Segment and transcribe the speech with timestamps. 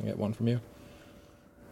[0.00, 0.60] I get one from you.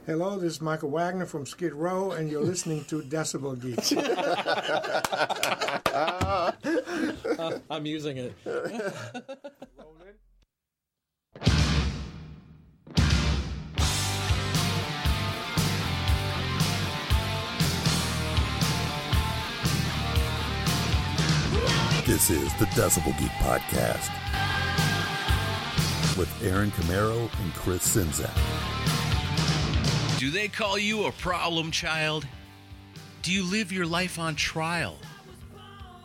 [0.07, 3.79] Hello, this is Michael Wagner from Skid Row, and you're listening to Decibel Geek.
[5.93, 6.53] Uh,
[7.71, 8.35] I'm using it.
[22.07, 24.24] This is the Decibel Geek Podcast
[26.17, 28.31] with Aaron Camaro and Chris Czynszak.
[30.19, 32.27] Do they call you a problem child?
[33.23, 34.97] Do you live your life on trial?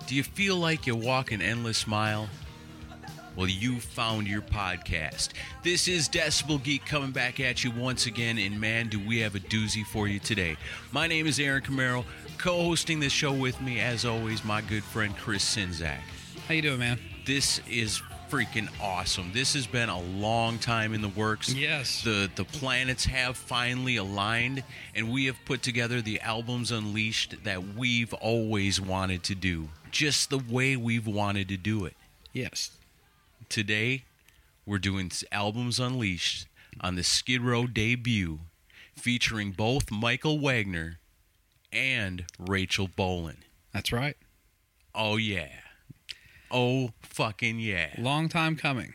[0.08, 2.28] Do you feel like you walk an endless mile?
[3.36, 5.30] Well, you found your podcast.
[5.64, 9.36] This is Decibel Geek coming back at you once again, and man, do we have
[9.36, 10.58] a doozy for you today.
[10.92, 12.04] My name is Aaron Camaro,
[12.38, 16.00] co-hosting this show with me, as always, my good friend Chris Czynszak.
[16.48, 17.00] How you doing, man?
[17.26, 19.32] This is freaking awesome.
[19.34, 21.54] This has been a long time in the works.
[21.54, 22.04] Yes.
[22.04, 24.64] The the planets have finally aligned
[24.94, 29.70] and we have put together the albums unleashed that we've always wanted to do.
[29.90, 31.96] Just the way we've wanted to do it.
[32.32, 32.72] Yes.
[33.50, 34.04] Today,
[34.66, 36.48] we're doing albums unleashed
[36.80, 38.40] on the Skid Row debut
[38.96, 41.00] featuring both Michael Wagner
[41.74, 43.38] and Rachel Bolan.
[43.74, 44.18] That's right.
[44.94, 45.50] Oh yeah.
[46.52, 47.90] Oh fucking yeah.
[47.98, 48.94] Long time coming.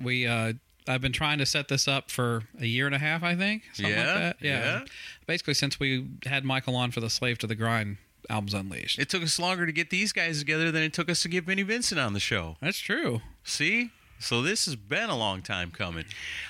[0.00, 0.54] We uh
[0.88, 3.62] I've been trying to set this up for a year and a half, I think.
[3.74, 4.36] Something Yeah, like that.
[4.40, 4.80] yeah.
[5.26, 7.98] Basically since we had Michael on for the Slave to the Grind
[8.28, 8.98] albums unleashed.
[8.98, 11.44] It took us longer to get these guys together than it took us to get
[11.44, 12.56] Vinnie Vincent on the show.
[12.60, 13.20] That's true.
[13.44, 13.90] See?
[14.18, 16.04] So this has been a long time coming.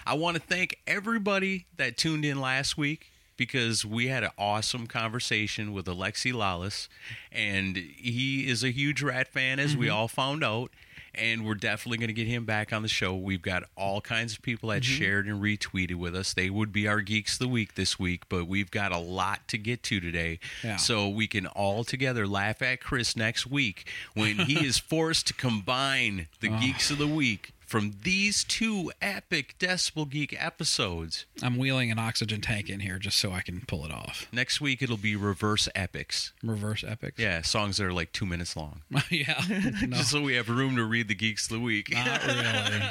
[0.06, 4.86] I want to thank everybody that tuned in last week because we had an awesome
[4.86, 6.88] conversation with Alexi Lalas,
[7.32, 9.96] and he is a huge Ratt fan, as we mm-hmm.
[9.96, 10.70] all found out.
[11.14, 13.16] And we're definitely going to get him back on the show.
[13.16, 14.92] We've got all kinds of people that mm-hmm.
[14.92, 16.34] shared and retweeted with us.
[16.34, 19.48] They would be our geeks of the week this week, but we've got a lot
[19.48, 20.38] to get to today.
[20.62, 20.76] Yeah.
[20.76, 25.32] So we can all together laugh at Chris next week when he is forced to
[25.32, 26.60] combine the oh.
[26.60, 31.24] geeks of the week from these two epic Decibel Geek episodes.
[31.40, 34.26] I'm wheeling an oxygen tank in here just so I can pull it off.
[34.32, 36.32] Next week it'll be reverse epics.
[36.42, 37.20] Reverse epics.
[37.20, 38.82] Yeah, songs that are like two minutes long.
[39.10, 39.40] yeah.
[39.86, 41.92] No, Just so we have room to read the geeks of the week.
[41.94, 42.82] not really.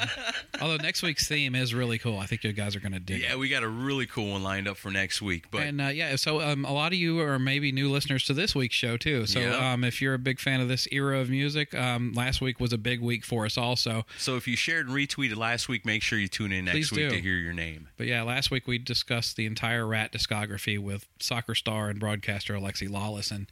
[0.62, 2.18] Although next week's theme is really cool.
[2.18, 3.24] I think you guys are going to dig it.
[3.24, 5.50] yeah, we got a really cool one lined up for next week.
[5.50, 8.34] But and uh, yeah, so um, a lot of you are maybe new listeners to
[8.34, 9.26] this week's show too.
[9.26, 9.72] So Yeah.
[9.72, 12.72] um, if you're a big fan of this era of music, um, last week was
[12.72, 14.04] a big week for us also.
[14.18, 16.92] so if you shared and retweeted last week, make sure you tune in next Please
[16.92, 17.16] week do.
[17.16, 17.88] to hear your name.
[17.96, 22.54] But yeah, last week we discussed the entire Ratt discography with soccer star and broadcaster
[22.54, 23.46] Alexi Lalas, and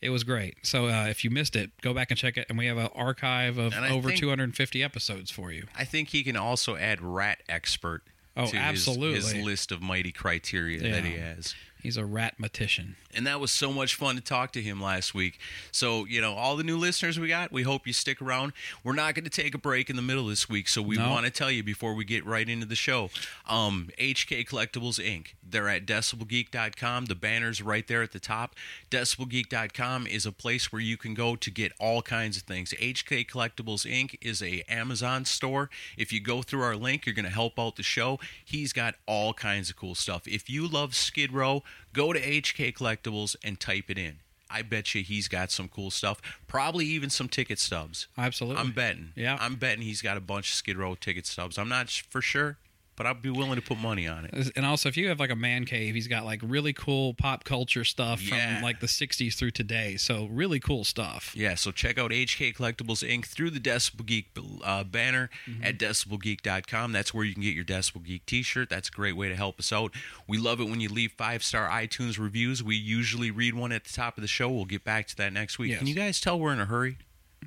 [0.00, 0.56] it was great.
[0.62, 2.46] So uh, if you missed it, go back and check it.
[2.48, 5.66] And we have an archive of over think- 250 episodes for you.
[5.76, 8.02] I think he can also add Ratt expert
[8.34, 9.16] Oh, to his- absolutely.
[9.16, 11.54] his, list of mighty criteria that he has.
[11.82, 12.94] He's a ratmatician.
[13.14, 15.38] And that was so much fun to talk to him last week.
[15.70, 18.52] So, you know, all the new listeners we got, we hope you stick around.
[18.84, 21.10] We're not going to take a break in the middle this week, so we No.
[21.10, 23.10] want to tell you before we get right into the show.
[23.48, 25.28] Um, HK Collectibles Inc.
[25.46, 27.06] They're at decibelgeek.com.
[27.06, 28.54] The banner's right there at the top.
[28.90, 32.72] Decibelgeek.com is a place where you can go to get all kinds of things.
[32.80, 34.16] HK Collectibles Inc.
[34.22, 35.68] is a Amazon store.
[35.96, 38.18] If you go through our link, you're going to help out the show.
[38.44, 40.26] He's got all kinds of cool stuff.
[40.26, 41.62] If you love Skid Row,
[41.92, 44.16] go to HK Collectibles and type it in.
[44.50, 46.20] I bet you he's got some cool stuff.
[46.46, 48.06] Probably even some ticket stubs.
[48.18, 48.60] Absolutely.
[48.60, 49.12] I'm betting.
[49.16, 49.38] Yeah.
[49.40, 51.56] I'm betting he's got a bunch of Skid Row ticket stubs.
[51.56, 52.58] I'm not sh- for sure,
[52.96, 54.52] but I'd be willing to put money on it.
[54.56, 57.44] And also, if you have like a man cave, he's got like really cool pop
[57.44, 58.54] culture stuff Yeah.
[58.56, 59.96] from like the '60s through today.
[59.96, 61.32] So really cool stuff.
[61.36, 63.26] Yeah, so check out HK Collectibles Inc.
[63.26, 64.28] through the Decibel Geek
[64.64, 65.30] uh, banner
[65.62, 66.92] at decibelgeek.com.
[66.92, 68.68] That's where you can get your Decibel Geek t-shirt.
[68.68, 69.92] That's a great way to help us out.
[70.28, 72.62] We love it when you leave five-star iTunes reviews.
[72.62, 74.50] We usually read one at the top of the show.
[74.50, 75.70] We'll get back to that next week.
[75.70, 75.78] Yes.
[75.78, 76.98] Can you guys tell we're in a hurry?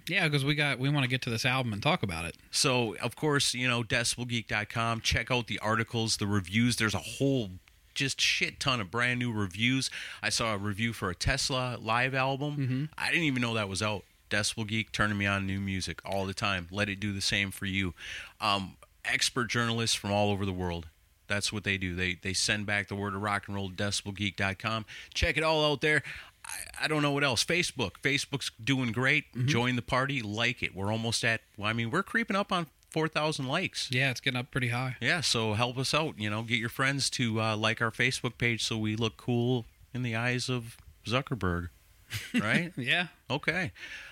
[0.07, 2.35] Yeah, because we got we want to get to this album and talk about it.
[2.51, 5.01] So, of course, you know, decibelgeek.com.
[5.01, 6.75] Check out the articles, the reviews.
[6.77, 7.51] There's a whole
[7.93, 9.89] just shit ton of brand new reviews.
[10.21, 12.89] I saw a review for a Tesla live album.
[12.97, 14.03] I didn't even know that was out.
[14.29, 16.67] Decibel Geek turning me on new music all the time.
[16.71, 17.93] Let it do the same for you.
[18.41, 18.75] Um,
[19.05, 20.87] expert journalists from all over the world.
[21.27, 21.95] That's what they do.
[21.95, 24.85] They they send back the word of rock and roll to decibelgeek.com.
[25.13, 26.03] Check it all out there.
[26.45, 27.43] I, I don't know what else.
[27.43, 27.93] Facebook.
[28.01, 29.25] Facebook's doing great.
[29.45, 30.21] Join the party.
[30.21, 30.75] Like it.
[30.75, 33.89] We're almost at, well, I mean, we're creeping up on 4,000 likes.
[33.91, 34.95] Yeah, it's getting up pretty high.
[35.01, 36.17] Yeah, so help us out.
[36.17, 39.65] You know, get your friends to uh, like our Facebook page so we look cool
[39.93, 41.69] in the eyes of Zuckerberg.
[42.39, 42.71] Right?
[42.77, 43.71] Yeah, okay.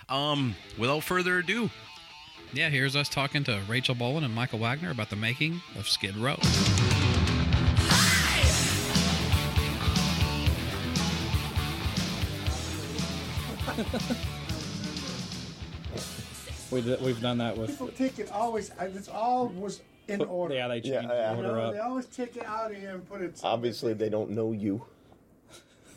[0.09, 1.69] Um, without further ado,
[2.51, 2.69] yeah.
[2.69, 6.37] Here's us talking to Rachel Bolan and Michael Wagner about the making of Skid Row.
[16.71, 17.69] We did, we've done that with.
[17.71, 18.71] People take it always.
[18.79, 20.55] It's all was in order.
[20.55, 21.33] Yeah, they changed Yeah, yeah.
[21.33, 21.85] the You order know, they up.
[21.85, 24.83] always take it out of here and put it Obviously, they don't know you.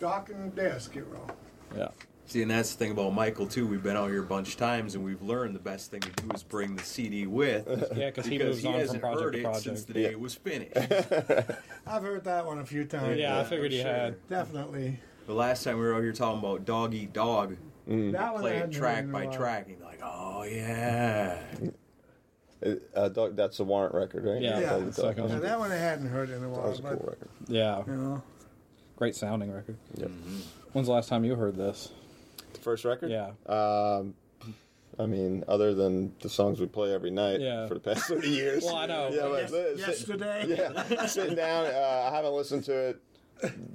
[0.00, 1.26] dark in there, Skid Row.
[1.74, 1.88] Yeah.
[2.26, 3.66] See, and that's the thing about Michael too.
[3.66, 6.10] We've been out here a bunch of times, and we've learned the best thing to
[6.10, 7.66] do is bring the CD with.
[7.96, 9.64] Yeah, 'cause he because moves on from hasn't project heard to it project.
[9.64, 10.08] since the day Yeah.
[10.08, 10.76] it was finished.
[11.86, 13.18] I've heard that one a few times.
[13.18, 14.16] Yeah, I figured you had.
[14.28, 14.98] Definitely.
[15.26, 17.56] the last time we were out here talking about Dog Eat Dog,
[17.86, 21.38] That one play it track by track, and you're like, oh yeah.
[22.94, 24.40] Uh, Doug, that's the warrant record, right?
[24.40, 24.70] Yeah, Yeah.
[24.70, 26.56] Doug- Doug- Now, that one I hadn't heard in a while.
[26.56, 27.28] That while, was a but cool record.
[27.48, 27.82] Yeah.
[27.86, 28.22] you know,
[28.96, 29.76] Great sounding record.
[29.96, 30.10] Yep.
[30.72, 31.90] When's the last time you heard this?
[32.54, 33.10] The first record?
[33.10, 33.32] Yeah.
[33.46, 34.14] Um,
[34.98, 37.66] I mean, other than the songs we play every night Yeah.
[37.68, 38.64] for the past 30 years.
[38.64, 39.10] Well, I know.
[39.12, 40.44] Yeah, but Yes- sit- yesterday.
[40.90, 41.66] yeah, sitting down.
[41.66, 43.02] Uh, I haven't listened to it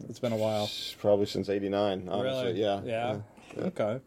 [0.10, 0.68] It's been a while.
[1.00, 2.10] probably since '89.
[2.10, 2.62] Honestly, Really?
[2.62, 2.82] yeah.
[2.84, 3.18] Yeah.
[3.58, 4.00] Okay.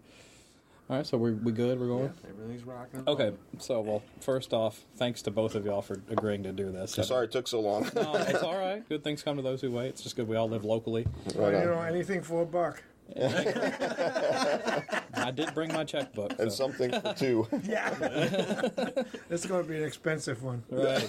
[0.91, 1.81] All right, so we we good?
[1.81, 2.13] We're going.
[2.29, 3.05] Everything's rocking.
[3.07, 3.33] Okay.
[3.59, 6.93] So well, first off, thanks to both of y'all for agreeing to do this.
[6.93, 7.89] Sorry it took so long.
[7.95, 8.87] No, it's all right.
[8.89, 9.89] Good things come to those who wait.
[9.89, 11.07] It's just good we all live locally.
[11.35, 12.83] well, Right you know, anything for a buck.
[15.15, 16.39] I did bring my checkbook.
[16.39, 17.47] and something for two.
[17.65, 17.95] Yeah.
[19.31, 20.63] it's going to be an expensive one.
[20.71, 21.09] Right.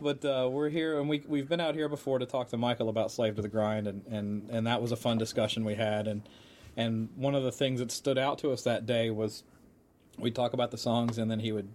[0.00, 2.88] but uh, we're here, and we we've been out here before to talk to Michael
[2.88, 6.06] about Slave to the Grind, and, and, and that was a fun discussion we had.
[6.06, 6.22] And
[6.78, 9.42] and one of the things that stood out to us that day was
[10.18, 11.68] we'd talk about the songs, and then he would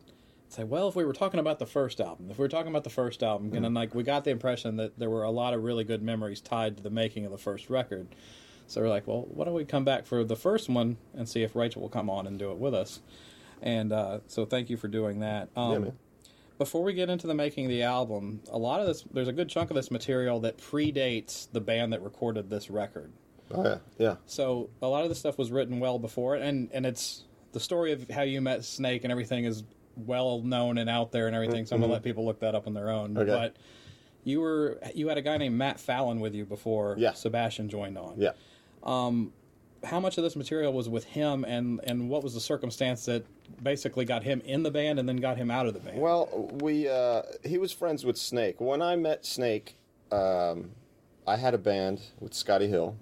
[0.47, 2.85] say, "Well, if we were talking about the first album, if we were talking about
[2.85, 5.53] the first album," and then like we got the impression that there were a lot
[5.53, 8.07] of really good memories tied to the making of the first record.
[8.67, 11.44] So we're like, well, why don't we come back for the first one and see
[11.44, 13.01] if Rachel will come on and do it with us?
[13.61, 15.50] And uh, so thank you for doing that.
[15.55, 15.91] Um, Yeah,
[16.57, 19.33] before we get into the making of the album, a lot of this, there's a
[19.33, 23.11] good chunk of this material that predates the band that recorded this record.
[23.51, 24.15] Oh, yeah, yeah.
[24.25, 27.59] So a lot of the stuff was written well before it, and and it's the
[27.59, 29.63] story of how you met Snake and everything is
[29.95, 31.65] well known and out there and everything.
[31.65, 33.17] So I'm gonna let people look that up on their own.
[33.17, 33.29] Okay.
[33.29, 33.55] But
[34.23, 37.13] you were you had a guy named Matt Fallon with you before Yeah.
[37.13, 38.15] Sebastian joined on.
[38.17, 38.31] Yeah.
[39.83, 43.25] How much of this material was with him, and and what was the circumstance that
[43.61, 45.99] basically got him in the band and then got him out of the band?
[45.99, 48.62] Well, we uh, he was friends with Snake.
[48.62, 49.75] When I met Snake,
[50.09, 50.71] um,
[51.27, 52.96] I had a band with Scotty Hill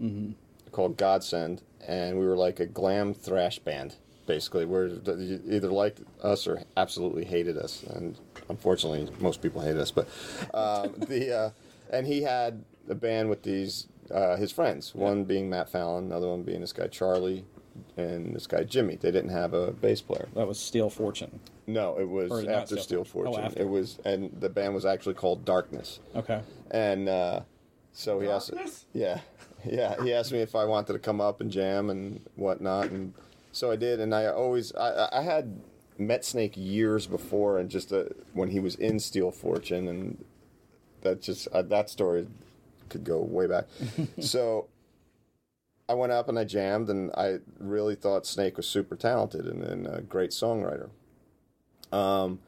[0.72, 3.96] called Godsend, and we were like a glam thrash band.
[4.28, 8.18] Basically, where you either liked us or absolutely hated us, and
[8.50, 9.92] unfortunately, most people hated us.
[9.92, 10.08] But
[10.54, 11.50] um, the uh,
[11.92, 14.94] and he had a band with these uh, his friends.
[14.94, 17.46] One being Matt Fallon, another one being this guy Charlie,
[17.98, 18.96] and this guy Jimmy.
[18.96, 20.30] They didn't have a bass player.
[20.36, 21.40] that was Steel Fortune.
[21.68, 23.34] No, it was Or after Steel Steel Fortune.
[23.34, 23.44] Fortune.
[23.44, 23.62] Oh, after.
[23.63, 26.00] It was, and the band was actually called Darkness.
[26.16, 26.42] Okay.
[26.70, 27.42] And uh,
[27.93, 28.51] so he asked,
[28.93, 29.19] yeah,
[29.65, 33.13] yeah, he asked me if I wanted to come up and jam and whatnot, and
[33.51, 34.00] so I did.
[34.00, 35.62] And I always, I, I had
[35.98, 40.24] met Snake years before, and just uh, when he was in Steel Fortune, and
[41.01, 42.27] that just uh, that story
[42.89, 43.65] could go way back.
[44.19, 44.67] so
[45.89, 49.63] I went up and I jammed, and I really thought Snake was super talented and,
[49.63, 50.89] and a great songwriter.
[51.91, 52.39] Um,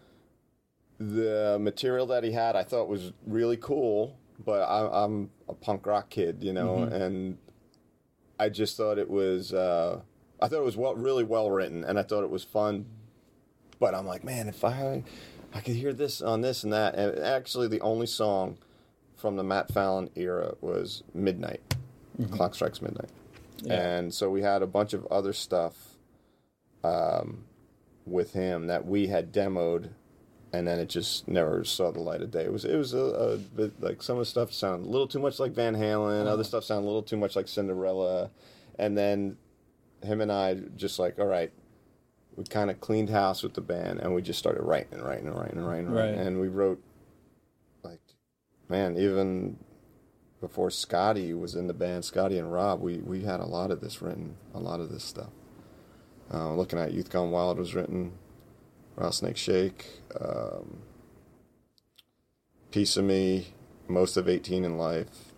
[0.97, 5.85] the material that he had, I thought was really cool, but I, I'm a punk
[5.85, 7.37] rock kid, you know, and
[8.39, 10.01] I just thought it was, uh,
[10.41, 12.85] I thought it was well, really well written, and I thought it was fun.
[13.79, 15.03] But I'm like, man, if I
[15.53, 16.95] I could hear this on this and that.
[16.95, 18.57] And actually, the only song
[19.15, 21.61] from the Matt Fallon era was Midnight.
[22.31, 23.09] Clock Strikes Midnight.
[23.63, 23.73] Yeah.
[23.73, 25.95] And so we had a bunch of other stuff
[26.83, 27.45] um,
[28.05, 29.89] with him that we had demoed,
[30.53, 32.45] and then it just never saw the light of day.
[32.45, 35.07] It was it was a, a bit like some of the stuff sounded a little
[35.07, 36.27] too much like Van Halen.
[36.27, 38.29] Other stuff sounded a little too much like Cinderella,
[38.77, 39.37] and then
[40.03, 41.51] him and I just like all right.
[42.35, 45.27] We kind of cleaned house with the band, and we just started writing and writing
[45.27, 46.17] and writing and writing, and writing.
[46.17, 46.27] Right.
[46.27, 46.81] and we wrote
[47.83, 48.01] like,
[48.69, 49.57] man, even
[50.41, 53.81] before Scotty was in the band, Scotty and Rob, we, we had a lot of
[53.81, 55.29] this written, a lot of this stuff.
[56.33, 58.13] Uh, looking at Youth Gone Wild was written,
[58.95, 60.79] Rattlesnake Shake, um,
[62.71, 63.47] Piece of Me,
[63.87, 65.33] most of 18 and Life.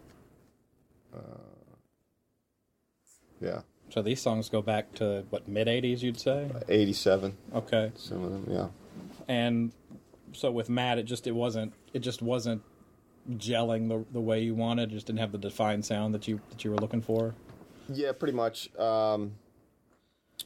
[1.15, 1.19] Uh,
[3.41, 6.49] yeah, So these songs go back to what mid '80s, you'd say?
[6.67, 7.91] 87, Okay.
[7.95, 8.67] some of them, yeah.
[9.27, 9.71] And
[10.33, 12.61] so with Matt, it just it wasn't it just wasn't
[13.37, 14.91] gelling the the way you wanted.
[14.91, 17.33] It just didn't have the defined sound that you that you were looking for.
[17.89, 18.73] Yeah, pretty much.
[18.77, 19.33] Um,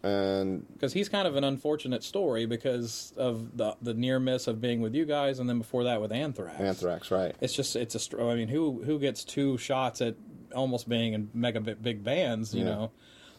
[0.04, 4.62] and Because he's kind of an unfortunate story because of the the near miss of
[4.62, 6.60] being with you guys, and then before that with Anthrax.
[6.60, 7.36] Anthrax, right.
[7.42, 8.00] It's just it's a.
[8.00, 10.16] str- I mean, who who gets two shots at
[10.56, 12.54] almost being in mega big, big bands?
[12.54, 12.70] You Yeah.
[12.76, 12.92] know.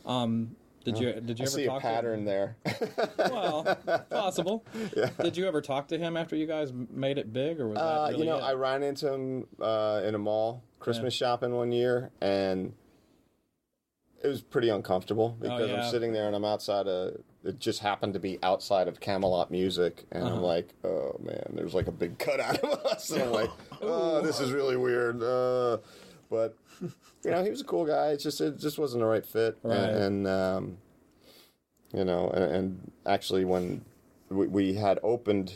[0.06, 2.56] Um, did you did you I ever see a talk pattern there.
[2.66, 2.88] To,
[3.18, 4.64] well, possible.
[5.22, 7.82] Did you ever talk to him after you guys made it big, or was that
[7.84, 8.42] Uh, really you know, it?
[8.42, 12.72] I ran into him uh, in a mall Christmas shopping one year, and
[14.22, 15.82] it was pretty uncomfortable because Oh, yeah.
[15.84, 17.20] I'm sitting there and I'm outside of.
[17.42, 20.36] It just happened to be outside of Camelot Music, and Uh-huh.
[20.36, 23.50] I'm like, oh man, there's like a big cutout of us, and I'm like,
[23.82, 25.22] oh, this is really weird.
[25.22, 25.78] Uh,
[26.30, 28.08] but you know, he was a cool guy.
[28.08, 29.76] It's just it just wasn't the right fit, Right.
[29.76, 30.76] and, and um,
[31.94, 33.84] you know, and, and actually when
[34.28, 35.54] we, we had opened,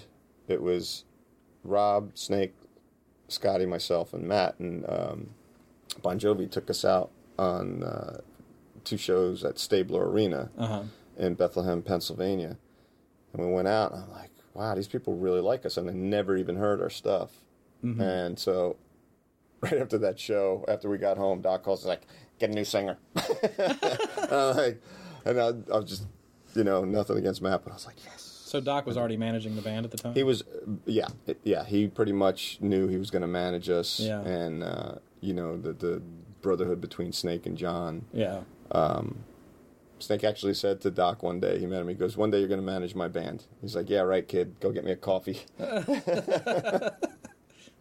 [0.48, 1.04] it was
[1.64, 2.54] Rob, Snake,
[3.28, 5.30] Scotty, myself, and Matt, and um,
[6.02, 8.20] Bon Jovi took us out on uh,
[8.84, 10.82] two shows at Stabler Arena Uh-huh.
[11.16, 12.56] in Bethlehem, Pennsylvania,
[13.32, 13.92] and we went out.
[13.92, 16.90] and I'm like, wow, these people really like us, and they never even heard our
[16.90, 17.30] stuff.
[17.82, 18.76] And so,
[19.60, 22.02] right after that show, after we got home, Doc calls us like,
[22.38, 24.82] "Get a new singer." and I'm like,
[25.26, 26.06] and I, I was just,
[26.54, 28.22] you know, nothing against Matt, but I was like, yes.
[28.22, 30.14] So Doc was already managing the band at the time.
[30.14, 30.44] He was,
[30.86, 31.08] yeah,
[31.42, 31.64] yeah.
[31.64, 34.20] He pretty much knew he was going to manage us, Yeah.
[34.22, 36.00] and uh, you know the the
[36.40, 38.04] brotherhood between Snake and John.
[38.12, 38.40] yeah.
[39.98, 41.88] Snake actually said to Doc one day, he met him.
[41.88, 44.56] He goes, "One day you're going to manage my band." He's like, "Yeah, right, kid.
[44.60, 45.40] Go get me a coffee."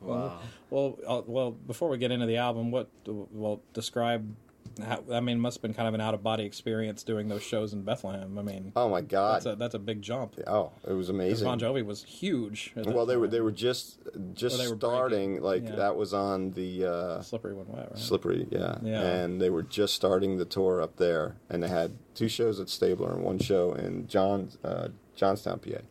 [0.04, 0.40] Wow.
[0.70, 4.36] Well, uh, well, before we get into the album, what well describe?
[4.82, 7.28] How, I mean, it must have been kind of an out of body experience doing
[7.28, 8.38] those shows in Bethlehem.
[8.38, 9.36] I mean, Oh my God!
[9.36, 10.36] that's a that's a big jump.
[10.48, 11.46] oh, it was amazing.
[11.46, 12.74] Bon Jovi was huge.
[12.76, 14.00] well, they were they were just
[14.34, 15.32] just were starting.
[15.34, 15.76] breaking, Like yeah.
[15.76, 17.98] that was on the uh, Slippery When Wet, right?
[17.98, 18.78] Slippery, yeah.
[18.82, 19.02] Yeah.
[19.02, 22.70] And they were just starting the tour up there, and they had two shows at
[22.70, 25.82] Stabler and one show in John, uh, Johnstown, PA.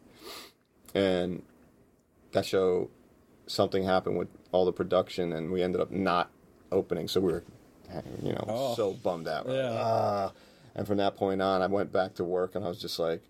[0.94, 1.42] And
[2.32, 2.90] that show,
[3.46, 6.30] something happened with all the production, and we ended up not
[6.70, 7.08] opening.
[7.08, 7.44] So we were,
[8.22, 8.74] you know, Oh.
[8.74, 9.46] so bummed out.
[9.48, 9.72] Yeah.
[9.76, 10.32] "Ah."
[10.74, 13.22] And from that point on, I went back to work, and I was just like.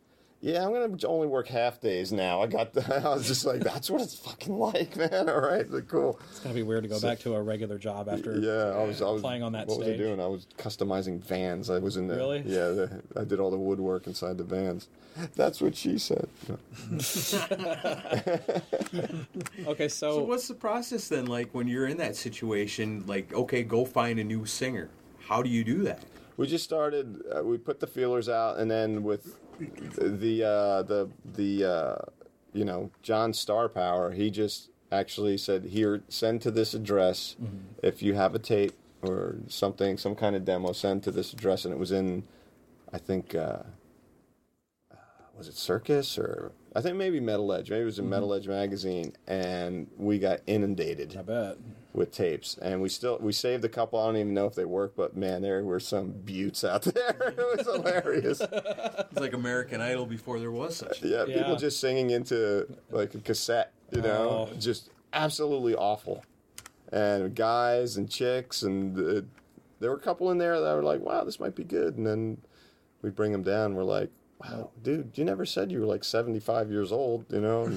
[0.45, 2.43] Yeah, I'm gonna only work half days now.
[2.43, 2.73] I got.
[2.83, 5.29] The, I was just like, that's what it's fucking like, man.
[5.29, 6.19] All right, like, cool.
[6.31, 8.39] It's gotta be weird to go back to a regular job after.
[8.39, 10.01] Yeah, I was, I was playing on that What was stage.
[10.01, 10.21] I doing?
[10.21, 11.71] I was customizing vans.
[11.71, 12.17] I was in there.
[12.17, 12.39] Really?
[12.41, 14.89] Yeah, the, I did all the woodwork inside the vans.
[15.37, 16.29] That's what she said.
[19.67, 21.27] Okay, so, So what's the process then?
[21.27, 24.89] Like when you're in that situation, like okay, go find a new singer.
[25.21, 26.03] How do you do that?
[26.37, 27.23] We just started.
[27.35, 29.37] Uh, we put the feelers out, and then with
[29.97, 31.97] the uh, the the uh,
[32.53, 37.37] you know John Star Power, he just actually said, "Here, send to this address
[37.83, 40.73] if you have a tape or something, some kind of demo.
[40.73, 42.25] Send to this address." And it was in,
[42.93, 43.63] I think, uh,
[44.91, 44.97] uh,
[45.37, 47.71] was it Circus or I think maybe Metal Edge.
[47.71, 51.57] Maybe it was in Metal Edge magazine, and we got inundated I bet.
[51.95, 53.99] With tapes, and we still we saved a couple.
[54.01, 57.35] I don't even know if they work, but man, there were some buttes out there.
[57.37, 58.41] it was hilarious.
[58.41, 61.03] It's like American Idol before there was such.
[61.03, 61.39] Yeah, Yeah.
[61.39, 64.55] people just singing into like a cassette, you know, Oh.
[64.59, 66.25] just absolutely awful.
[66.91, 69.23] And guys and chicks, and uh,
[69.81, 72.07] there were a couple in there that were like, "Wow, this might be good," and
[72.07, 72.39] then
[73.03, 73.75] we bring them down.
[73.75, 74.11] We're like,
[74.83, 77.71] dude, you never said you were like 75 years old, you know?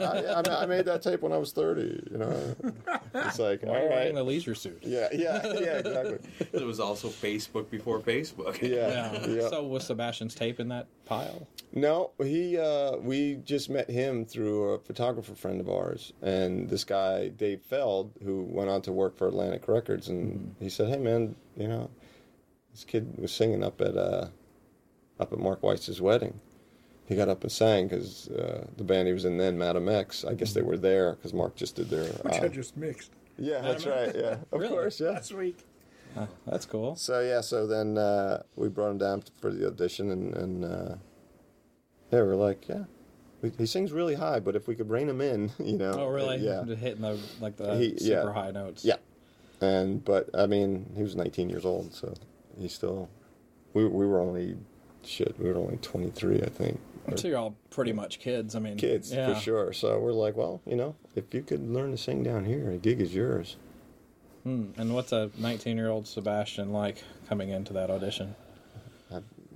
[0.00, 0.04] I,
[0.48, 2.56] I, I made that tape when I was 30, you know?
[3.14, 3.90] It's like, Why are all you right.
[3.90, 4.78] wearing the leisure suit?
[4.82, 6.18] Yeah, yeah, yeah, exactly.
[6.52, 8.60] It was also Facebook before Facebook.
[8.62, 9.26] Yeah, Yeah.
[9.26, 9.48] yeah.
[9.48, 11.46] So was Sebastian's tape in that pile?
[11.72, 16.12] No, he, uh, we just met him through a photographer friend of ours.
[16.22, 20.68] And this guy, Dave Feld, who went on to work for Atlantic Records, and he
[20.68, 21.90] said, hey, man, you know,
[22.72, 24.28] this kid was singing up at, uh,
[25.20, 26.40] up at Mark Weiss's wedding.
[27.06, 30.24] He got up and sang because uh, the band he was in then, Madam X,
[30.24, 32.04] I guess they were there because Mark just did their.
[32.22, 34.14] Which I uh, just mixed yeah, that's right.
[34.14, 34.68] Yeah, of Really?
[34.68, 35.00] course.
[35.00, 35.10] Yeah.
[35.10, 35.58] last week.
[36.14, 36.94] Huh, that's cool.
[36.96, 40.94] So yeah, so then uh, we brought him down for the audition, and, and uh,
[42.12, 42.84] yeah, we're like, yeah,
[43.42, 45.92] we, he sings really high, but if we could rein him in, you know.
[45.98, 46.36] Oh, really?
[46.38, 46.62] Yeah.
[46.66, 48.32] Just hitting the like the He- super yeah.
[48.32, 48.84] high notes.
[48.84, 48.96] Yeah.
[49.60, 52.14] And but I mean, he was 19 years old, so
[52.58, 53.08] he still.
[53.72, 54.56] We we were only,
[55.06, 56.80] shit, we were only 23, I think.
[57.16, 58.54] So you're all pretty much kids.
[58.54, 59.34] I mean, kids yeah.
[59.34, 59.72] for sure.
[59.72, 62.78] So we're like, well, you know, if you could learn to sing down here, a
[62.78, 63.56] gig is yours.
[64.42, 64.70] Hmm.
[64.76, 68.34] And what's a 19 year old Sebastian like coming into that audition?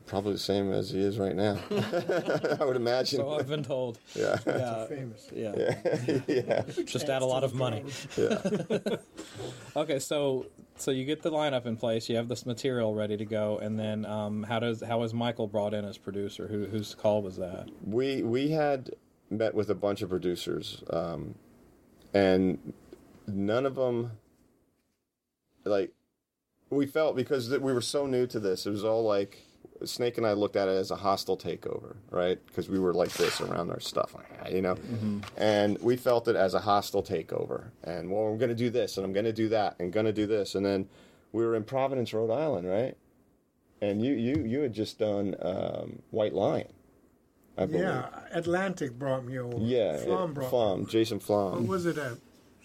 [0.08, 1.58] Probably the same as he is right now.
[2.60, 3.18] I would imagine.
[3.18, 3.98] So I've been told.
[4.14, 4.38] yeah.
[4.46, 4.86] Yeah.
[4.86, 5.28] Famous.
[5.34, 5.54] Yeah.
[5.56, 6.20] yeah.
[6.26, 6.62] yeah.
[6.84, 7.84] Just add a lot of money.
[8.16, 8.38] Yeah.
[9.76, 10.46] Okay, so
[10.76, 13.78] so you get the lineup in place, you have this material ready to go, and
[13.78, 16.48] then um, how does how is Michael brought in as producer?
[16.48, 17.68] Who whose call was that?
[17.84, 18.90] we we had
[19.30, 21.34] met with a bunch of producers, um,
[22.14, 22.72] and
[23.26, 24.12] none of them
[25.64, 25.92] like
[26.70, 28.66] we felt because we were so new to this.
[28.66, 29.44] It was all like
[29.84, 32.38] Snake and I looked at it as a hostile takeover, right?
[32.46, 34.76] Because we were like this around our stuff, like, you know,
[35.36, 37.66] and we felt it as a hostile takeover.
[37.84, 40.06] And well, I'm going to do this, and I'm going to do that, and going
[40.06, 40.88] to do this, and then
[41.32, 42.96] we were in Providence, Rhode Island, right?
[43.80, 46.68] And you you you had just done um, White Lion.
[47.56, 47.82] I believe.
[47.82, 49.56] Yeah, Atlantic brought me over.
[49.58, 50.86] Yeah, Flom it- brought Flom, me.
[50.86, 51.66] Jason What Flom.
[51.66, 52.18] was it at?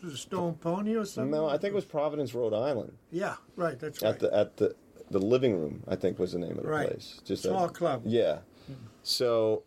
[0.03, 1.31] Was it Stone Pony or something?
[1.31, 2.93] No, I think it was Providence, Rhode Island.
[3.11, 3.79] Yeah, right.
[3.79, 4.09] That's right.
[4.13, 4.75] At the at the
[5.13, 6.89] the living room, I think was the name of the Right.
[6.89, 7.21] place.
[7.23, 8.01] Just Small a, club.
[8.05, 8.39] Yeah.
[8.67, 8.73] Hmm.
[9.03, 9.63] So,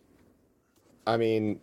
[1.05, 1.59] I mean,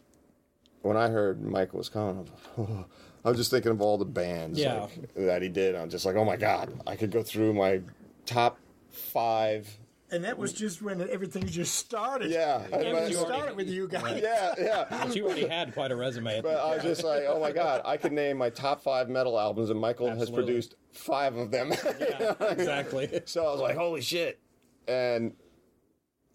[0.82, 2.26] when I heard Michael was coming,
[2.56, 2.84] I was,
[3.24, 4.80] I was just thinking of all the bands Yeah.
[4.82, 5.74] like, that he did.
[5.74, 7.80] I'm just like, oh my god, I could go through my
[8.26, 8.58] top
[8.90, 9.68] five.
[10.10, 12.30] and that was just when everything just started.
[12.30, 14.20] Yeah, I It mean- just started with you guys.
[14.22, 14.84] Yeah, yeah.
[14.90, 16.40] But you already had quite a resume.
[16.40, 19.38] But I was just like, oh my god, I could name my top five metal
[19.38, 21.72] albums, and Michael has produced five of them.
[22.00, 23.08] yeah, exactly.
[23.26, 24.40] So I was like, holy shit.
[24.88, 25.34] And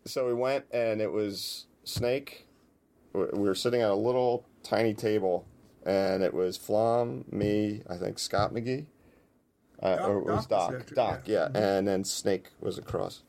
[0.06, 2.48] so we went, and it was Snake.
[3.14, 5.46] We we were sitting at a little tiny table,
[5.86, 8.86] and it was Flom, me, I think Scott McGhee.
[9.82, 10.96] Uh, Doc- or it was Doc was Doc.
[10.96, 11.50] Doc, yeah.
[11.54, 11.78] yeah.
[11.78, 13.24] And then Snake was across.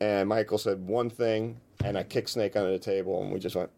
[0.00, 3.56] And Michael said one thing, and I kicked Snake under the table, and we just
[3.56, 3.70] went.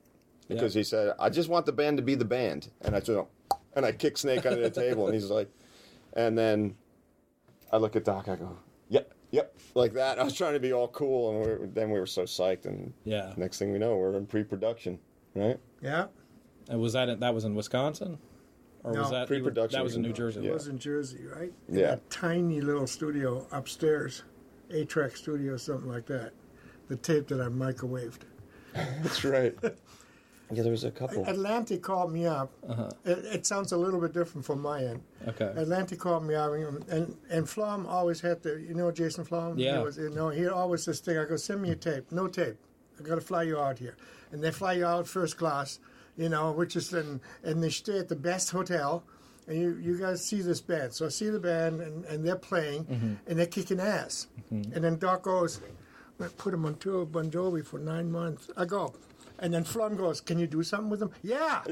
[0.49, 2.71] Because he said, I just want the band to be the band.
[2.81, 3.29] And I just went,
[3.77, 5.49] and I kicked Snake under the table, and he's like,
[6.15, 6.75] and then
[7.73, 8.29] I look at Doc.
[8.29, 8.57] I go,
[8.89, 10.19] "Yep, yep," like that.
[10.19, 12.67] I was trying to be all cool, and we were, then we were so psyched.
[12.67, 13.33] And Yeah.
[13.37, 14.99] next thing we know, we're in pre-production,
[15.35, 15.59] right?
[15.83, 16.07] Yeah,
[16.69, 18.19] And was that in, that was in Wisconsin,
[18.85, 20.47] or was that Pre-production That was was in in- New Jersey.
[20.47, 21.53] it was in Jersey, right?
[21.69, 21.87] In Yeah.
[21.89, 24.23] that tiny little studio upstairs,
[24.71, 26.33] A-Track studio, something like that.
[26.89, 28.21] The tape that I microwaved.
[28.75, 29.57] That's right.
[30.53, 31.25] yeah, there was a couple.
[31.27, 32.53] Atlantic called me up.
[32.69, 32.91] Uh-huh.
[33.05, 35.03] It, it sounds a little bit different from my end.
[35.29, 35.53] Okay.
[35.57, 39.59] Atlantic called me up, and and, Flom always had to, you know, Jason Flom.
[39.59, 39.79] Yeah.
[39.79, 41.19] He was, you know, he always this thing.
[41.19, 42.11] I go, send me a tape.
[42.13, 42.57] No tape.
[42.99, 43.97] I got to fly you out here,
[44.33, 45.79] and they fly you out first class,
[46.17, 49.05] you know, which is in, and they stay at the best hotel.
[49.47, 50.93] And you, you guys see this band.
[50.93, 53.15] So I see the band, and, and they're playing, Mm-hmm.
[53.27, 54.29] and they're kicking ass.
[54.51, 55.61] And then Doc goes,
[56.21, 58.51] I put him on tour with Bon Jovi for nine months.
[58.57, 58.95] I go.
[59.43, 61.63] And then Flom goes, Can you do something with them?" Yeah.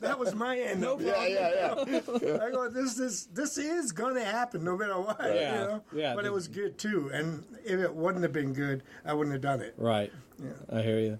[0.00, 0.80] that was my end.
[0.80, 2.38] No yeah, yeah, yeah.
[2.42, 5.18] I go, this is this is gonna happen no matter what.
[5.22, 5.30] Yeah,
[5.62, 5.82] You know?
[5.92, 6.14] yeah.
[6.14, 7.10] But it was good too.
[7.12, 9.74] And if it wouldn't have been good, I wouldn't have done it.
[9.76, 10.12] Right.
[10.42, 10.50] Yeah.
[10.78, 11.18] I hear you.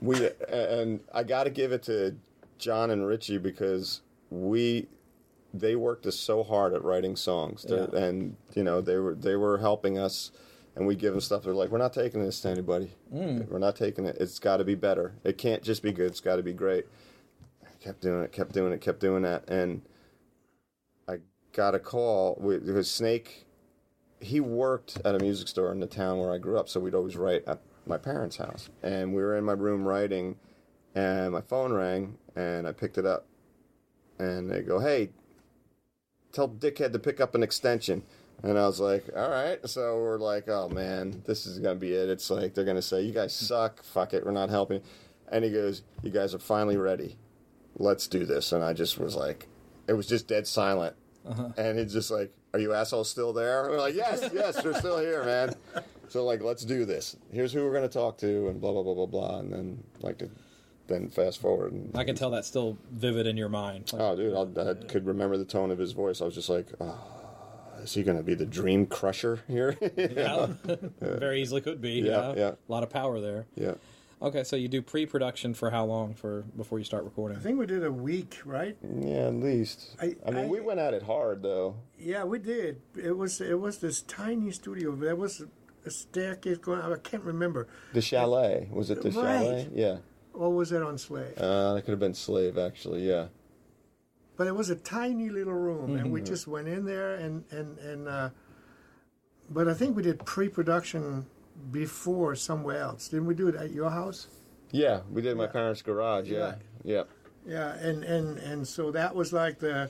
[0.00, 2.16] we and I got to give it to
[2.58, 4.88] John and Richie because we
[5.54, 7.98] they worked us so hard at writing songs, to, Yeah.
[8.00, 10.32] and you know they were they were helping us,
[10.76, 11.42] and we give them stuff.
[11.42, 12.92] They're like, we're not taking this to anybody.
[13.12, 13.48] Mm.
[13.48, 14.18] We're not taking it.
[14.20, 15.14] It's got to be better.
[15.24, 16.06] It can't just be good.
[16.08, 16.84] It's got to be great.
[17.64, 19.82] I kept doing it, kept doing it, kept doing that, and
[21.08, 21.18] I
[21.52, 23.46] got a call with Snake.
[24.20, 26.94] He worked at a music store in the town where I grew up, so we'd
[26.94, 28.68] always write at my parents' house.
[28.82, 30.36] And we were in my room writing,
[30.94, 33.26] and my phone rang, and I picked it up,
[34.18, 35.10] and they go, "Hey,
[36.32, 38.02] tell Dickhead to pick up an extension."
[38.46, 39.58] And I was like, all right.
[39.68, 42.08] So we're like, oh man, this is gonna be it.
[42.08, 43.82] It's like they're gonna say, you guys suck.
[43.82, 44.82] Fuck it, we're not helping.
[45.32, 47.16] And he goes, you guys are finally ready.
[47.76, 48.52] Let's do this.
[48.52, 49.48] And I just was like,
[49.88, 50.94] it was just dead silent.
[51.28, 51.48] Uh-huh.
[51.58, 53.64] And he's just like, are you assholes still there?
[53.64, 55.52] And we're like, yes, yes, they're still here, man.
[56.08, 57.16] So like, let's do this.
[57.32, 59.38] Here's who we're gonna talk to, and blah blah blah blah blah.
[59.40, 60.22] And then like,
[60.86, 61.72] then fast forward.
[61.72, 63.92] And, I can tell that's still vivid in your mind.
[63.92, 66.20] Like, Oh, dude, I'll, I could remember the tone of his voice.
[66.22, 66.96] I was just like, oh,
[67.86, 69.76] is he going to be the dream crusher here?
[69.96, 70.48] yeah.
[71.00, 71.92] Very easily could be.
[72.00, 72.48] Yeah, Yeah, yeah.
[72.68, 73.46] A lot of power there.
[73.54, 73.74] yeah.
[74.22, 77.36] Okay, so you do pre-production for how long for before you start recording?
[77.36, 78.74] I think we did a week, right?
[78.82, 79.94] Yeah, at least.
[80.00, 81.76] I, I- mean, I- we went at it hard, though.
[81.98, 82.80] Yeah, we did.
[82.96, 84.92] It was it was this tiny studio.
[84.96, 85.42] There was
[85.84, 86.80] a staircase going.
[86.80, 87.68] I can't remember.
[87.92, 88.68] The chalet.
[88.72, 89.12] Was it the Right.
[89.42, 89.68] chalet?
[89.74, 89.96] Yeah.
[90.32, 91.36] Or was it on Slave?
[91.36, 93.26] Uh, that could have been Slave, actually, yeah.
[94.36, 96.10] But it was a tiny little room, and Mm-hmm.
[96.10, 98.08] we just went in there and and and.
[98.08, 98.30] Uh,
[99.48, 101.26] but I think we did pre-production
[101.70, 103.08] before somewhere else.
[103.08, 104.26] Didn't we do it at your house?
[104.72, 106.56] Yeah, we did my parents' garage, yeah.
[106.84, 106.96] Yeah.
[106.96, 107.02] Yeah.
[107.46, 109.88] Yeah, and and and so that was like the,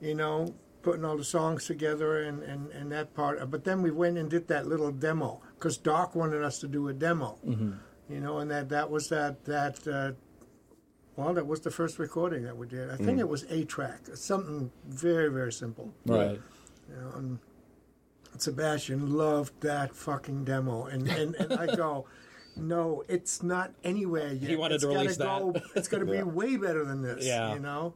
[0.00, 3.50] you know, putting all the songs together and and and that part.
[3.50, 6.88] But then we went and did that little demo because Doc wanted us to do
[6.88, 7.38] a demo.
[7.46, 7.72] Mm-hmm.
[8.10, 9.88] You know, and that that was that that.
[9.88, 10.12] Uh,
[11.18, 12.88] well, that was the first recording that we did.
[12.90, 13.04] I Mm.
[13.04, 15.92] think it was a track, something very very simple.
[16.06, 16.40] Right.
[16.88, 17.38] You know, and
[18.38, 22.06] Sebastian loved that fucking demo, and and, and I go.
[22.60, 24.50] No, it's not anywhere yet.
[24.50, 25.24] He wanted It's to gotta release that.
[25.38, 26.24] go, It's going to be Yeah.
[26.24, 27.24] way better than this.
[27.24, 27.54] Yeah.
[27.54, 27.94] you know.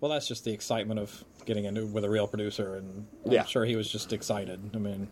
[0.00, 3.42] Well, that's just the excitement of getting into with a real producer, and Yeah.
[3.42, 4.58] I'm sure he was just excited.
[4.74, 5.06] I mean,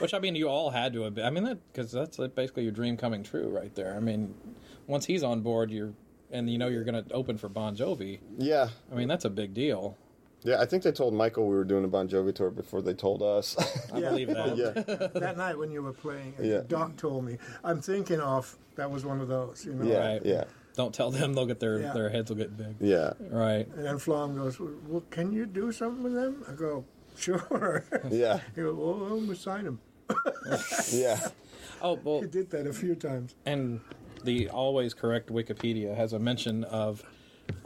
[0.00, 1.14] which I mean, you all had to have.
[1.14, 3.94] Been, I mean, that because that's basically your dream coming true right there.
[3.94, 4.34] I mean,
[4.88, 5.92] once he's on board, you're
[6.32, 8.18] and you know you're going to open for Bon Jovi.
[8.38, 8.68] Yeah.
[8.90, 9.96] I mean, that's a big deal.
[10.44, 12.94] Yeah, I think they told Michael we were doing a Bon Jovi tour before they
[12.94, 13.56] told us.
[13.92, 14.56] I believe that.
[14.56, 14.70] yeah.
[15.20, 16.62] that night when you were playing, Yeah.
[16.66, 17.38] Doc told me.
[17.62, 19.84] I'm thinking of that was one of those, you know.
[19.88, 19.98] Yeah.
[20.14, 20.22] Right.
[20.24, 20.44] Yeah.
[20.74, 21.92] Don't tell them; they'll get their Yeah.
[21.92, 22.76] their heads will get big.
[22.80, 23.12] Yeah.
[23.30, 23.68] Right.
[23.76, 28.40] And then Flom goes, "Well, can you do something with them?" I go, "Sure." Yeah.
[28.56, 29.80] he goes, "Well, well, we sign him."
[30.90, 31.20] Yeah.
[31.82, 33.34] Oh well, He did that a few times.
[33.44, 33.80] and
[34.24, 37.02] the always correct Wikipedia has a mention of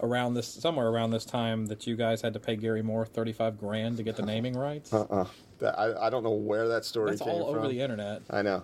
[0.00, 3.32] around this somewhere around this time that you guys had to pay Gary Moore thirty
[3.32, 4.92] five grand to get the naming rights.
[4.92, 5.26] Uh,
[5.58, 7.68] that, I, I don't know where that story That's came all over from.
[7.68, 8.22] the internet.
[8.30, 8.62] I know.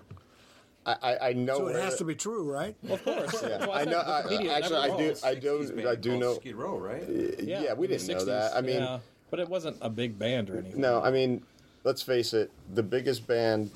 [0.84, 1.58] I, I, I know.
[1.58, 2.74] So it has that- to be true, right?
[2.88, 3.40] Of course.
[3.42, 3.98] Yeah, That's why I know.
[4.00, 5.08] I, actually, I do.
[5.08, 5.16] wrong.
[5.24, 5.58] I do.
[5.60, 6.26] 60s I do know.
[6.26, 7.04] called Skid Row, right?
[7.08, 8.56] Yeah, yeah we didn't know that.
[8.56, 8.98] I mean, Yeah,
[9.30, 10.80] but it wasn't a big band or anything.
[10.80, 11.00] no.
[11.00, 11.44] I mean,
[11.84, 12.50] let's face it.
[12.74, 13.70] The biggest band,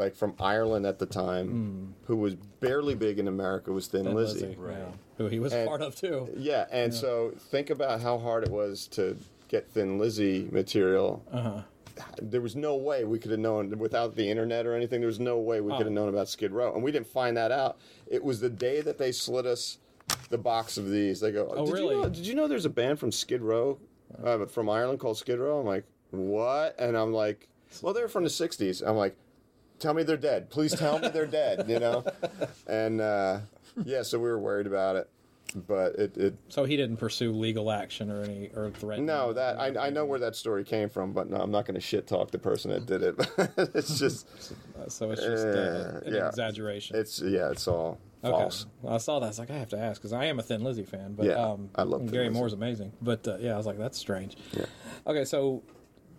[0.00, 4.14] like from Ireland at the time, who was barely big in America, was Thin Thin
[4.14, 4.46] Lizzy.
[4.46, 4.86] Lizzy, yeah,
[5.18, 6.28] who he was And- part of too.
[6.36, 9.16] Yeah, and so think about how hard it was to
[9.48, 11.22] get Thin Lizzy material.
[11.30, 11.62] Uh-huh.
[12.22, 15.00] There was no way we could have known without the internet or anything.
[15.00, 15.84] There was no way we could Oh.
[15.84, 17.76] have known about Skid Row, and we didn't find that out.
[18.06, 19.78] It was the day that they slid us
[20.30, 21.20] the box of these.
[21.20, 21.94] They go, Oh, did really?
[21.96, 23.78] You know, did you know there's a band from Skid Row,
[24.24, 25.60] uh, from Ireland called Skid Row?
[25.60, 26.74] I'm like, what?
[26.78, 27.48] And I'm like,
[27.82, 28.82] well, they're from the '60s.
[28.84, 29.14] I'm like,
[29.80, 30.50] tell me they're dead.
[30.50, 31.64] Please tell me they're dead.
[31.68, 32.04] You know?
[32.66, 33.40] And uh,
[33.84, 35.08] yeah, so we were worried about it,
[35.66, 39.00] but it, it So he didn't pursue legal action or any or threat.
[39.00, 41.74] no, that I, I know where that story came from, but no, I'm not going
[41.74, 43.14] to shit talk the person that did it.
[43.74, 44.28] it's just,
[44.88, 46.28] So it's just uh, Uh, an yeah.
[46.28, 46.96] exaggeration.
[46.96, 48.66] it's yeah, it's all false.
[48.82, 49.26] Well, I saw that.
[49.26, 51.14] I was like, I have to ask because I am a Thin Lizzy fan.
[51.14, 52.38] But Yeah, um, I love Thin Gary Lizzy.
[52.38, 52.92] Moore's amazing.
[53.00, 54.36] But uh, yeah, I was like, that's strange.
[54.56, 54.66] Yeah.
[55.06, 55.62] Okay, so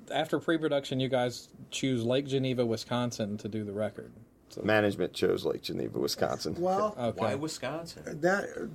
[0.10, 4.12] after pre-production, you guys choose Lake Geneva, Wisconsin, to do the record.
[4.50, 6.56] So, Management chose Lake Geneva, Wisconsin.
[6.60, 7.22] Well, okay.
[7.22, 8.20] Why Wisconsin?
[8.22, 8.70] that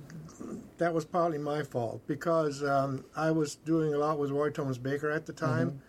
[0.77, 4.77] that was partly my fault because um, I was doing a lot with Roy Thomas
[4.77, 5.81] Baker at the time,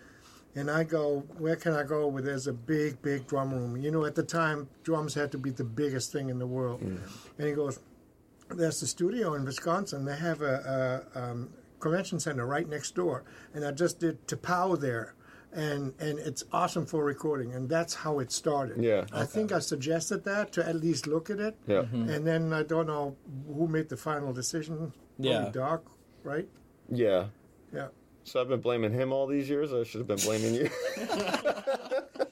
[0.54, 3.76] and I go, where can I go where there's a big, big drum room?
[3.78, 6.82] You know, at the time, drums had to be the biggest thing in the world,
[6.82, 7.00] and
[7.38, 7.80] he goes,
[8.50, 10.04] there's the studio in Wisconsin.
[10.04, 13.24] They have a, a um, convention center right next door,
[13.54, 15.14] and I just did T'Pau there.
[15.52, 18.82] And and it's awesome for recording, and that's how it started.
[18.82, 19.06] Yeah.
[19.12, 21.56] I think I suggested that to at least look at it.
[21.66, 21.76] Yeah.
[21.82, 22.10] Mm-hmm.
[22.10, 24.92] And then I don't know who made the final decision.
[25.18, 25.50] Yeah.
[25.50, 25.84] Doc,
[26.22, 26.48] right?
[26.90, 27.26] Yeah.
[27.72, 27.88] Yeah.
[28.24, 29.72] So I've been blaming him all these years.
[29.72, 30.70] I should have been blaming you.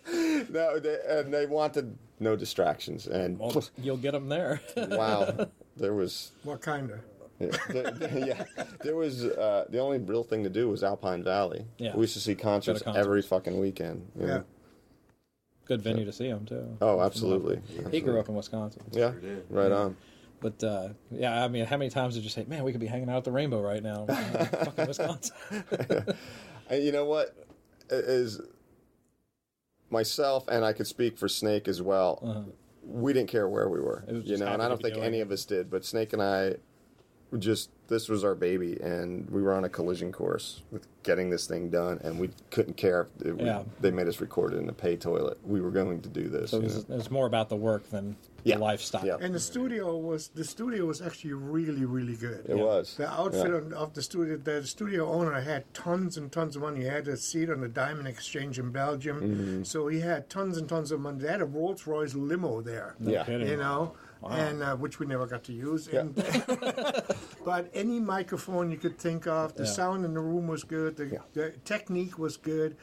[0.51, 3.07] no, they, and they wanted no distractions.
[3.07, 4.61] And Well, you'll get them there.
[4.77, 7.01] wow, there was What kind of?
[7.39, 8.45] Yeah, there, there- yeah,
[8.83, 11.67] there was uh, the only real thing to do was Alpine Valley.
[11.79, 11.95] Yeah.
[11.95, 13.05] we used to see concerts, concerts.
[13.07, 14.07] every fucking weekend.
[14.19, 14.27] Yeah.
[14.27, 14.45] know?
[15.67, 16.77] Good venue to see him too.
[16.81, 17.61] Oh, absolutely.
[17.91, 18.83] He grew up in Wisconsin.
[18.93, 19.45] Yeah, Sure did.
[19.51, 19.97] right on.
[20.41, 22.87] But uh, yeah, I mean, how many times did you say, "Man, we could be
[22.87, 24.07] hanging out at the Rainbow right now"?
[24.07, 25.35] Fucking Wisconsin.
[26.69, 27.35] And you know what
[27.91, 28.41] is
[29.91, 32.47] myself and I could speak for Snake as well.
[32.85, 34.21] We didn't care where we were, Uh-huh.
[34.25, 35.71] you know, and I don't think doing any of us did.
[35.71, 36.55] But Snake and I
[37.39, 41.47] just this was our baby, and we were on a collision course with getting this
[41.47, 44.69] thing done, and we couldn't care if it, we- they made us record it in
[44.69, 45.39] a pay toilet.
[45.45, 46.51] We were going to do this.
[46.51, 48.57] So it was, it was more about the work than Yeah.
[48.57, 49.07] the lifestyle.
[49.07, 49.19] Yeah.
[49.21, 52.45] And the studio was the studio was actually really really good.
[52.49, 52.97] It was.
[52.97, 53.57] The outfit Yeah.
[53.57, 56.81] of- of the studio, the studio owner had tons and tons of money.
[56.81, 59.63] He had a seat on the Diamond Exchange in Belgium, Mm-hmm.
[59.65, 61.21] so he had tons and tons of money.
[61.21, 62.95] They had a Rolls Royce limo there.
[63.01, 63.29] Yeah.
[63.31, 65.89] you know, and uh, which we never got to use.
[65.93, 66.01] Yeah.
[66.01, 66.15] And,
[67.45, 69.71] but any microphone you could think of, the Yeah.
[69.71, 70.97] sound in the room was good.
[70.97, 72.77] The, the technique was good.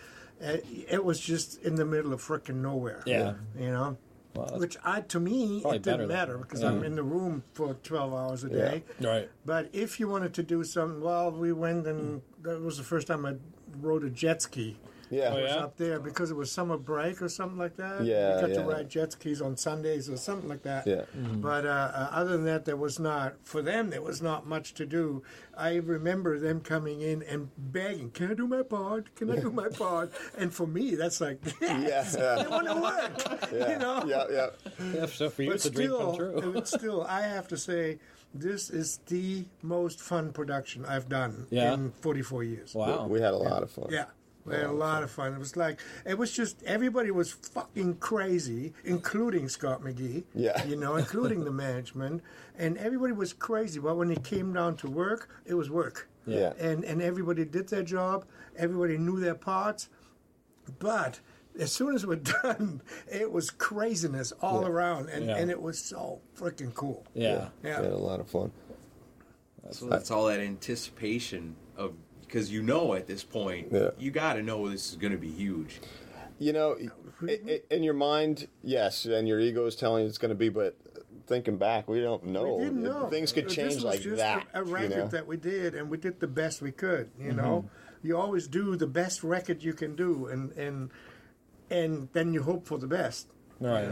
[0.43, 0.58] Uh,
[0.89, 3.04] it was just in the middle of frickin' nowhere.
[3.06, 3.34] Yeah.
[3.58, 3.98] you know.
[4.36, 8.13] Well, Which I, to me, it didn't matter because I'm in the room for 12
[8.15, 8.84] hours a day.
[9.00, 9.30] Right.
[9.46, 13.06] But if you wanted to do something, well, we went and that was the first
[13.08, 13.36] time I
[13.80, 14.78] rode a jet ski.
[15.13, 15.30] Yeah.
[15.34, 15.63] Oh, It was yeah?
[15.63, 18.04] up there because it was summer break or something like that.
[18.04, 18.56] Yeah, you got yeah.
[18.63, 20.86] to ride jet skis on Sundays or something like that.
[20.88, 21.04] Yeah.
[21.15, 23.89] But uh, uh, other than that, there was not for them.
[23.89, 25.23] There was not much to do.
[25.56, 29.15] I remember them coming in and begging, "Can I do my part?
[29.15, 32.43] Can I do my part?" And for me, that's like, Yeah, yes, yeah.
[32.45, 33.52] I want to work.
[33.54, 33.71] Yeah.
[33.73, 34.04] You know.
[34.08, 34.47] Yeah, yeah.
[34.93, 36.52] Yeah, so for you, But it's a dream still, come true.
[36.54, 37.99] but still, I have to say,
[38.34, 41.73] this is the most fun production I've done Yeah.
[41.76, 42.73] in 44 years.
[42.73, 43.06] Wow.
[43.06, 43.88] We had a lot of fun.
[43.91, 44.06] Yeah.
[44.45, 45.34] We had a lot of fun.
[45.34, 50.23] It was like it was just everybody was fucking crazy, including Scott McGhee.
[50.36, 50.63] Yeah.
[50.65, 52.21] You know, including the management.
[52.58, 53.79] And everybody was crazy.
[53.79, 56.10] But when it came down to work, it was work.
[56.25, 56.53] Yeah.
[56.60, 58.25] And and everybody did their job.
[58.58, 59.89] Everybody knew their parts.
[60.79, 61.19] But
[61.60, 65.38] as soon as we're done, it was craziness all around, and, Yeah.
[65.38, 67.06] and it was so freaking cool.
[67.13, 67.49] yeah.
[67.63, 67.79] Yeah.
[67.79, 68.51] We had a lot of fun.
[69.71, 71.93] So that's all that anticipation of
[72.34, 73.91] because you know at this point Yeah.
[74.00, 75.80] you got to know this is going to be huge.
[76.39, 76.76] You know,
[77.22, 80.36] i- i- in your mind, yes, and your ego is telling you it's going to
[80.36, 80.76] be, but
[81.28, 82.56] thinking back, we don't know.
[82.56, 83.08] We didn't know.
[83.08, 84.48] Things could This change was like just that.
[84.54, 85.08] A, a you record know?
[85.10, 87.12] that we did, and we did the best we could.
[87.19, 87.38] You mm-hmm.
[87.38, 87.69] know,
[88.02, 90.89] you always do the best record you can do, and and
[91.69, 93.28] and then you hope for the best.
[93.60, 93.84] Right.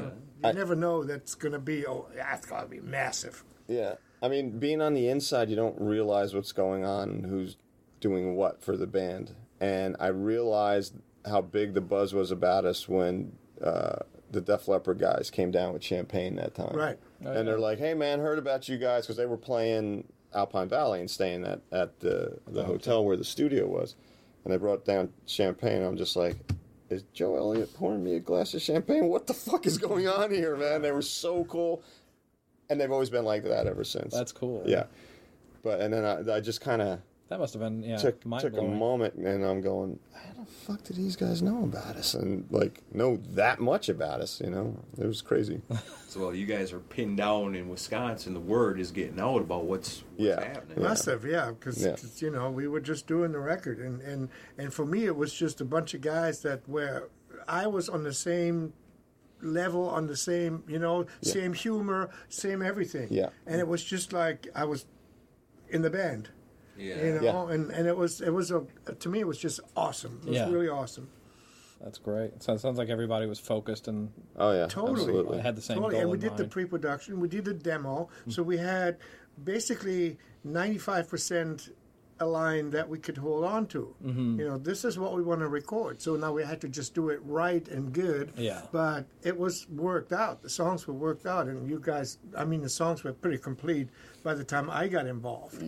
[0.44, 1.86] You never know that's going to be.
[1.86, 3.44] Oh, that's going to be massive.
[3.68, 3.96] Yeah.
[4.24, 7.56] I mean, being on the inside, you don't realize what's going on who's
[8.02, 9.34] doing what for the band.
[9.62, 13.32] And I realized how big the buzz was about us when
[13.64, 13.98] uh,
[14.30, 16.76] the Def Leppard guys came down with champagne that time.
[16.76, 17.00] Right.
[17.22, 21.00] and they're like, hey, man, heard about you guys because they were playing Alpine Valley
[21.00, 23.96] and staying at, at the, the hotel where the studio was.
[24.44, 25.84] And they brought down champagne.
[25.84, 26.36] I'm just like,
[26.90, 29.08] is Joe Elliott pouring me a glass of champagne?
[29.08, 30.82] What the fuck is going on here, man?
[30.82, 31.84] They were so cool
[32.72, 34.14] and they've always been like that ever since.
[34.14, 34.64] That's cool.
[34.66, 34.86] Yeah,
[35.62, 37.00] but and then I, I just kind of
[37.32, 40.84] That must have been yeah took took a moment, and I'm going, how the fuck
[40.84, 44.42] did these guys know about us and like know that much about us?
[44.44, 45.62] You know, it was crazy.
[46.10, 49.64] So while you guys are pinned down in Wisconsin, the word is getting out about
[49.64, 50.44] what's, what's Yeah.
[50.44, 50.84] happening.
[50.84, 51.96] Must have, yeah, because Yeah.
[52.18, 55.34] you know we were just doing the record, and and and for me it was
[55.34, 57.08] just a bunch of guys that were
[57.48, 58.74] I was on the same
[59.42, 63.08] level, on the same you know same humor, same everything.
[63.10, 63.30] Yeah.
[63.48, 64.86] and it was just like I was
[65.70, 66.28] in the band.
[66.82, 67.04] Yeah.
[67.06, 67.54] You know, Yeah.
[67.54, 68.66] and, and it was it was a
[69.00, 70.20] to me it was just awesome.
[70.24, 70.50] It was Yeah.
[70.50, 71.08] really awesome.
[71.84, 72.44] That's great.
[72.44, 75.00] So it sounds like everybody was focused and Oh yeah, Totally.
[75.02, 75.40] absolutely.
[75.42, 75.94] had the same Totally.
[75.94, 77.20] goal And we in did the pre-production.
[77.20, 78.10] We did the demo.
[78.30, 78.98] So we had
[79.44, 81.72] basically 95%
[82.20, 83.96] a line that we could hold on to.
[84.06, 84.40] Mm-hmm.
[84.40, 86.00] You know, this is what we want to record.
[86.04, 88.32] So now we had to just do it right and good.
[88.38, 88.62] Yeah.
[88.72, 90.44] But it was worked out.
[90.44, 91.48] The songs were worked out.
[91.48, 93.88] And you guys, I mean, the songs were pretty complete
[94.22, 95.64] by the time I got involved.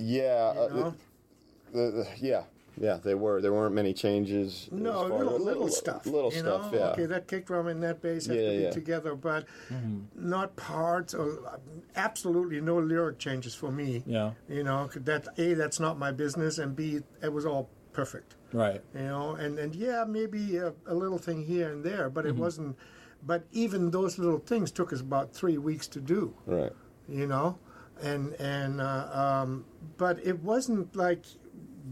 [0.00, 0.92] Yeah, You uh,
[1.72, 2.44] the, the, yeah,
[2.80, 2.98] yeah.
[3.02, 3.40] They were.
[3.40, 4.68] There weren't many changes.
[4.70, 6.06] No, as little, little stuff.
[6.06, 6.72] Little you stuff.
[6.72, 6.78] know?
[6.78, 6.84] Yeah.
[6.92, 8.70] Okay, that kick drum and that bass have Yeah, to be yeah.
[8.70, 9.46] together, but
[10.14, 11.58] not parts or
[11.96, 14.02] absolutely no lyric changes for me.
[14.06, 14.32] Yeah.
[14.48, 18.34] You know, that A, that's not my business, and B, it was all perfect.
[18.52, 18.80] right.
[18.94, 22.36] You know, and, and yeah, maybe a, a little thing here and there, but Mm-hmm.
[22.36, 22.76] it wasn't.
[23.22, 26.70] But even those little things took us about three weeks to do Right.
[27.08, 27.58] you know
[28.02, 29.64] and and uh, um,
[29.96, 31.24] but it wasn't like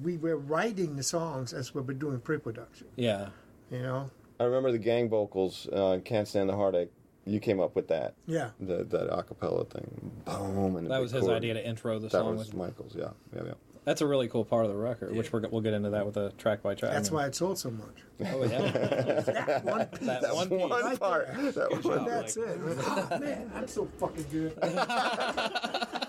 [0.02, 3.28] we were writing the songs as we were doing pre-production Yeah.
[3.70, 5.68] you know I remember the gang vocals.
[5.72, 6.90] Uh, Can't stand the heartache.
[7.24, 8.14] You came up with that.
[8.26, 10.10] yeah The that acapella thing.
[10.24, 10.76] Boom.
[10.76, 11.36] And That was his chord.
[11.36, 12.56] idea to intro the That song was with.
[12.56, 12.96] Michael's.
[12.96, 13.10] Yeah.
[13.34, 13.42] Yeah.
[13.46, 13.52] Yeah.
[13.84, 16.16] That's a really cool part of the record, which we're, we'll get into that with
[16.16, 16.92] a track by track.
[16.92, 18.70] that's I mean- why it sold so much Oh yeah.
[19.20, 20.70] that one piece that one piece.
[20.70, 21.26] right part.
[21.34, 21.52] there.
[21.52, 22.46] That Good one- job, that's Mike.
[22.48, 24.56] it oh, man i'm so fucking good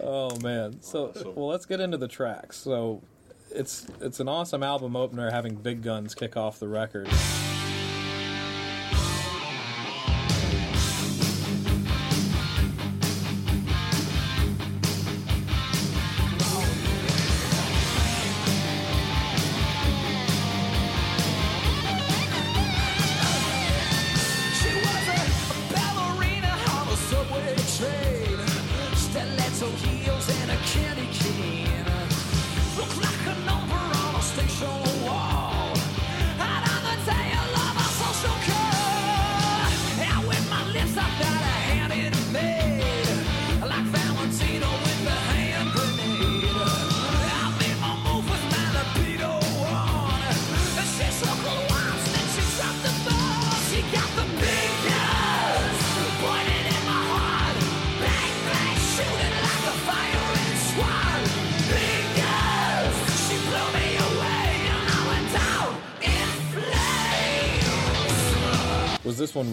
[0.00, 0.74] Oh man.
[0.94, 2.56] Oh, so well, let's get into the tracks.
[2.56, 3.02] So
[3.50, 7.08] it's it's an awesome album opener having Big Guns kick off the record.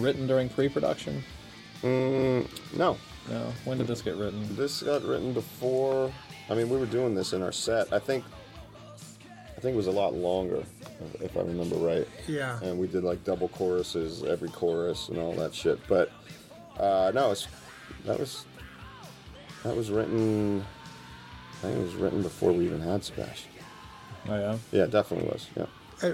[0.00, 1.22] this one written during pre-production?
[1.82, 2.96] Mm, no,
[3.28, 3.52] No.
[3.64, 4.56] When did this get written?
[4.56, 6.12] this got written before.
[6.48, 7.92] I mean, we were doing this in our set.
[7.92, 8.24] I think.
[9.56, 10.62] I think it was a lot longer,
[11.20, 12.08] if I remember right.
[12.26, 12.58] Yeah.
[12.62, 15.78] And we did like double choruses, every chorus, and all that shit.
[15.86, 16.10] But
[16.78, 17.46] uh, no, it's
[18.06, 18.46] that was
[19.62, 20.64] that was written.
[21.58, 23.50] I think it was written before we even had Sebastian.
[24.28, 24.56] Oh yeah.
[24.72, 25.46] Yeah, it definitely was.
[25.54, 25.66] Yeah.
[26.02, 26.12] Uh,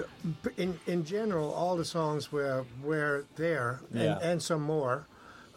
[0.57, 4.19] in in general, all the songs were were there, and, Yeah.
[4.21, 5.07] and some more,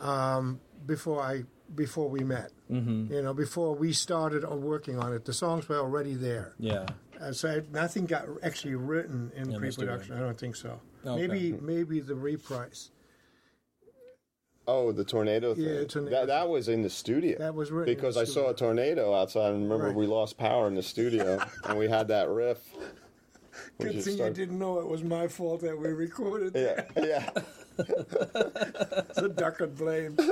[0.00, 2.50] um, before I before we met.
[2.70, 3.12] Mm-hmm.
[3.12, 6.54] You know, before we started working on it, the songs were already there.
[6.58, 6.86] Yeah.
[7.20, 10.16] Uh, so I, nothing got actually written in the pre-production.
[10.16, 10.80] I don't think so.
[11.04, 11.26] Okay.
[11.26, 12.90] Maybe maybe the reprise.
[14.66, 15.64] Oh, the tornado thing.
[15.64, 16.16] Yeah, tornado.
[16.16, 17.38] That, that was in the studio.
[17.38, 19.96] That was written in because the I saw a tornado outside, and remember Right.
[19.96, 22.58] we lost power in the studio, and we had that riff.
[23.78, 26.52] We Good thing started- you didn't know it was my fault that we recorded.
[26.54, 27.30] Yeah, yeah.
[27.76, 30.16] the duck and blame.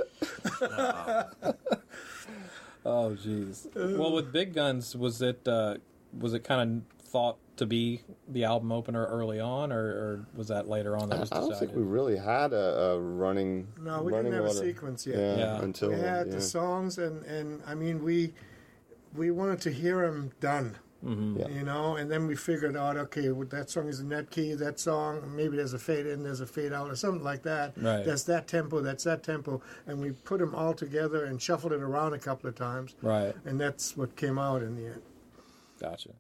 [2.85, 3.67] Oh jeez.
[3.99, 5.75] well, with Big Guns, was it uh,
[6.19, 10.49] was it kind of thought to be the album opener early on, or, or was
[10.49, 13.67] that later on that was I don't think we really had a, a running.
[13.81, 15.19] No, we running didn't have a sequence yet.
[15.19, 15.63] Yeah, Yeah.
[15.63, 16.35] until we had yeah.
[16.35, 18.33] the songs, and and I mean we
[19.15, 20.77] we wanted to hear them done.
[21.03, 21.49] Yeah.
[21.49, 24.55] You know, and then we figured out, okay, well, that song is in that key,
[24.55, 27.75] that song, maybe there's a fade in, there's a fade out, or something like that.
[27.77, 28.05] Right.
[28.05, 31.81] That's that tempo, that's that tempo, and we put them all together and shuffled it
[31.83, 33.35] around a couple of times, Right.
[33.45, 35.03] and that's what came out in the end.
[35.81, 36.11] Gotcha.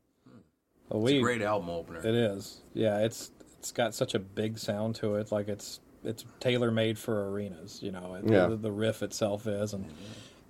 [0.88, 1.98] Well, It's we a great album opener.
[1.98, 2.60] It is.
[2.72, 5.32] Yeah, it's it's got such a big sound to it.
[5.32, 7.80] Like it's it's tailor made for arenas.
[7.82, 8.46] You know, It- Yeah.
[8.46, 9.94] the, the riff itself is, and mm-hmm.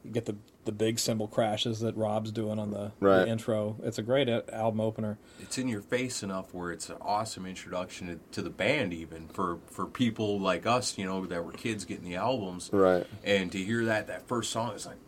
[0.04, 0.36] you get the
[0.68, 3.76] the big cymbal crashes that Rob's doing on the, the intro.
[3.82, 5.16] It's a great album opener.
[5.40, 9.28] it's in your face enough where it's an awesome introduction to, to the band even
[9.28, 13.06] for for people like us you know that were kids getting the albums Right.
[13.24, 14.98] and to hear that that first song is like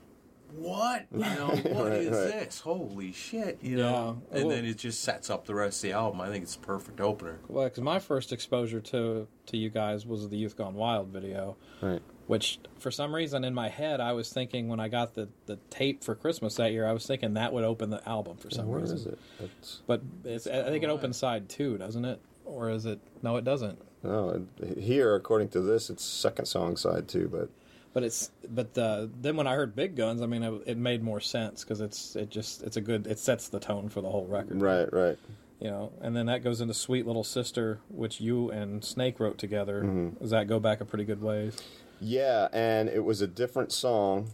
[0.53, 2.44] what you know what is Right, right.
[2.46, 3.83] this holy shit you Yeah.
[3.85, 6.42] know and Well- then it just sets up the rest of the album i think
[6.42, 10.37] it's a perfect opener Well, because my first exposure to to you guys was the
[10.37, 12.01] Youth Gone Wild video, Right.
[12.31, 15.57] Which for some reason in my head I was thinking when I got the the
[15.69, 18.69] tape for Christmas that year I was thinking that would open the album for some
[18.69, 18.97] Where reason.
[18.97, 19.19] is it?
[19.40, 22.21] It's, But it's, I think it opens side two, doesn't it?
[22.45, 23.01] Or is it?
[23.23, 23.79] No, it doesn't.
[24.03, 24.47] no,
[24.79, 27.49] here according to this, it's second song side two, but
[27.93, 31.03] But it's but uh, then when I heard Big Guns, I mean, it, it made
[31.03, 34.09] more sense because it's it just it's a good it sets the tone for the
[34.09, 35.19] whole record, right, right.
[35.61, 35.93] you know.
[36.01, 39.83] And then that goes into Sweet Little Sister, which you and Snake wrote together.
[40.21, 41.57] Does that go back a pretty good ways?
[42.00, 44.30] Yeah, and it was a different song.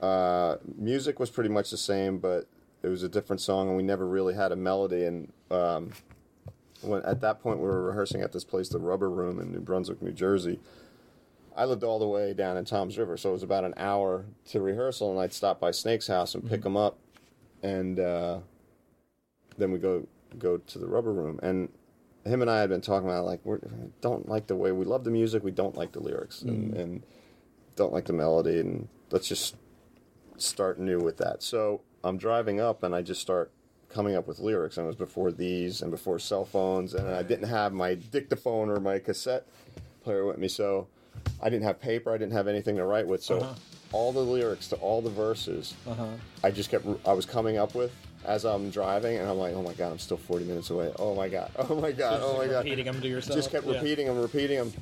[0.00, 2.46] Uh, music was pretty much the same, but
[2.82, 5.04] it was a different song, and we never really had a melody.
[5.04, 5.92] And um,
[6.80, 9.60] when at that point we were rehearsing at this place, the Rubber Room in New
[9.60, 10.60] Brunswick, New Jersey.
[11.54, 14.24] I lived all the way down in Toms River, so it was about an hour
[14.50, 16.96] to rehearsal, and I'd stop by Snake's house and pick him up,
[17.64, 18.38] and uh,
[19.56, 20.06] then we go
[20.38, 21.68] go to the Rubber Room, and
[22.28, 23.56] him and I had been talking about like we
[24.00, 26.78] don't like the way we love the music, we don't like the lyrics, and, mm.
[26.78, 27.02] and
[27.76, 29.56] don't like the melody, and let's just
[30.36, 31.42] start new with that.
[31.42, 33.50] So I'm driving up, and I just start
[33.88, 37.22] coming up with lyrics, and it was before these and before cell phones, and I
[37.22, 39.46] didn't have my dictaphone or my cassette
[40.04, 40.88] player with me, so
[41.42, 43.54] I didn't have paper, I didn't have anything to write with, so uh-huh.
[43.92, 46.06] all the lyrics to all the verses, uh-huh.
[46.44, 47.92] I just kept I was coming up with.
[48.24, 50.92] As I'm driving, and I'm like, "Oh my god, I'm still 40 minutes away.
[50.98, 53.36] Oh my god, oh my god, oh my god!" Repeating them to yourself.
[53.36, 53.74] just kept Yeah.
[53.74, 54.72] repeating them, repeating them.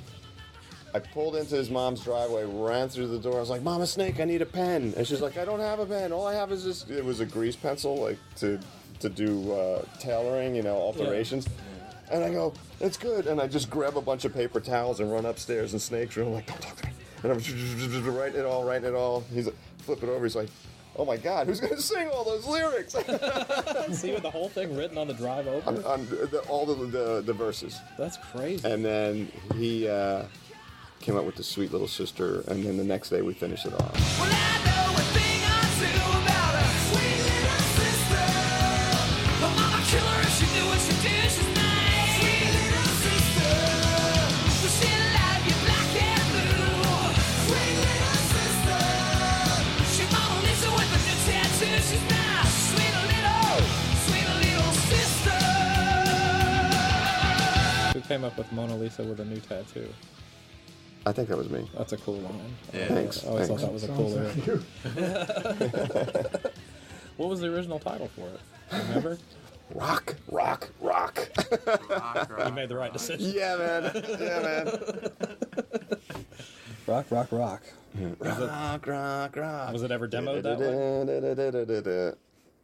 [0.95, 3.37] I pulled into his mom's driveway, ran through the door.
[3.37, 5.79] I was like, "Mama Snake, I need a pen." And she's like, "I don't have
[5.79, 6.13] a pen.
[6.13, 8.59] All I have is this." It was a grease pencil, like to
[9.01, 11.47] to do uh, tailoring, you know, alterations.
[12.11, 13.27] And I go, it's good.
[13.27, 16.33] And I just grab a bunch of paper towels and run upstairs in Snake's room,
[16.33, 16.93] like, don't talk to me.
[17.25, 19.23] And I'm writing it all, writing it all.
[19.35, 20.25] He's like, flip it over.
[20.25, 20.49] He's like,
[20.99, 22.93] oh my God, who's going to sing all those lyrics?
[23.93, 25.69] See with the whole thing written on the drive over.
[25.69, 27.79] on, on the, all the, the, the verses.
[27.99, 28.69] That's crazy.
[28.69, 30.25] And then he uh,
[31.01, 32.41] came up with the sweet little sister.
[32.49, 34.66] And then the next day we finished it off.
[58.07, 59.89] Came up with Mona Lisa with a new tattoo?
[61.05, 61.69] I think that was me.
[61.77, 62.57] That's a cool line.
[62.73, 62.89] Yeah.
[62.89, 63.25] Thanks.
[63.25, 63.63] I always Thanks.
[63.63, 64.47] thought that was a Sounds cool like
[66.35, 66.53] lyric.
[67.17, 68.41] What was the original title for it?
[68.89, 69.19] Remember?
[69.75, 71.29] Rock, rock, rock.
[71.91, 73.33] rock you made the right decision.
[73.35, 73.91] yeah, man.
[74.21, 74.67] Yeah, man.
[76.87, 77.63] Rock, rock, rock.
[78.21, 79.73] rock, rock, rock.
[79.73, 81.83] Was it ever demoed that way?
[81.83, 82.13] way?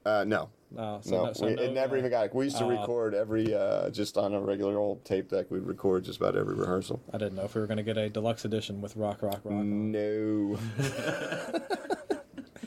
[0.06, 0.48] Uh, no.
[0.74, 2.34] No, so No, no, so we, no, it never even got.
[2.34, 5.50] We used to uh, record every uh, just on a regular old tape deck.
[5.50, 7.02] We'd record just about every rehearsal.
[7.12, 9.40] I didn't know if we were going to get a deluxe edition with rock, rock,
[9.44, 9.52] rock.
[9.54, 9.92] on.
[9.92, 10.58] No,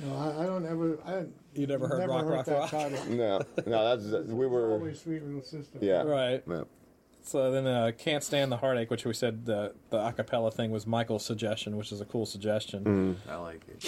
[0.01, 0.99] No, I, I don't ever.
[1.05, 2.69] I You never heard Rock, heard Rock, that Rock?
[2.69, 3.05] title.
[3.09, 3.97] no, no.
[3.97, 4.73] That's we were.
[4.73, 5.79] Always sweet little sister.
[5.81, 6.43] Yeah, Right.
[6.47, 6.63] Yeah.
[7.23, 10.85] So then, uh, can't stand the heartache, which we said the the acapella thing was
[10.85, 13.17] Michael's suggestion, which is a cool suggestion.
[13.27, 13.83] I like it.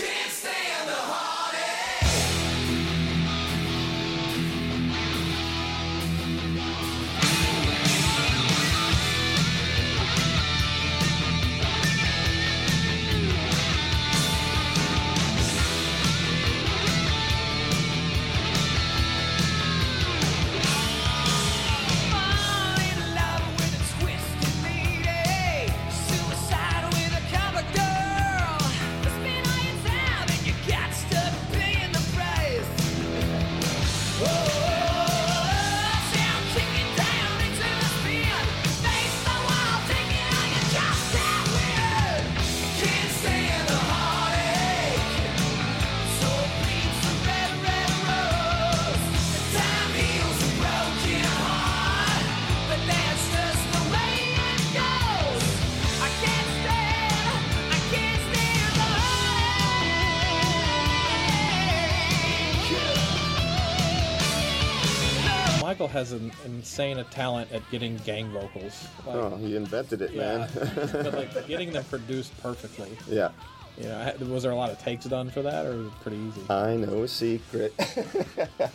[66.47, 68.87] Has an insane talent at getting gang vocals.
[69.05, 70.49] Like, Oh, he invented it, yeah, man.
[70.91, 72.97] but like getting them produced perfectly.
[73.09, 73.31] yeah.
[73.77, 76.17] You know, was there a lot of takes done for that, or was it pretty
[76.17, 76.41] easy?
[76.49, 77.71] I know a secret.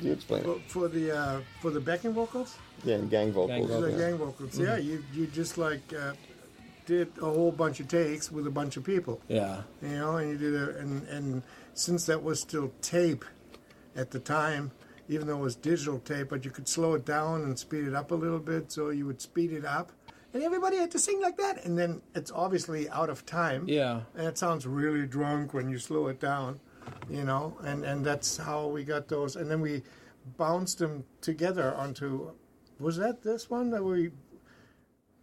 [0.00, 0.44] you explain it.
[0.44, 3.66] For, for the uh, for the backing vocals, Yeah, and gang vocals.
[3.68, 3.82] vocals.
[3.82, 3.98] the yeah.
[4.10, 4.56] gang vocals.
[4.56, 6.12] Yeah, you you just like uh,
[6.86, 9.20] did a whole bunch of takes with a bunch of people.
[9.26, 11.42] yeah, you know, and you did a, and and
[11.74, 13.24] since that was still tape
[13.96, 14.70] at the time,
[15.10, 17.94] even though it was digital tape, but you could slow it down and speed it
[17.94, 19.90] up a little bit, so you would speed it up,
[20.32, 23.64] and everybody had to sing like that, and then it's obviously out of time.
[23.68, 24.02] yeah.
[24.16, 26.60] And it sounds really drunk when you slow it down,
[27.10, 29.82] you know, and and that's how we got those, and then we
[30.38, 32.30] bounced them together onto.
[32.78, 34.10] Was that this one that we?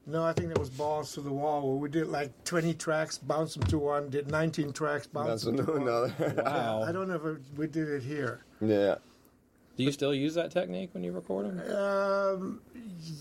[0.05, 3.17] No, I think that was balls to the wall where we did like 20 tracks,
[3.17, 5.81] bounced them to one, did 19 tracks, bounced them to one.
[5.81, 6.43] another.
[6.45, 6.83] Wow.
[6.83, 8.45] I don't know if we did it here.
[8.61, 8.95] yeah.
[9.78, 11.75] Do you still use that technique when you record them?
[11.75, 12.61] Um,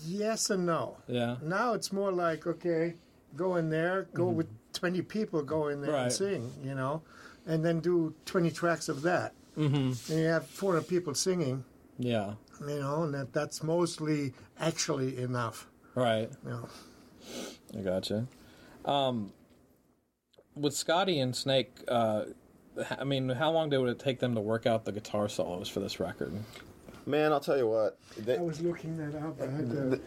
[0.05, 0.97] yes and no.
[1.07, 1.35] Yeah.
[1.43, 2.95] Now it's more like okay,
[3.35, 6.03] go in there, go with 20 people, go in there Right.
[6.03, 7.03] and sing, you know,
[7.45, 9.33] and then do 20 tracks of that.
[9.57, 10.11] Mm-hmm.
[10.11, 11.63] And you have 400 people singing,
[11.99, 12.33] Yeah.
[12.61, 15.67] you know, and that, that's mostly actually enough.
[15.95, 16.29] Right.
[16.43, 16.67] Know.
[17.77, 18.27] I gotcha.
[18.85, 19.31] Um,
[20.55, 22.25] with Scotti and Snake, uh,
[22.99, 25.79] I mean, how long did it take them to work out the guitar solos for
[25.79, 26.33] this record?
[27.05, 27.97] Man, I'll tell you what.
[28.17, 29.41] They, I was looking that up.
[29.41, 30.01] I had to,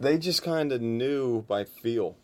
[0.00, 2.16] they just kind of knew by feel.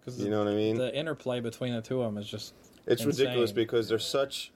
[0.00, 0.76] Because You know what I mean?
[0.76, 2.54] The interplay between the two of them is just
[2.86, 3.24] It's insane.
[3.26, 4.50] ridiculous because they're such.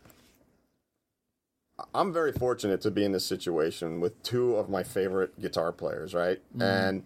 [1.95, 6.15] I'm very fortunate to be in this situation with two of my favorite guitar players,
[6.15, 6.41] right?
[6.59, 7.05] And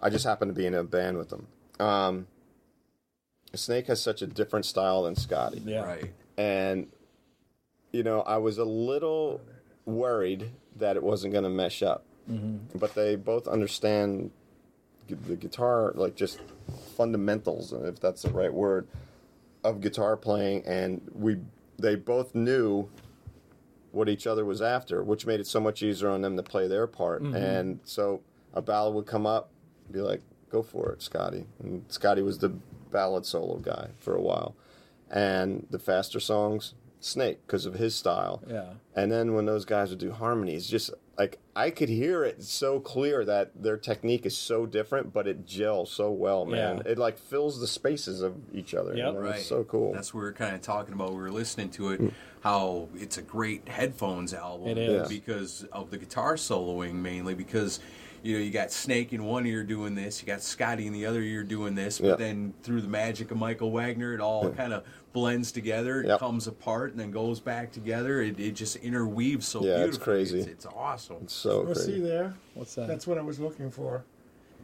[0.00, 1.46] I just happen to be in a band with them.
[1.80, 2.26] Um,
[3.54, 5.62] Snake has such a different style than Scotti.
[5.64, 5.82] yeah.
[5.84, 6.12] Right.
[6.36, 6.88] And,
[7.92, 9.40] you know, I was a little
[9.84, 12.04] worried that it wasn't going to mesh up.
[12.74, 14.30] But they both understand
[15.08, 16.40] the guitar, like just
[16.96, 18.86] fundamentals, if that's the right word,
[19.64, 20.64] of guitar playing.
[20.66, 21.38] And we,
[21.78, 22.88] they both knew
[23.90, 26.66] what each other was after, which made it so much easier on them to play
[26.66, 27.22] their part.
[27.22, 27.36] Mm-hmm.
[27.36, 28.22] And so
[28.54, 29.50] a ballad would come up,
[29.90, 32.48] be like, "Go for it, Scotti." And Scotti was the
[32.90, 34.54] ballad solo guy for a while,
[35.10, 36.74] and the faster songs,
[37.04, 38.42] Snake, because of his style.
[38.48, 38.74] Yeah.
[38.94, 42.80] And then when those guys would do harmonies, just like I could hear it so
[42.80, 46.82] clear that their technique is so different, but it gels so well, man.
[46.84, 46.92] Yeah.
[46.92, 48.96] It like fills the spaces of each other.
[48.96, 49.20] Yeah, you know?
[49.20, 49.36] Right.
[49.36, 49.92] It's so cool.
[49.92, 51.10] That's what we were kind of talking about.
[51.10, 52.12] We were listening to it, mm.
[52.42, 54.68] how it's a great headphones album.
[54.68, 55.08] It is.
[55.08, 57.34] Because of the guitar soloing mainly.
[57.34, 57.80] Because
[58.22, 61.04] you know you got Snake in one ear doing this, you got Scotti in the
[61.06, 62.16] other ear doing this, but Yeah.
[62.16, 66.00] then through the magic of Michael Wagner, it all kind of blends together.
[66.02, 66.20] It Yep.
[66.20, 68.22] comes apart and then goes back together.
[68.22, 70.38] It, it just interweaves so Yeah, it's crazy.
[70.40, 71.18] It's, it's awesome.
[71.22, 72.00] It's so Well, see crazy.
[72.00, 72.34] there.
[72.54, 72.88] What's that?
[72.88, 74.04] That's what I was looking for,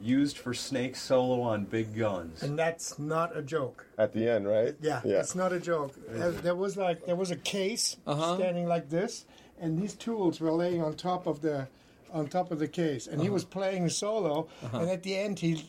[0.00, 2.42] Used for Snake solo on Big Guns.
[2.44, 3.84] and that's not a joke.
[3.98, 4.76] At the end, right?
[4.80, 5.18] Yeah, Yeah.
[5.18, 5.92] it's not a joke.
[6.16, 8.36] Uh, There was like there was a case Uh-huh.
[8.36, 9.24] standing like this,
[9.60, 11.66] and these tools were laying on top of the
[12.12, 14.46] on top of the case, and he was playing solo.
[14.72, 15.64] And at the end, he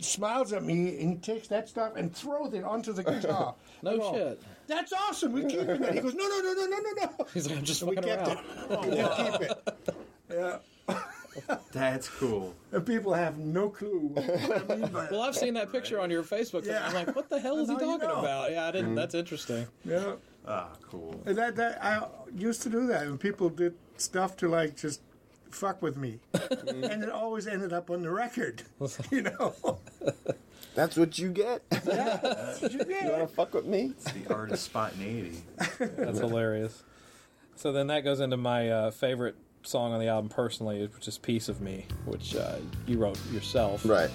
[0.00, 3.54] smiles at me and he takes that stuff and throws it onto the guitar.
[3.82, 4.42] No go, shit.
[4.66, 5.32] That's awesome.
[5.32, 5.94] We're keeping it.
[5.94, 7.26] He goes, no, no, no, no, no, no, no.
[7.32, 8.38] He's like, I'm just So we fucking kept around.
[8.70, 8.80] it.
[8.90, 9.96] We did keep it.
[10.30, 10.96] Yeah.
[11.72, 12.54] That's cool.
[12.72, 16.10] And people have no clue what I mean by Well, I've seen that picture on
[16.10, 16.66] your Facebook.
[16.66, 16.86] Yeah.
[16.86, 18.16] I'm like, what the hell is he Now you talking know.
[18.20, 18.50] about?
[18.50, 18.94] Yeah, I didn't.
[18.96, 19.66] That's interesting.
[19.84, 20.12] Yeah.
[20.46, 21.18] Ah, cool.
[21.24, 25.00] And that, that I used to do that, and people did stuff to like just
[25.50, 28.62] fuck with me, and it always ended up on the record.
[29.10, 29.54] You know,
[30.74, 31.68] That's what you get.
[31.70, 33.92] That's what you you want to fuck with me?
[33.96, 35.42] It's the art of spontaneity.
[35.78, 36.82] That's hilarious.
[37.56, 41.18] So then that goes into my uh, favorite song on the album personally, which is
[41.18, 43.84] "Piece of Me," which uh, you wrote yourself.
[43.84, 44.10] Right.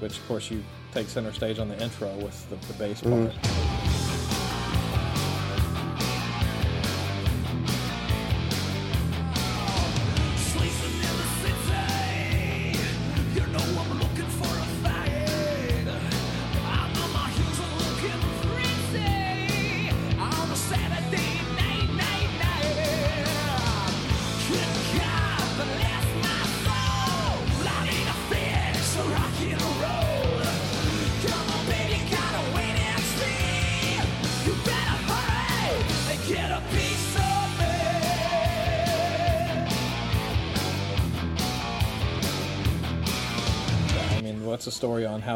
[0.00, 0.62] Which, of course, you
[0.92, 3.87] take center stage on the intro with the, the bass Mm-hmm.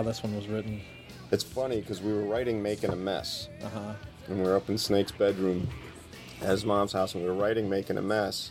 [0.03, 0.81] How this one was written?
[1.31, 3.49] It's funny because we were writing Making a Mess.
[3.63, 3.95] Uh-huh.
[4.29, 5.69] And we were up in Snake's bedroom
[6.41, 8.51] at his mom's house, and we were writing Making a Mess.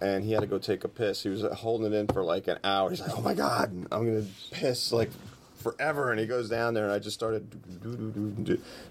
[0.00, 1.22] And he had to go take a piss.
[1.22, 2.90] He was holding it in for like an hour.
[2.90, 5.10] He's like, "Oh my god, I'm gonna piss like
[5.54, 7.46] forever." And he goes down there, and I just started,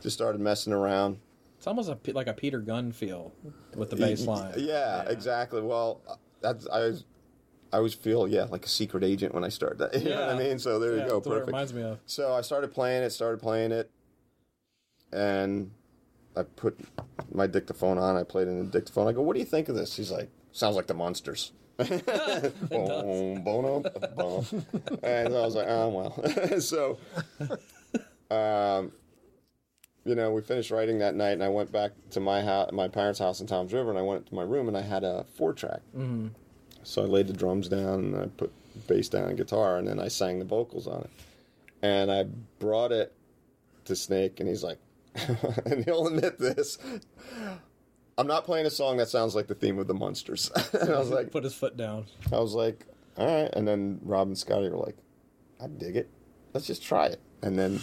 [0.01, 1.19] just started messing around.
[1.57, 3.33] It's almost a, like a Peter Gunn feel
[3.75, 4.53] with the bass line.
[4.57, 5.61] Yeah, exactly.
[5.61, 6.01] Well,
[6.41, 6.93] that's I.
[7.73, 9.93] I always feel yeah like a secret agent when I start that.
[10.01, 10.47] You know what I Yeah.
[10.49, 10.59] mean?
[10.59, 11.15] So there Yeah, you go.
[11.15, 11.47] that's what it Perfect.
[11.47, 11.99] reminds me of.
[12.05, 13.89] So I started playing it, started playing it,
[15.11, 15.71] and
[16.35, 16.79] I put
[17.31, 18.15] my dictaphone on.
[18.15, 19.07] I played in the dictaphone.
[19.07, 23.43] I go, "What do you think of this?" He's like, "Sounds like the Munsters." boom,
[23.43, 23.83] boom,
[24.15, 24.45] boom.
[25.01, 26.99] And I was like, "Oh well." so,
[28.29, 28.91] um,
[30.05, 32.87] you know, we finished writing that night, and I went back to my house, my
[32.87, 35.25] parents' house in Toms River, and I went to my room, and I had a
[35.35, 35.81] four track.
[35.97, 36.27] Mm-hmm.
[36.83, 38.51] So I laid the drums down and I put
[38.87, 41.09] bass down and guitar and then I sang the vocals on it.
[41.81, 42.23] And I
[42.59, 43.13] brought it
[43.85, 44.77] to Snake and he's like,
[45.65, 46.77] and he'll admit this.
[48.17, 50.51] I'm not playing a song that sounds like the theme of the Munsters.
[50.73, 52.05] and I was like, Put his foot down.
[52.31, 52.85] I was like,
[53.17, 53.49] all right.
[53.53, 54.95] And then Rob and Scotti were like,
[55.61, 56.09] I dig it.
[56.53, 57.19] Let's just try it.
[57.41, 57.79] And then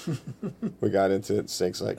[0.81, 1.51] we got into it.
[1.51, 1.99] Snake's like,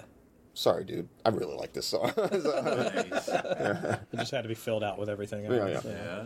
[0.54, 1.08] sorry, dude.
[1.26, 2.12] I really like this song.
[2.18, 3.28] So- Nice.
[3.30, 5.46] It just had to be filled out with everything.
[5.46, 5.82] Yeah, yeah.
[5.86, 6.24] Yeah.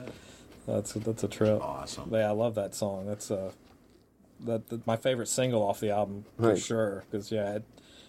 [0.67, 1.61] That's that's a trip.
[1.61, 2.09] Awesome.
[2.11, 3.05] Yeah, I love that song.
[3.05, 3.51] That's uh,
[4.41, 6.57] that, that my favorite single off the album for Right.
[6.59, 7.03] sure.
[7.09, 7.63] Because yeah, it,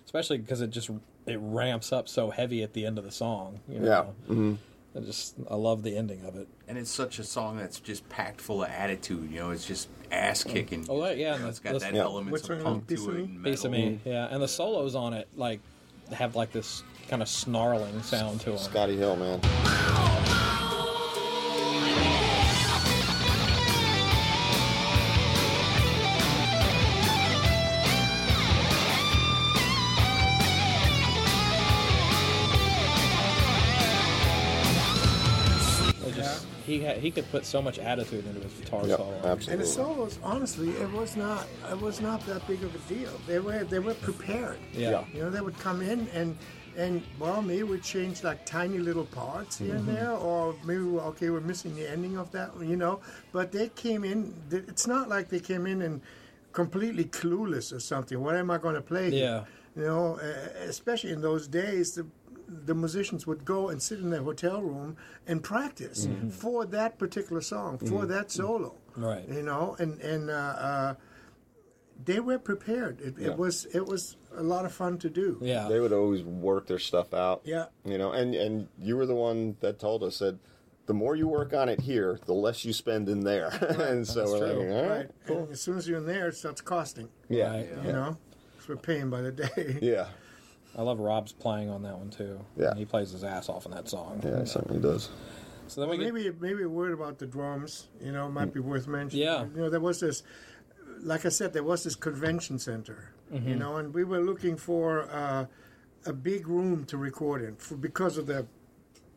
[0.04, 0.90] especially because it just
[1.26, 3.61] it ramps up so heavy at the end of the song.
[3.68, 3.86] You know?
[3.86, 4.02] yeah.
[4.34, 4.54] hmm
[4.96, 6.48] I just I love the ending of it.
[6.66, 9.30] And it's such a song that's just packed full of attitude.
[9.30, 10.86] You know, it's just ass kicking.
[10.88, 12.02] Oh yeah, and it's the- got the- that Yeah.
[12.04, 13.18] elements Which of punk Piece to of it.
[13.18, 13.24] Me?
[13.34, 13.86] And piece of metal.
[13.90, 14.00] me.
[14.07, 15.61] Yeah, and the solos on it like
[16.11, 18.59] have like this kind of snarling sound to them.
[18.59, 19.40] Scotti Hill, man.
[36.87, 39.14] Had, he could put so much attitude into his guitar Yep, solo.
[39.24, 39.53] absolutely.
[39.53, 43.12] And the solos, honestly, it was not it was not that big of a deal.
[43.26, 44.59] They were they were prepared.
[44.72, 44.91] Yeah.
[44.91, 45.05] Yeah.
[45.14, 46.37] You know, they would come in and
[46.76, 49.89] and well, maybe we'd change like tiny little parts here Mm-hmm.
[49.89, 53.01] and there, or maybe we- okay, we're missing the ending of that, you know.
[53.32, 54.34] But they came in.
[54.51, 56.01] It's not like they came in and
[56.53, 58.18] completely clueless or something.
[58.22, 59.11] What am I going to play?
[59.11, 59.24] here?
[59.24, 59.45] Yeah.
[59.82, 62.07] You know, uh, especially in those days, the
[62.49, 66.28] the musicians would go and sit in their hotel room and practice Mm-hmm.
[66.30, 68.74] for that particular song, for that solo.
[68.97, 69.28] Right.
[69.28, 70.94] You know, and and uh, uh,
[72.05, 73.01] they were prepared.
[73.01, 73.28] It, Yeah.
[73.28, 75.38] it was it was a lot of fun to do.
[75.42, 75.68] Yeah.
[75.68, 77.40] They would always work their stuff out.
[77.44, 77.66] Yeah.
[77.84, 80.38] You know, and and you were the one that told us that
[80.86, 83.49] the more you work on it here, the less you spend in there.
[83.80, 84.72] and so That's we're true.
[84.72, 85.11] like, all right, Right.
[85.26, 85.38] cool.
[85.44, 87.09] And as soon as you're in there, it starts costing.
[87.28, 87.51] Yeah.
[87.51, 87.68] Right.
[87.84, 88.16] You know,
[88.59, 89.78] 'Cause we're paying by the day.
[89.82, 90.07] Yeah.
[90.77, 92.39] I love Rob's playing on that one too.
[92.57, 92.74] Yeah.
[92.74, 94.20] he plays his ass off in that song.
[94.22, 95.09] Yeah, he certainly does.
[95.68, 97.89] So then we get, maybe maybe a word about the drums.
[98.01, 99.27] You know, might be worth mentioning.
[99.27, 99.47] Yeah.
[99.55, 100.22] You know, there was this,
[101.01, 103.11] like I said, there was this convention center.
[103.33, 103.49] Mm-hmm.
[103.49, 105.47] You know, and we were looking for uh,
[106.05, 108.47] a big room to record in for because of the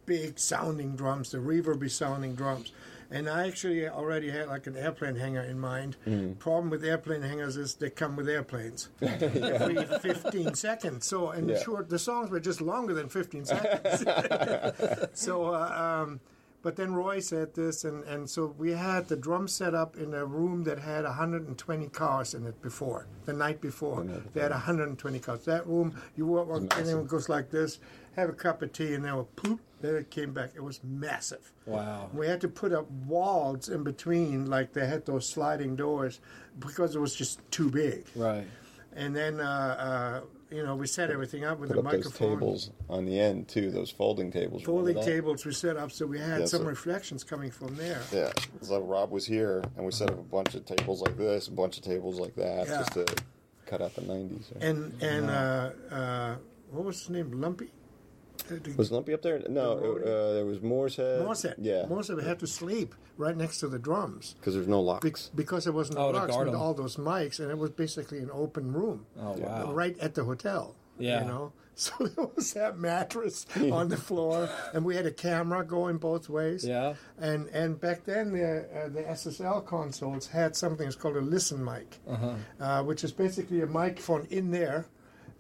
[0.05, 2.72] big sounding drums, the reverby sounding drums.
[3.12, 5.97] And I actually already had like an airplane hangar in mind.
[6.39, 11.07] Problem with airplane hangars is they come with airplanes every 15 seconds.
[11.07, 11.55] So, and Yeah.
[11.55, 14.05] the short, the songs were just longer than 15 seconds.
[15.20, 16.20] so, uh, um,
[16.62, 20.14] but then Roy said this, and, and so we had the drum set up in
[20.14, 24.05] a room that had 120 cars in it before, the night before.
[24.34, 25.45] They had 120 cars.
[25.45, 27.80] That room, you walk, walk in and it goes like this,
[28.18, 30.51] have a cup of tea, and then it poop, then it came back.
[30.55, 31.51] It was massive.
[31.65, 32.09] wow.
[32.13, 36.19] We had to put up walls in between, like they had those sliding doors,
[36.59, 38.05] because it was just too big.
[38.15, 38.45] Right.
[38.95, 40.21] And then, uh, uh,
[40.53, 42.30] you know, we set everything up with Put a up those microphone.
[42.39, 44.65] tables on the end too, those folding tables.
[44.65, 47.75] Remember Folding tables we set up so we had Yeah, some so- reflections coming from
[47.75, 48.01] there.
[48.11, 48.32] Yeah.
[48.61, 51.51] So Rob was here, and we set up a bunch of tables like this, a
[51.51, 52.77] bunch of tables like that, Yeah.
[52.80, 53.05] just to
[53.67, 54.45] cut out the '90s.
[54.59, 56.36] And and uh, uh,
[56.71, 57.32] what was his name?
[57.39, 57.69] Lumpy.
[58.50, 59.39] The- Was Lumpy up there?
[59.47, 61.22] No, uh, there was Moore's Head.
[61.22, 61.56] Morset.
[61.60, 61.86] Yeah.
[61.88, 65.30] Morset had to sleep right next to the drums Because there's no be- locks.
[65.36, 66.62] because there wasn't Oh, no to locks guard with 'em.
[66.62, 69.06] all those mics, and it was basically an open room.
[69.20, 69.72] Oh wow.
[69.74, 70.76] right at the hotel.
[70.97, 71.22] Yeah.
[71.22, 71.54] You know?
[71.80, 76.28] So there was that mattress on the floor, and we had a camera going both
[76.28, 76.66] ways.
[76.66, 76.95] Yeah.
[77.18, 81.64] And and back then, the, uh, the SSL consoles had something that's called a listen
[81.64, 82.34] mic, Uh-huh.
[82.60, 84.88] uh, which is basically a microphone in there.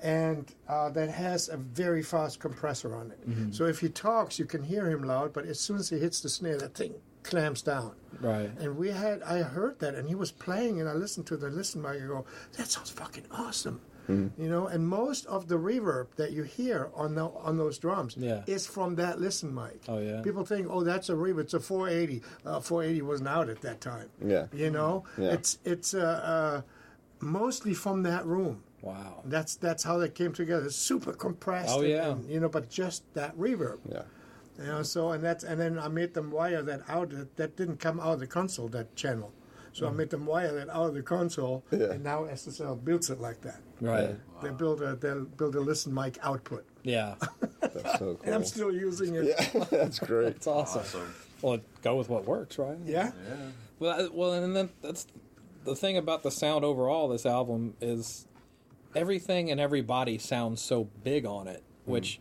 [0.01, 3.29] And uh, that has a very fast compressor on it.
[3.29, 3.51] Mm-hmm.
[3.51, 6.21] So if he talks, you can hear him loud, but as soon as he hits
[6.21, 6.93] the snare, that thing
[7.23, 7.95] clamps down.
[8.21, 8.49] Right.
[8.59, 11.49] And we had, I heard that, and he was playing, and I listened to the
[11.49, 12.01] listen mic.
[12.01, 12.25] I go,
[12.57, 14.67] that sounds fucking awesome, you know.
[14.67, 18.43] And most of the reverb that you hear on the on those drums Yeah.
[18.47, 19.81] is from that listen mic.
[19.89, 20.21] Oh, yeah?
[20.21, 21.41] People think, oh, that's a reverb.
[21.41, 22.21] It's a 480.
[22.45, 24.09] Uh, 480 wasn't out at that time.
[24.25, 24.47] Yeah.
[24.53, 25.33] You know, Yeah.
[25.33, 26.61] it's it's uh, uh,
[27.19, 28.63] mostly from that room.
[28.81, 29.21] Wow.
[29.25, 30.69] That's that's how they came together.
[30.69, 31.69] Super compressed.
[31.71, 32.11] Oh, yeah.
[32.11, 33.79] and, you know, but just that reverb.
[33.89, 34.03] Yeah.
[34.57, 37.09] You know, so and that's and then I made them wire that out.
[37.09, 38.67] That, that didn't come out of the console.
[38.69, 39.33] That channel.
[39.71, 39.97] So I mm.
[39.97, 41.91] made them wire that out of the console, Yeah.
[41.91, 43.61] and now SSL builds it like that.
[43.79, 44.15] Right.
[44.41, 47.15] They build a they build a listen mic output, Yeah.
[47.61, 48.19] That's so cool.
[48.23, 49.25] and I'm still using it.
[49.25, 50.27] yeah, that's great.
[50.27, 51.13] It's awesome.
[51.41, 52.77] Well, go with what works, right?
[52.83, 53.11] Yeah.
[53.27, 53.35] Yeah.
[53.77, 55.05] Well, I- well, and then that's
[55.65, 57.07] the thing about the sound overall.
[57.07, 58.27] This album is
[58.95, 61.91] everything and everybody sounds so big on it, mm-hmm.
[61.91, 62.19] which,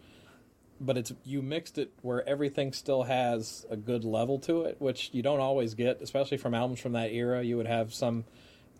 [0.80, 5.10] but it's you mixed it where everything still has a good level to it, which
[5.12, 7.42] you don't always get, especially from albums from that era.
[7.42, 8.24] You would have some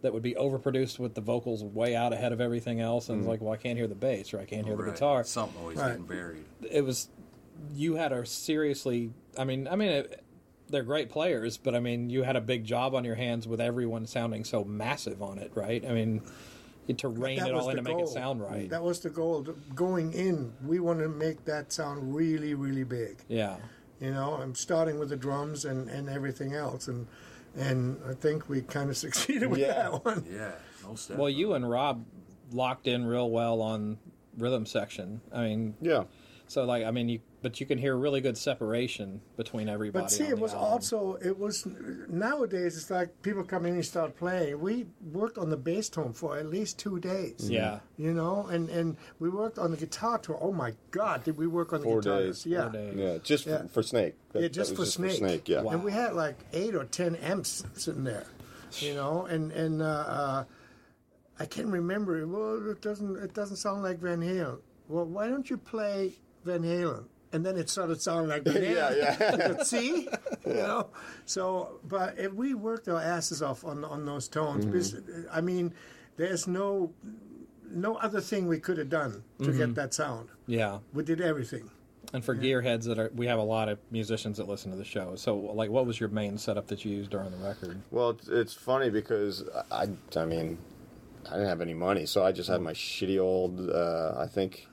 [0.03, 3.23] that would be overproduced with the vocals way out ahead of everything else, and it's
[3.23, 3.31] mm-hmm.
[3.31, 5.25] like, well, I can't hear the bass or I can't hear the guitar.
[5.25, 5.89] Something always Right.
[5.89, 6.45] getting buried.
[6.71, 7.09] it was
[7.75, 10.25] you had a seriously i mean i mean it,
[10.69, 13.61] they're great players but i mean you had a big job on your hands with
[13.61, 16.33] everyone sounding so massive on it right i mean you had
[16.95, 18.07] to rein That it was all in the to make it goal.
[18.07, 19.43] sound right That was the goal.
[19.75, 23.19] Going in, we want to make that sound really, really big.
[23.29, 23.57] yeah
[24.01, 27.07] You know, I'm starting with the drums and, and everything else, and
[27.57, 29.75] and I think we kind of succeeded with Yeah.
[29.91, 30.25] that one.
[30.31, 30.53] Yeah,
[30.87, 31.19] no step.
[31.19, 32.05] well you and rob
[32.53, 33.99] locked in real well on
[34.39, 36.05] rhythm section i mean Yeah.
[36.47, 40.11] so like i mean you but you can hear really good separation between everybody But
[40.11, 40.69] see, on it the was album.
[40.73, 41.67] also it was
[42.09, 42.77] nowadays.
[42.77, 44.61] It's like people come in and start playing.
[44.61, 47.49] We worked on the bass tone for at least two days.
[47.51, 50.39] yeah you know, and and we worked on the guitar tour.
[50.41, 52.21] Oh my God, did we work on the Four guitar?
[52.21, 52.47] days.
[52.47, 52.95] Yeah, Four days.
[52.97, 53.63] Yeah, just Yeah.
[53.63, 54.15] For, for Snake.
[54.33, 55.19] That- yeah, just, for, just Snake.
[55.19, 55.49] Snake.
[55.49, 55.63] Yeah.
[55.71, 58.27] and we had like eight or ten amps sitting there,
[58.79, 60.45] you know, and and uh, uh,
[61.39, 62.27] I can't remember.
[62.27, 64.59] Well, it doesn't it doesn't sound like Van Halen.
[64.89, 66.15] Well, why don't you play
[66.45, 67.05] Van Halen?
[67.33, 68.95] And then it started sounding like banana.
[68.99, 69.63] Yeah, yeah.
[69.63, 70.09] See,
[70.47, 70.89] you know.
[71.27, 74.73] So, but if we worked our asses off on on those tones, Mm-hmm.
[74.73, 74.97] because,
[75.33, 75.75] I mean,
[76.17, 76.93] there's no
[77.71, 79.59] no other thing we could have done to Mm-hmm.
[79.59, 80.29] get that sound.
[80.47, 80.79] Yeah.
[80.95, 81.71] We did everything.
[82.15, 84.85] And for gearheads that are, we have a lot of musicians that listen to the
[84.85, 85.15] show.
[85.17, 87.83] So, like, what was your main setup that you used during the record?
[87.91, 90.57] Well, it's, it's funny because I, I mean,
[91.29, 93.69] I didn't have any money, so I just had my shitty old.
[93.69, 94.68] Uh, I think,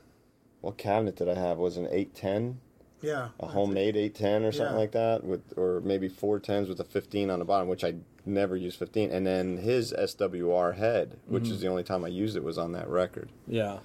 [0.66, 1.58] what cabinet did I have?
[1.58, 2.60] Was an eight ten,
[3.02, 3.30] Yeah.
[3.40, 4.80] a homemade eight ten or something Yeah.
[4.80, 7.96] like that, with or maybe four tens with a fifteen on the bottom, which I
[8.26, 9.12] never used fifteen.
[9.12, 12.72] And then his SWR head, which is the only time I used it, was on
[12.74, 13.30] that record.
[13.48, 13.80] Yeah.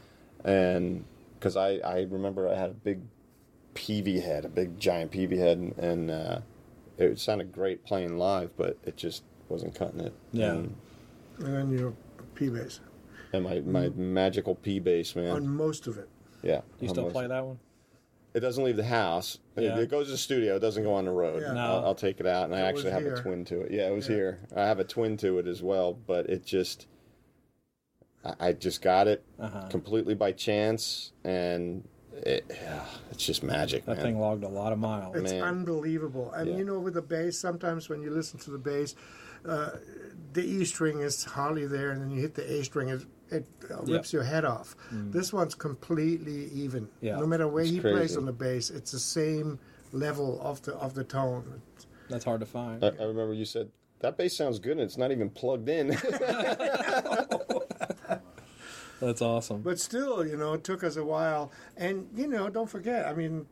[0.45, 1.05] and
[1.39, 3.01] because I, I remember I had a big
[3.75, 6.41] PV head, a big giant PV head, and, and uh,
[6.99, 10.13] it sounded great playing live, but it just wasn't cutting it.
[10.33, 10.53] Yeah.
[10.53, 10.75] And,
[11.39, 11.95] And then your
[12.35, 12.81] P bass
[13.33, 15.31] and my, my magical P bass, man.
[15.31, 16.09] on most of it.
[16.43, 16.61] Yeah.
[16.81, 17.59] You still play that one?
[18.33, 19.39] It doesn't leave the house.
[19.57, 19.79] It- Yeah.
[19.79, 20.57] It, goes to the studio.
[20.57, 21.43] It doesn't go on the road.
[21.43, 21.53] Yeah.
[21.53, 21.61] No.
[21.61, 23.15] I'll, I'll take it out, and I actually have here.
[23.15, 23.73] a twin to it.
[23.73, 24.39] Yeah, it was here.
[24.55, 26.87] I have a twin to it as well, but it just.
[28.25, 29.67] I- I just got it Uh-huh.
[29.69, 31.83] completely by chance, and
[32.13, 34.05] it, yeah, it's just magic, That man.
[34.05, 35.17] thing logged a lot of miles.
[35.17, 35.43] It's Man.
[35.43, 36.31] unbelievable.
[36.33, 36.57] And Yeah.
[36.59, 38.95] you know, with the bass, sometimes when you listen to the bass,
[39.47, 39.71] uh,
[40.35, 43.01] the E string is hardly there, and then you hit the A string, it,
[43.31, 44.77] it uh, rips your head off.
[44.91, 46.89] This one's completely even.
[47.01, 47.19] Yeah.
[47.19, 49.59] No matter where It's he plays on the bass, it's the same
[49.93, 51.63] level of the of the tone.
[52.09, 52.85] That's hard to find.
[52.85, 53.71] I, I remember you said
[54.01, 55.89] that bass sounds good, and it's not even plugged in.
[59.01, 59.63] That's awesome.
[59.63, 61.53] But still, you know, it took us a while.
[61.77, 63.47] And you know, don't forget, I mean.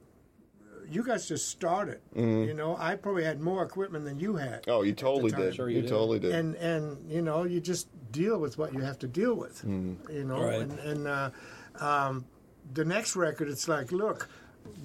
[0.90, 2.00] You guys just started.
[2.14, 4.64] You know, I probably had more equipment than you had.
[4.68, 5.54] oh, you totally did.
[5.54, 5.90] Sure you you did.
[5.90, 6.32] totally did.
[6.34, 10.24] and and you know you just deal with what you have to deal with you
[10.24, 10.60] know Right.
[10.62, 11.30] and, and uh,
[11.78, 12.24] um,
[12.72, 14.28] the next record it's like look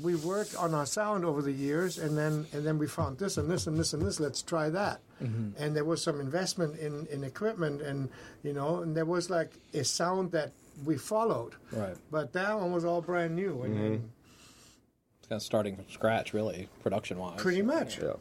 [0.01, 3.37] we worked on our sound over the years and then and then we found this
[3.37, 4.99] and this and this and this let's try that
[5.57, 8.09] and there was some investment in in equipment and
[8.43, 10.51] you know and there was like a sound that
[10.85, 11.95] we followed Right.
[12.11, 14.09] but that one was all brand new and, and
[15.23, 17.39] It's kind of starting from scratch, really, production wise.
[17.41, 18.11] pretty much yeah.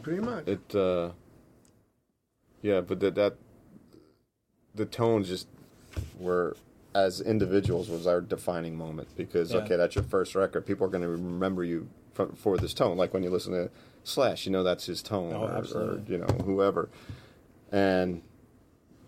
[0.00, 1.10] pretty much It, uh,
[2.62, 3.34] yeah, but that, that,
[4.72, 5.48] the tones just
[6.20, 6.56] were,
[6.94, 9.58] as individuals, was our defining moment because, Yeah.
[9.58, 10.64] okay, that's your first record.
[10.64, 12.96] People are going to remember you for, for this tone.
[12.96, 13.68] Like when you listen to
[14.04, 16.88] Slash, you know that's his tone, Oh, or, or, you know, whoever.
[17.72, 18.22] And,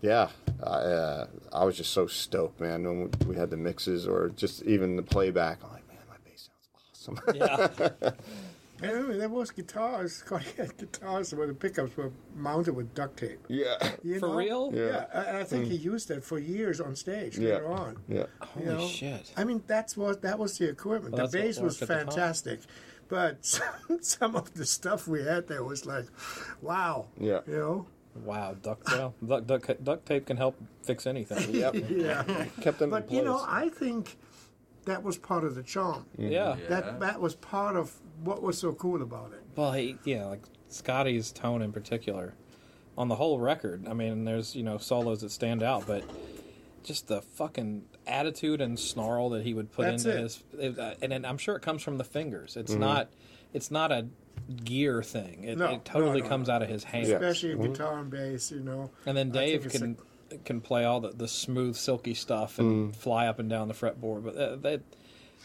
[0.03, 0.31] yeah,
[0.61, 4.63] I, uh, I was just so stoked, man, when we had the mixes or just
[4.65, 5.61] even the playback.
[5.63, 6.69] I'm like, man, my bass sounds
[7.09, 7.21] awesome.
[7.35, 7.69] Yeah.
[8.83, 12.95] and I mean, there was guitars Scotti had guitars where the pickups were mounted with
[12.95, 13.93] duct tape yeah.
[14.03, 14.35] You For know?
[14.35, 14.71] real?
[14.75, 15.29] Yeah, Yeah.
[15.29, 15.85] and I think he mm.
[15.85, 17.55] used that for years on stage Yeah.
[17.55, 17.97] later on.
[18.09, 18.17] Yeah.
[18.19, 18.89] you Holy know?
[18.89, 19.33] shit.
[19.37, 21.15] I mean, that's what that was the equipment.
[21.15, 22.07] Well, the bass was worked at the time.
[22.07, 22.61] fantastic,
[23.09, 23.63] but some,
[24.01, 26.07] some of the stuff we had there was like,
[26.63, 27.07] wow.
[27.19, 27.41] Yeah.
[27.47, 27.87] You know.
[28.17, 28.55] Wow.
[28.63, 31.53] Duct, well, duct, duct, duct tape can help fix anything.
[31.55, 31.75] Yep.
[31.91, 32.23] Yeah.
[32.61, 33.45] Kept them in but you know.
[33.47, 34.17] I think
[34.87, 36.07] that was part of the charm.
[36.17, 36.57] Yeah.
[36.69, 39.43] That that was part of what was so cool about it.
[39.57, 42.35] Well, he, yeah, like Scotti's tone in particular,
[42.97, 43.87] on the whole record.
[43.89, 46.05] I mean, there's you know solos that stand out, but
[46.83, 50.23] just the fucking attitude and snarl that he would put That's into it.
[50.23, 52.53] his, it, uh, and, and I'm sure it comes from the fingers.
[52.53, 52.61] Mm-hmm.
[52.61, 53.11] It's not,
[53.53, 54.07] it's not a
[54.65, 55.45] gear thing.
[55.45, 57.09] It, No, it totally no, no, comes out of his hands.
[57.09, 57.17] Yeah.
[57.17, 58.91] Especially in guitar and bass, you know.
[59.07, 59.97] And then Dave it's can
[60.45, 62.97] can play all the, the smooth, silky stuff and Mm.
[62.97, 64.25] fly up and down the fretboard.
[64.25, 64.81] But uh, that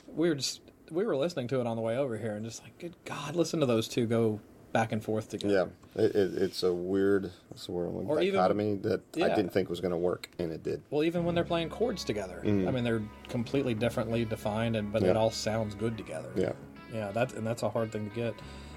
[0.08, 0.62] we were just
[0.92, 3.36] we were listening to it on the way over here and just like, good God,
[3.36, 4.40] listen to those two go
[4.72, 5.72] back and forth together.
[5.96, 9.50] Yeah, it, it, it's a weird, what's the word, Or even- dichotomy that I didn't
[9.50, 10.82] think was going to work, and it did.
[10.92, 15.02] Well, even when they're playing chords together, I mean, they're completely differently defined, and but
[15.04, 15.20] it Mm.
[15.20, 16.30] All sounds good together.
[16.36, 16.52] Yeah.
[16.94, 17.12] yeah.
[17.12, 18.34] That and that's a hard thing to get.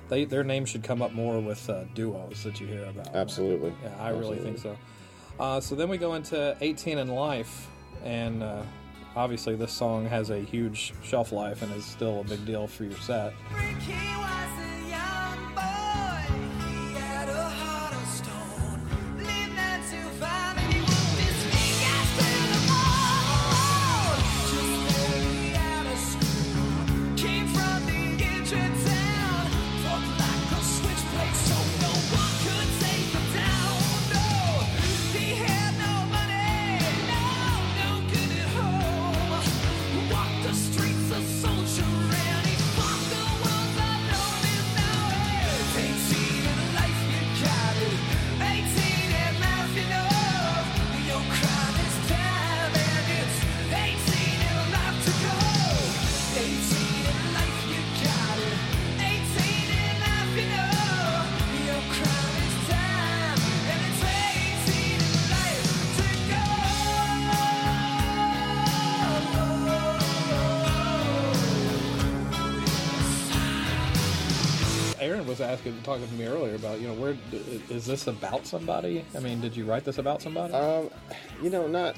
[0.09, 3.15] They their names should come up more with uh, duos that you hear about.
[3.15, 3.73] Absolutely.
[3.83, 4.77] Yeah, I really think so.
[5.39, 7.69] Uh, so then we go into 18 and Life,
[8.05, 8.63] and uh,
[9.17, 12.85] obviously this song has a huge shelf life and is still a big deal for
[12.85, 13.35] your set.
[75.93, 77.15] Talking to me earlier about, you know, where
[77.69, 79.05] is this about somebody?
[79.15, 80.55] I mean, did you write this about somebody?
[80.55, 80.89] Um,
[81.43, 81.97] you know, not.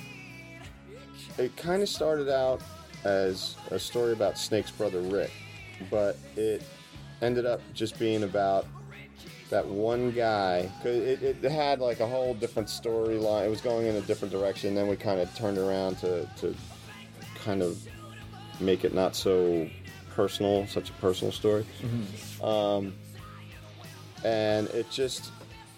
[1.38, 2.60] It kind of started out
[3.04, 5.30] as a story about Snake's brother Rick,
[5.90, 6.62] but it
[7.22, 8.66] ended up just being about
[9.50, 10.68] that one guy.
[10.82, 13.46] 'cause It, it had like a whole different storyline.
[13.46, 14.74] It was going in a different direction.
[14.74, 16.54] Then we kind of turned around to, to
[17.44, 17.78] kind of
[18.60, 19.68] make it not so
[20.10, 21.64] personal, such a personal story.
[22.42, 22.94] Um,
[24.24, 25.30] and it just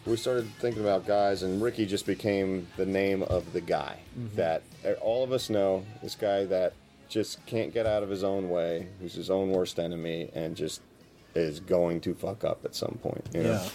[0.06, 3.98] we started thinking about guys and ricky just became the name of the guy
[4.36, 5.84] that uh, all of us know.
[6.02, 6.74] This guy that
[7.08, 10.80] just can't get out of his own way who's his own worst enemy and just
[11.34, 13.50] is going to fuck up at some point you know?
[13.50, 13.68] Yeah.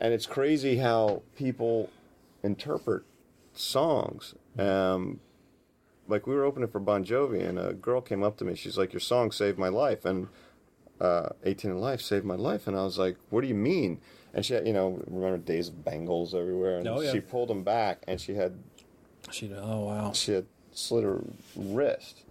[0.00, 1.90] and it's crazy how people
[2.42, 3.02] interpret
[3.52, 4.34] songs.
[4.58, 5.20] Um,
[6.08, 8.54] like we were opening for bon jovi and a girl came up to me.
[8.54, 10.04] She's like your song saved my life.
[10.04, 10.28] And
[11.04, 12.66] uh, 18 and Life saved my life.
[12.66, 14.00] And I was like, what do you mean?
[14.32, 16.78] And she had, you know, remember days of bangles everywhere.
[16.78, 17.12] And Oh, yeah.
[17.12, 18.54] she pulled them back and she had,
[19.30, 21.20] she, oh wow, she had slit her
[21.56, 22.22] wrist.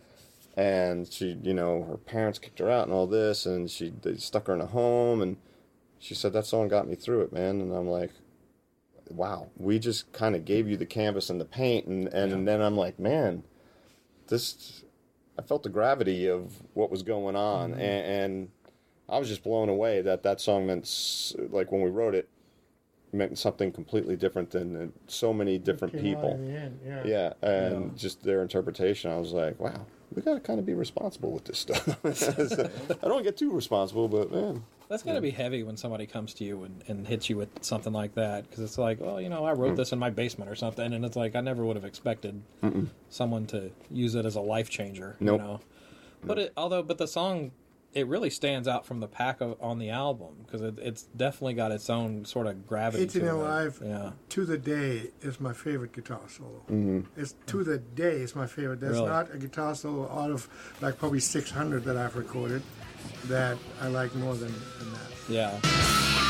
[0.55, 3.45] And she, you know, her parents kicked her out and all this.
[3.45, 5.21] And she, they stuck her in a home.
[5.21, 5.38] And
[5.99, 7.59] she said, that song got me through it, man.
[7.61, 8.11] And I'm like,
[9.09, 11.88] wow, we just kind of gave you the canvas and the paint.
[11.88, 13.43] And, and, and then I'm like, man,
[14.28, 14.84] this
[15.38, 17.80] I felt the gravity of what was going on, Mm-hmm.
[17.82, 18.49] and, and
[19.14, 20.89] I was just blown away that that song meant
[21.51, 22.28] like when we wrote it
[23.14, 26.32] meant something completely different than uh, so many different people.
[26.32, 27.03] end, yeah.
[27.05, 29.11] Yeah, and just their interpretation.
[29.11, 29.86] I was like, wow,
[30.16, 31.88] we got to kind of be responsible with this stuff.
[33.03, 36.34] I don't get too responsible, but man, that's got to be heavy when somebody comes
[36.36, 39.30] to you and, and hits you with something like that because it's like, well, you
[39.30, 41.76] know, I wrote this in my basement or something, and it's like I never would
[41.76, 42.41] have expected
[43.09, 45.18] someone to use it as a life changer.
[45.20, 45.39] Nope.
[45.39, 45.59] You know,
[46.24, 47.51] but it although but the song.
[47.94, 51.54] It really stands out from the pack of, on the album because it, it's definitely
[51.54, 53.04] got its own sort of gravity.
[53.04, 53.41] 18 to and it.
[53.41, 54.12] Alive yeah.
[54.30, 56.64] to the day is my favorite guitar solo.
[56.70, 57.02] Mm-hmm.
[57.20, 58.80] It's to the day is my favorite.
[58.80, 59.10] There's Really?
[59.10, 60.50] not a guitar solo out of
[60.82, 62.64] like probably 600 that I've recorded
[63.26, 65.10] that I like more than, than that.
[65.30, 66.22] Yeah.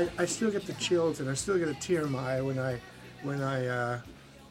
[0.00, 2.40] I, I still get the chills and I still get a tear in my eye
[2.40, 2.80] when I
[3.22, 4.00] when I uh,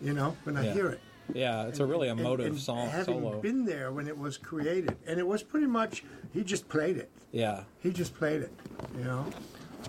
[0.02, 0.74] you know when I Yeah.
[0.74, 1.00] hear it.
[1.34, 3.40] Yeah, it's a really And- emotive and song Having solo.
[3.42, 7.10] been there when it was created, and it was pretty much he just played it.
[7.32, 7.64] Yeah.
[7.80, 8.52] He just played it.
[8.98, 9.26] You know.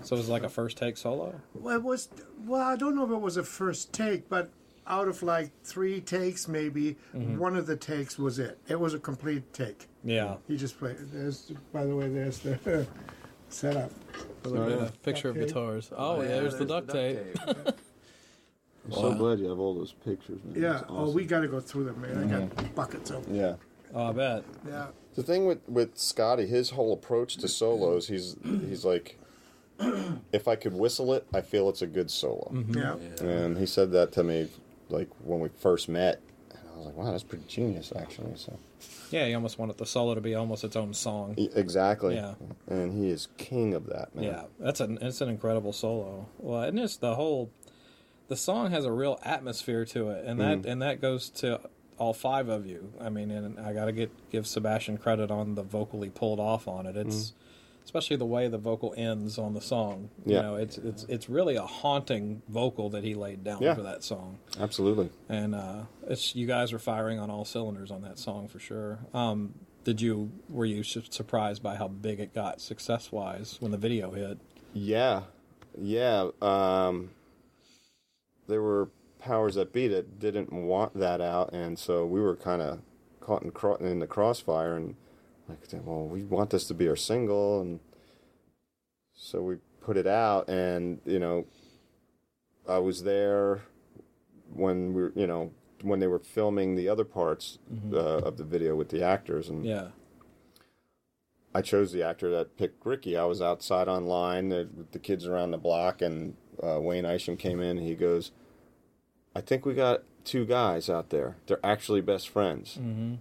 [0.02, 1.40] So it was like a first take solo.
[1.54, 2.08] Well, it was.
[2.44, 4.50] Well, I don't know if it was a first take, but
[4.86, 7.38] out of like three takes, maybe Mm-hmm.
[7.38, 8.58] one of the takes was it.
[8.68, 9.88] It was a complete take.
[10.04, 10.36] Yeah.
[10.46, 10.96] He just played.
[11.12, 12.86] There's, by the way, there's the
[13.48, 13.90] setup.
[14.44, 15.54] Look at a picture of Duct tape.
[15.54, 15.90] guitars.
[15.96, 17.18] Oh, yeah, there's, the duct tape.
[18.86, 20.40] I'm so glad you have all those pictures.
[20.44, 20.60] Man.
[20.62, 20.72] Yeah.
[20.72, 21.14] That's Oh, awesome.
[21.14, 22.10] we got to go through them, man.
[22.16, 22.56] I Mm-hmm.
[22.62, 23.34] got buckets of them.
[23.36, 23.54] yeah.
[23.94, 24.44] Oh, I bet.
[24.66, 24.86] Yeah.
[25.16, 29.18] The thing with with Scotti, his whole approach to solos, he's he's like,
[30.32, 32.52] if I could whistle it, I feel it's a good solo.
[32.68, 32.94] Yeah.
[33.20, 34.48] And he said that to me,
[34.88, 36.29] like when we first met, and I
[36.80, 38.32] was like, wow, that's pretty genius, actually.
[38.36, 38.58] So
[39.10, 41.34] Yeah, he almost wanted the solo to be almost its own song.
[41.36, 42.14] E- exactly.
[42.14, 42.34] Yeah.
[42.68, 44.24] And he is king of that, man.
[44.24, 46.28] Yeah, that's an it's an incredible solo.
[46.38, 47.50] Well, and it's the whole
[48.28, 50.66] the song has a real atmosphere to it, and that mm.
[50.66, 51.60] and that goes to
[51.98, 52.92] all five of you.
[53.00, 56.66] I mean, and I got to get give Sebastian credit on the vocally pulled off
[56.66, 56.96] on it.
[56.96, 57.32] It's mm.
[57.90, 60.10] Especially the way the vocal ends on the song.
[60.24, 60.42] You Yeah.
[60.42, 63.74] know, it's it's it's really a haunting vocal that he laid down Yeah.
[63.74, 64.38] for that song.
[64.60, 65.10] Absolutely.
[65.28, 69.00] and uh, it's you guys are firing on all cylinders on that song for sure.
[69.12, 73.78] Um, did you were you surprised by how big it got success wise when the
[73.78, 74.38] video hit?
[74.72, 75.22] Yeah.
[75.76, 76.28] Yeah.
[76.40, 77.10] Um,
[78.46, 82.62] there were powers that be that didn't want that out, and so we were kind
[82.62, 82.80] of
[83.20, 84.94] caught in, in the crossfire, and
[85.50, 87.80] like, well, we want this to be our single, and
[89.14, 91.46] so we put it out, and you know,
[92.68, 93.62] I was there
[94.52, 97.58] when we, were, you know, when they were filming the other parts
[97.92, 99.88] uh, of the video with the actors, and Yeah,
[101.54, 103.16] I chose the actor that picked Ricky.
[103.16, 107.60] I was outside online with the kids around the block, and uh, Wayne Isham came
[107.60, 107.78] in.
[107.78, 108.30] He goes,
[109.34, 111.36] "I think we got two guys out there.
[111.46, 113.14] They're actually best friends." Mm-hmm.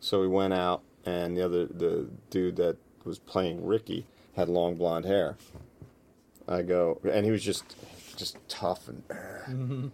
[0.00, 4.76] So we went out, and the other the dude that was playing Ricky had long
[4.76, 5.36] blonde hair.
[6.48, 7.76] I go, and he was just
[8.16, 9.92] just tough and.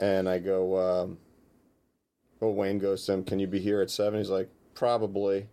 [0.00, 1.18] And I go, um,
[2.40, 4.18] well, Wayne goes to him, "Can you be here at 7?
[4.18, 5.46] He's like, "Probably."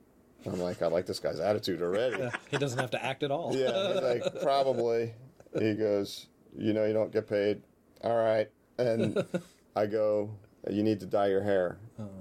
[0.46, 2.30] I'm like, I like this guy's attitude already.
[2.50, 3.56] He doesn't have to act at all.
[3.56, 5.14] Yeah, he's like, probably.
[5.58, 7.62] He goes, you know, you don't get paid.
[8.04, 8.50] All right.
[8.78, 9.24] And
[9.76, 10.32] I go,
[10.70, 11.78] you need to dye your hair.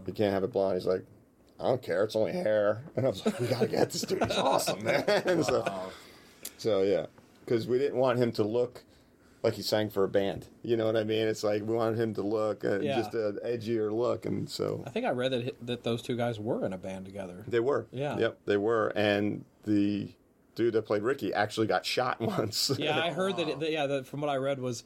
[0.07, 0.75] You can't have it blonde.
[0.75, 1.05] He's like,
[1.61, 2.05] I don't care.
[2.05, 2.83] It's only hair.
[2.97, 4.23] And I was like, we got to get this dude.
[4.25, 5.05] He's awesome, man.
[5.45, 5.91] so,
[6.57, 7.07] so, yeah.
[7.45, 8.85] Because we didn't want him to look
[9.43, 10.47] like he sang for a band.
[10.63, 11.27] You know what I mean?
[11.29, 12.97] It's like we wanted him to look uh, Yeah.
[12.97, 14.27] just an edgier look.
[14.27, 17.07] And so I think I read that that those two guys were in a band
[17.07, 17.45] together.
[17.47, 17.87] they were.
[17.93, 18.19] Yeah.
[18.19, 18.89] Yep, they were.
[18.97, 20.11] And the
[20.57, 22.73] dude that played Ricky actually got shot once.
[22.79, 23.49] Yeah, I heard that.
[23.49, 24.83] It, that yeah, that from what I read was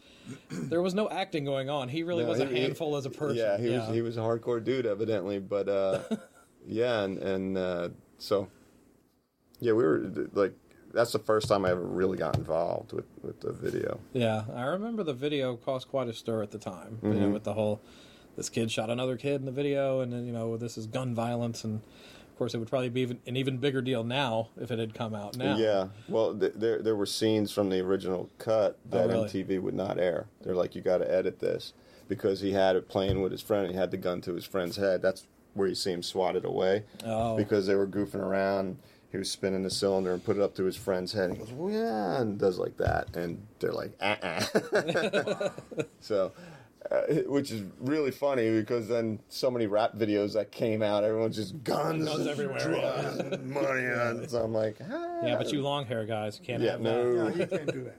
[0.51, 1.89] there was no acting going on.
[1.89, 3.39] He really No, was a he- handful as a person.
[3.39, 6.01] Yeah, he was he was a hardcore dude evidently, but uh,
[6.67, 7.89] yeah, and and uh,
[8.19, 8.49] so
[9.61, 10.55] yeah, we were like
[10.93, 14.01] that's the first time I ever really got involved with with the video.
[14.13, 16.99] Yeah, I remember the video caused quite a stir at the time.
[17.03, 17.33] You know, Mhm.
[17.33, 17.81] with the whole
[18.37, 21.15] this kid shot another kid in the video, and then you know this is gun
[21.15, 21.81] violence, and
[22.31, 24.95] of course it would probably be even, an even bigger deal now if it had
[24.95, 25.57] come out now.
[25.57, 29.29] Yeah, well, th- there there were scenes from the original cut that Oh, really?
[29.29, 30.27] MTV would not air.
[30.43, 31.73] They're like, you got to edit this
[32.09, 33.71] because he had it playing with his friend.
[33.71, 35.01] He had the gun to his friend's head.
[35.03, 37.37] That's where you see him swatted away Oh.
[37.37, 38.79] because they were goofing around.
[39.11, 41.25] He was spinning the cylinder and put it up to his friend's head.
[41.31, 45.49] And he goes, well, yeah, and does like that, and they're like, uh, uh
[46.01, 46.33] so.
[46.91, 51.37] Uh, which is really funny because then so many rap videos that came out, everyone's
[51.37, 53.35] just guns, Guns and everywhere, drugs, yeah.
[53.35, 53.85] and money.
[53.85, 55.21] And so I'm like, ah.
[55.25, 57.15] Yeah, but you long hair guys can't Yeah, have no.
[57.15, 57.37] that.
[57.37, 57.97] No, you can't do that.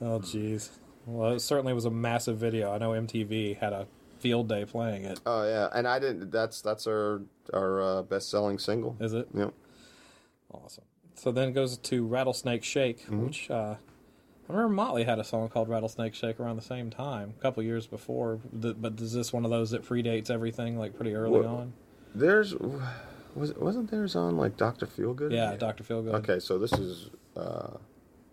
[0.00, 0.70] Oh, jeez.
[1.04, 2.72] Well, it certainly was a massive video.
[2.72, 3.86] I know MTV had a
[4.18, 5.20] field day playing it.
[5.26, 6.30] Oh yeah, and I didn't.
[6.30, 8.96] That's that's our our uh, best selling single.
[9.00, 9.28] Is it?
[9.34, 9.52] Yep.
[10.52, 10.84] Awesome.
[11.14, 13.24] So then it goes to Rattlesnake Shake, Mm-hmm.
[13.24, 17.34] which uh, I remember Motley had a song called Rattlesnake Shake around the same time,
[17.38, 18.40] a couple years before.
[18.52, 21.72] But is this one of those that predates everything, like pretty early Well, on?
[22.14, 22.54] There's
[23.34, 25.32] was wasn't theirs on like Doctor Feelgood?
[25.32, 25.84] Yeah, Dr.
[25.84, 26.14] Feelgood.
[26.14, 27.76] Okay, so this is uh,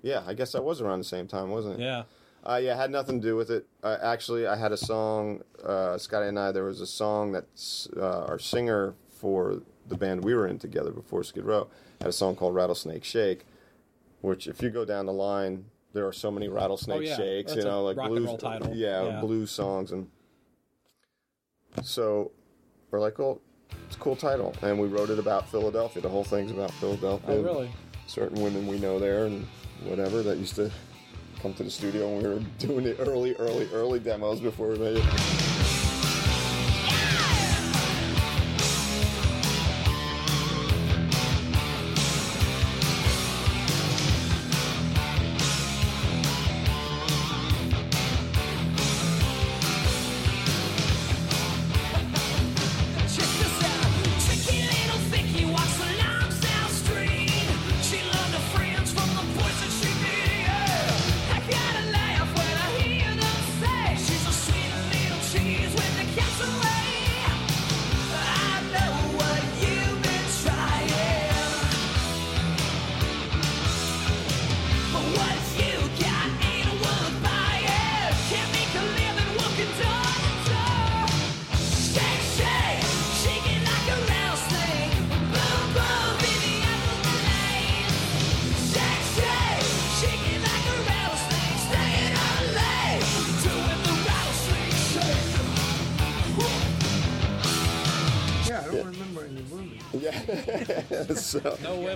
[0.02, 0.24] yeah.
[0.26, 1.84] I guess that was around the same time, wasn't it?
[1.84, 2.04] Yeah.
[2.46, 3.66] Uh, yeah, it had nothing to do with it.
[3.84, 5.42] Uh, actually, I had a song.
[5.64, 6.52] Uh, Scotti and I.
[6.52, 7.46] There was a song that
[7.98, 11.68] uh, our singer for the band we were in together before Skid Row
[12.02, 13.46] had a song called Rattlesnake Shake,
[14.22, 17.16] which if you go down the line, there are so many rattlesnake Oh, yeah.
[17.16, 17.54] shakes.
[17.54, 18.30] That's you a know, like blues.
[18.74, 19.22] Yeah, Yeah.
[19.22, 20.08] blues songs and.
[21.84, 22.32] So,
[22.92, 23.42] we're like, well,
[23.88, 26.02] it's a cool title, and we wrote it about Philadelphia.
[26.02, 27.36] The whole thing's about Philadelphia.
[27.36, 27.70] Oh, really?
[28.08, 29.46] Certain women we know there and
[29.84, 30.72] whatever that used to
[31.46, 34.80] come to the studio and we were doing the early, early, early demos before we
[34.80, 35.55] made it.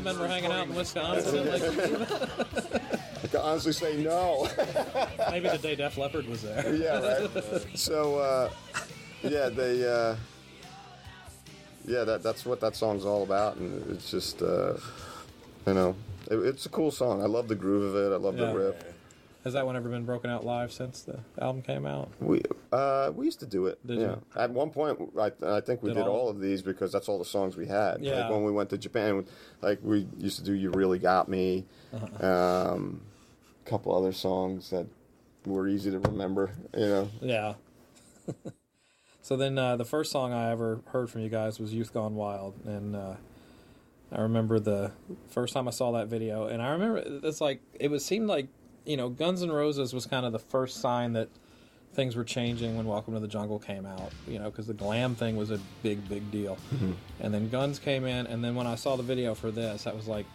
[0.03, 1.49] So, No women were hanging out in Wisconsin.
[1.49, 2.81] Like,
[3.23, 4.47] I can honestly say no.
[5.31, 6.73] maybe the day Def Leppard was there.
[6.75, 7.77] yeah, right.
[7.77, 8.49] So, uh,
[9.23, 10.15] yeah, they, uh,
[11.85, 14.73] yeah, that that's what that song's all about, and it's just, uh,
[15.67, 15.95] you know,
[16.29, 17.21] it, it's a cool song.
[17.21, 18.13] I love the groove of it.
[18.15, 18.51] I love Yeah.
[18.51, 18.75] the riff.
[19.43, 22.09] Has that one ever been broken out live since the album came out?
[22.19, 22.41] We
[22.71, 23.85] uh, we used to do it.
[23.85, 24.07] Did yeah.
[24.07, 24.21] you?
[24.35, 27.09] At one point, I, I think we Did did, all- all of these because that's
[27.09, 28.01] all the songs we had.
[28.01, 28.21] Yeah.
[28.21, 29.25] Like when we went to Japan,
[29.61, 32.73] like we used to do "You Really Got Me," Uh-huh.
[32.73, 33.01] um,
[33.65, 34.87] a couple other songs that
[35.45, 36.51] were easy to remember.
[36.77, 37.09] You know.
[37.21, 37.53] Yeah.
[39.21, 42.15] so then uh, the first song I ever heard from you guys was Youth Gone
[42.15, 42.55] Wild.
[42.65, 43.15] And uh,
[44.11, 44.91] I remember the
[45.29, 46.45] first time I saw that video.
[46.45, 48.47] And I remember it's like, it was seemed like,
[48.85, 51.29] you know, Guns N' Roses was kind of the first sign that
[51.99, 55.15] things were changing when Welcome to the Jungle came out, you know, because the glam
[55.15, 56.57] thing was a big, big deal.
[57.19, 58.25] And then Guns came in.
[58.27, 60.25] And then when I saw the video for this, that was like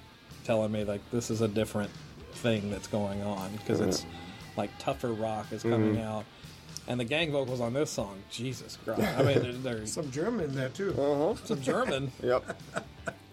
[0.45, 1.91] telling me, like, this is a different
[2.33, 4.05] thing that's going on because it's
[4.59, 6.05] like tougher rock is coming Mhm.
[6.05, 6.25] out
[6.87, 9.01] And the gang vocals on this song, Jesus Christ!
[9.01, 10.91] I mean, there- there's Some German in there too.
[10.91, 11.35] Uh-huh.
[11.47, 12.13] some German.
[12.23, 12.61] Yep.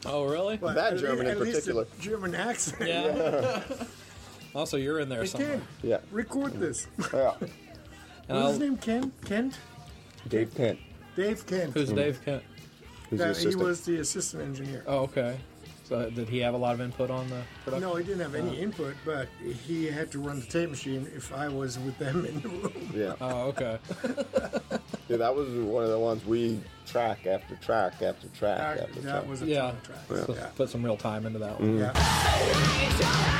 [0.05, 0.55] Oh, really?
[0.55, 1.87] But That at German least- in at least the particular.
[1.99, 2.87] German accent.
[2.87, 3.61] Yeah.
[4.55, 5.49] also, you're in there Hey, somewhere.
[5.57, 5.97] Ken, Yeah.
[6.11, 6.87] record this.
[7.13, 7.33] Yeah.
[8.29, 8.77] And What's his name?
[8.77, 9.11] Ken?
[9.25, 9.57] Kent?
[10.27, 10.79] Dave Kent.
[11.15, 11.73] Dave Kent.
[11.73, 11.95] Who's hmm.
[11.95, 12.43] Dave Kent?
[13.09, 13.63] He's the That- he assistant.
[13.63, 14.83] was the assistant engineer.
[14.87, 15.37] Oh, okay.
[15.83, 17.89] So uh, did he have a lot of input on the production?
[17.89, 18.61] No, he didn't have any uh.
[18.61, 19.27] input, but
[19.67, 22.91] he had to run the tape machine if I was with them in the room.
[22.95, 23.15] Yeah.
[23.19, 23.77] Oh, okay.
[25.09, 29.01] yeah, that was one of the ones we track after track after track That, after
[29.01, 29.27] that track.
[29.27, 29.61] was a Yeah.
[29.61, 30.27] ton of tracks.
[30.27, 30.45] So Yeah.
[30.55, 31.77] Put some real time into that one.
[31.77, 31.91] Yeah.
[31.91, 33.31] Mm-hmm.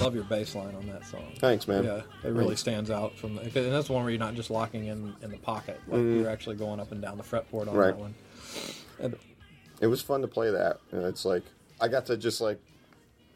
[0.00, 1.32] Love your bass line on that song.
[1.38, 1.82] Thanks, man.
[1.84, 2.60] Yeah, it really Thanks.
[2.60, 3.42] stands out from the.
[3.42, 6.28] 'cause- And that's one where you're not just locking in in the pocket, like you're
[6.28, 7.74] actually going up and down the fretboard on.
[7.74, 7.88] Right.
[7.88, 8.14] that one.
[9.00, 9.16] And
[9.80, 10.78] It was fun to play that.
[10.92, 11.42] And it's like
[11.80, 12.60] I got to just like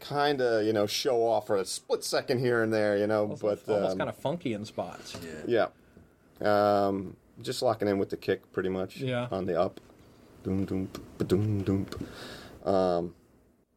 [0.01, 3.23] kind of you know show off for a split second here and there, you know.
[3.23, 5.17] almost, but almost um, kind of funky in spots.
[5.47, 5.67] yeah,
[6.41, 8.97] um, just locking in with the kick pretty much.
[8.99, 9.27] Yeah.
[9.31, 9.81] on the up.
[10.45, 10.89] Doom doom
[11.27, 11.87] doom doom.
[12.65, 13.15] Um,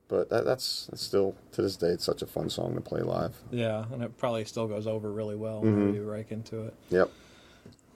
[0.08, 3.02] but that, that's, that's still to this day it's such a fun song to play
[3.02, 3.36] live.
[3.52, 5.86] Yeah, and it probably still goes over really well Mm-hmm.
[5.86, 6.74] when you rake into it.
[6.90, 7.12] Yep.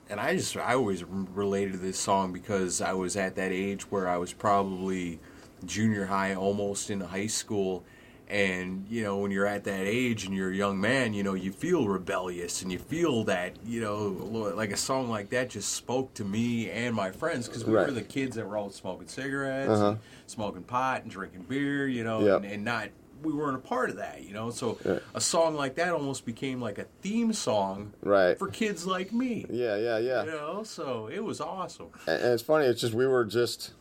[0.08, 3.90] And I just I always related to this song because I was at that age
[3.92, 5.20] where I was probably
[5.64, 7.84] junior high, almost into high school.
[8.30, 11.34] And you know, when you're at that age and you're a young man, you know,
[11.34, 14.08] you feel rebellious and you feel that you know,
[14.54, 17.86] like a song like that just spoke to me and my friends because we Right.
[17.86, 19.88] were the kids that were all smoking cigarettes, Uh-huh.
[19.90, 21.88] and smoking pot, and drinking beer.
[21.88, 22.36] You know, Yep.
[22.44, 22.88] and, and not
[23.22, 24.22] we weren't a part of that.
[24.22, 25.00] You know, so Yeah.
[25.14, 28.38] a song like that almost became like a theme song Right.
[28.38, 29.44] for kids like me.
[29.50, 30.24] Yeah, yeah, yeah.
[30.24, 31.88] You know, so it was awesome.
[32.06, 32.64] And it's funny.
[32.66, 33.72] It's just we were just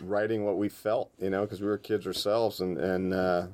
[0.00, 3.46] writing what we felt, you know, because we were kids ourselves, and and uh,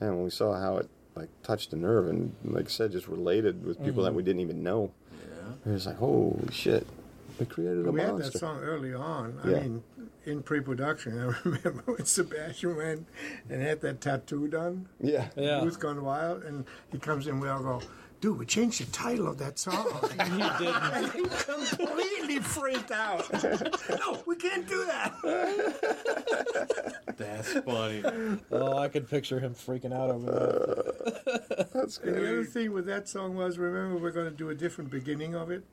[0.00, 3.08] man, when we saw how it like touched a nerve, and like I said, just
[3.08, 5.70] related with people that we didn't even know, Yeah.
[5.70, 6.86] it was like, holy shit,
[7.38, 9.38] we created a We had that song early on.
[9.44, 9.60] I Yeah.
[9.60, 9.82] mean,
[10.24, 13.06] in pre-production, I remember when Sebastian went
[13.50, 14.88] and had that tattoo done.
[15.00, 15.60] Yeah, Yeah.
[15.60, 17.40] He was gone wild, and he comes in.
[17.40, 17.82] We all go,
[18.22, 20.94] "Dude, we changed the title of that song." You didn't.
[20.94, 23.28] and he completely freaked out.
[23.90, 25.12] no, we can't do that.
[27.18, 28.02] That's funny.
[28.50, 31.70] Oh, I could picture him freaking out over that.
[31.74, 34.54] that's And the other thing with that song was, remember, we're going to do a
[34.54, 35.64] different beginning of it.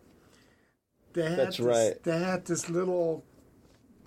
[1.13, 2.03] They had That's this, right.
[2.03, 3.23] They had this little,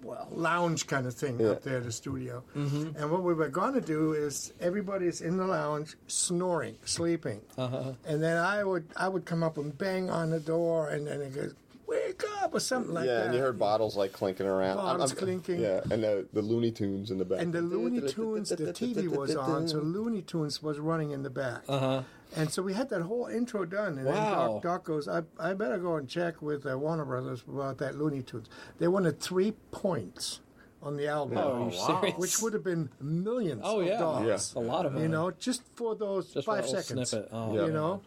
[0.02, 1.50] well, lounge kind of thing Yeah.
[1.50, 2.42] up there at the studio.
[2.56, 2.96] Mm-hmm.
[2.96, 7.92] And what we were going to do is everybody's in the lounge snoring, sleeping, Uh-huh.
[8.06, 11.20] and then I would I would come up and bang on the door, and then
[11.20, 11.54] it goes,
[11.86, 13.24] "Wake up!" or something like yeah, that.
[13.26, 14.76] and you heard bottles like clinking around.
[14.76, 15.60] Bottles clinking.
[15.60, 17.40] Yeah, and the, the Looney Tunes in the back.
[17.40, 21.30] And the Looney Tunes, the TV was on, so Looney Tunes was running in the
[21.30, 21.62] back.
[21.68, 22.02] Uh huh.
[22.36, 23.98] And so we had that whole intro done.
[23.98, 24.12] And Wow.
[24.14, 27.78] then Doc, Doc goes, I, I better go and check with uh, Warner Brothers about
[27.78, 28.48] that Looney Tunes.
[28.78, 30.40] They wanted three points
[30.82, 32.02] on the album, Oh, wow.
[32.16, 34.52] which would have been millions Oh of yeah, dollars.
[34.56, 35.04] a lot of money.
[35.04, 37.14] You know, just for those Just five that seconds.
[37.32, 37.66] Oh, Yeah.
[37.66, 38.00] You know?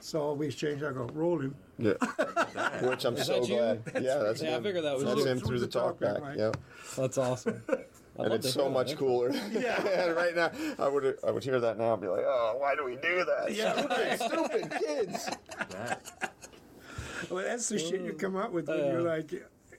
[0.00, 0.82] So we exchanged.
[0.82, 1.54] I go, rolling.
[1.78, 1.92] Yeah.
[2.82, 3.54] Which I'm so that you?
[3.56, 3.82] glad.
[4.02, 6.20] Yeah, that's Yeah, I figured that was That's him through the talkback.
[6.20, 6.36] Right.
[6.36, 6.56] Yep.
[6.96, 7.62] that's awesome.
[8.24, 8.98] I'd and it's so much that.
[8.98, 9.30] cooler.
[9.50, 12.56] yeah, and right now I would I would hear that now and be like, oh,
[12.58, 13.52] why do we do that?
[13.54, 13.72] Yeah,
[14.18, 15.28] stupid, stupid kids.
[17.30, 19.32] Well, that's the shit you come up with when Uh, you're like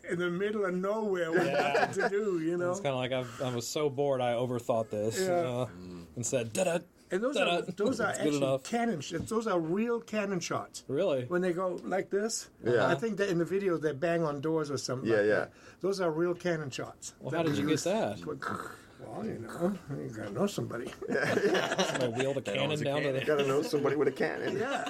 [0.09, 2.71] in the middle of nowhere with nothing to do, you know?
[2.71, 5.31] It's kind of like I've, I was so bored I overthought this Yeah.
[5.33, 5.67] uh,
[6.15, 6.79] and said, da da.
[7.14, 7.72] And those are Ta-da.
[7.78, 8.64] those are actually enough.
[8.64, 9.29] cannon shots.
[9.29, 10.83] Those are real cannon shots.
[10.87, 11.25] Really?
[11.25, 12.87] When they go like this, Yeah.
[12.87, 15.08] I think that in the video they bang on doors or something.
[15.09, 15.33] Yeah, like yeah.
[15.36, 15.51] That.
[15.82, 17.13] Those are real cannon shots.
[17.20, 18.20] Well, how did you get that?
[18.25, 20.86] Well, you know, you gotta know somebody.
[21.09, 23.24] Somebody wheeled a cannon down to the.
[23.25, 24.58] Gotta know somebody with a cannon.
[24.58, 24.89] yeah,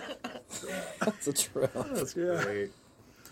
[1.00, 1.72] That's a trip.
[1.76, 2.44] Oh, yeah.
[2.44, 2.72] Great.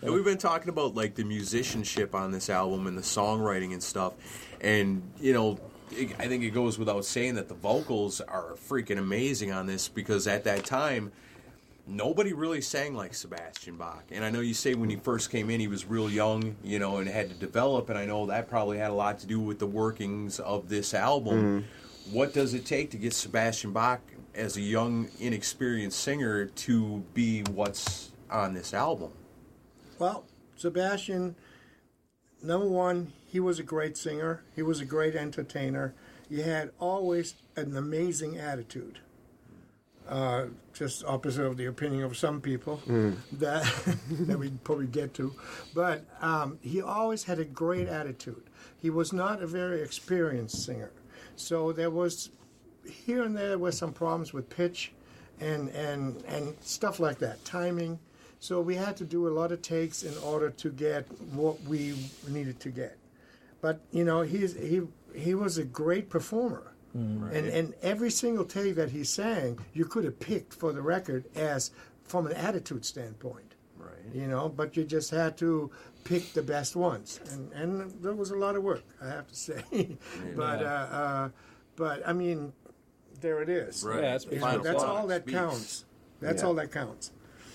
[0.01, 3.81] And we've been talking about like the musicianship on this album and the songwriting and
[3.83, 4.13] stuff,
[4.59, 5.61] and you know, it,
[5.91, 10.27] I think it goes without saying that the vocals are freaking amazing on this because
[10.27, 11.11] at that time,
[11.87, 14.03] nobody really sang like Sebastian Bach.
[14.11, 16.79] And I know you say when he first came in, he was real young, you
[16.79, 19.39] know, and had to develop, and I know that probably had a lot to do
[19.39, 21.65] with the workings of this album.
[22.07, 22.15] Mm-hmm.
[22.15, 24.01] What does it take to get Sebastian Bach
[24.33, 29.11] as a young, inexperienced singer to be what's on this album?
[29.99, 31.35] Well, Sebastian,
[32.41, 34.43] number one, he was a great singer.
[34.55, 35.93] He was a great entertainer.
[36.29, 38.99] he had always an amazing attitude.
[40.09, 42.81] Uh, just opposite of the opinion of some people
[43.31, 43.63] that
[44.27, 45.33] that we probably get to,
[45.73, 48.43] but um, he always had a great attitude.
[48.81, 50.91] He was not a very experienced singer,
[51.35, 52.31] so there was
[52.83, 54.91] here and there were some problems with pitch
[55.39, 57.99] and and and stuff like that, timing.
[58.39, 62.11] So we had to do a lot of takes in order to get what we
[62.27, 62.97] needed to get.
[63.61, 64.81] But you know, he's he
[65.15, 66.67] he was a great performer.
[66.93, 71.23] And and every single take that he sang, you could have picked for the record
[71.37, 71.71] as
[72.03, 73.55] from an attitude standpoint.
[73.77, 74.13] Right.
[74.13, 75.71] You know, but you just had to
[76.03, 79.35] pick the best ones, and and there was a lot of work, I have to
[79.47, 79.97] say.
[80.35, 81.29] but uh, uh,
[81.77, 82.51] but I mean,
[83.21, 83.85] there it is.
[83.85, 84.03] Right.
[84.03, 85.37] Yeah, it's You know, Final that's all that speaks.
[85.37, 85.85] counts.
[86.19, 86.47] That's Yeah.
[86.49, 87.11] all that counts.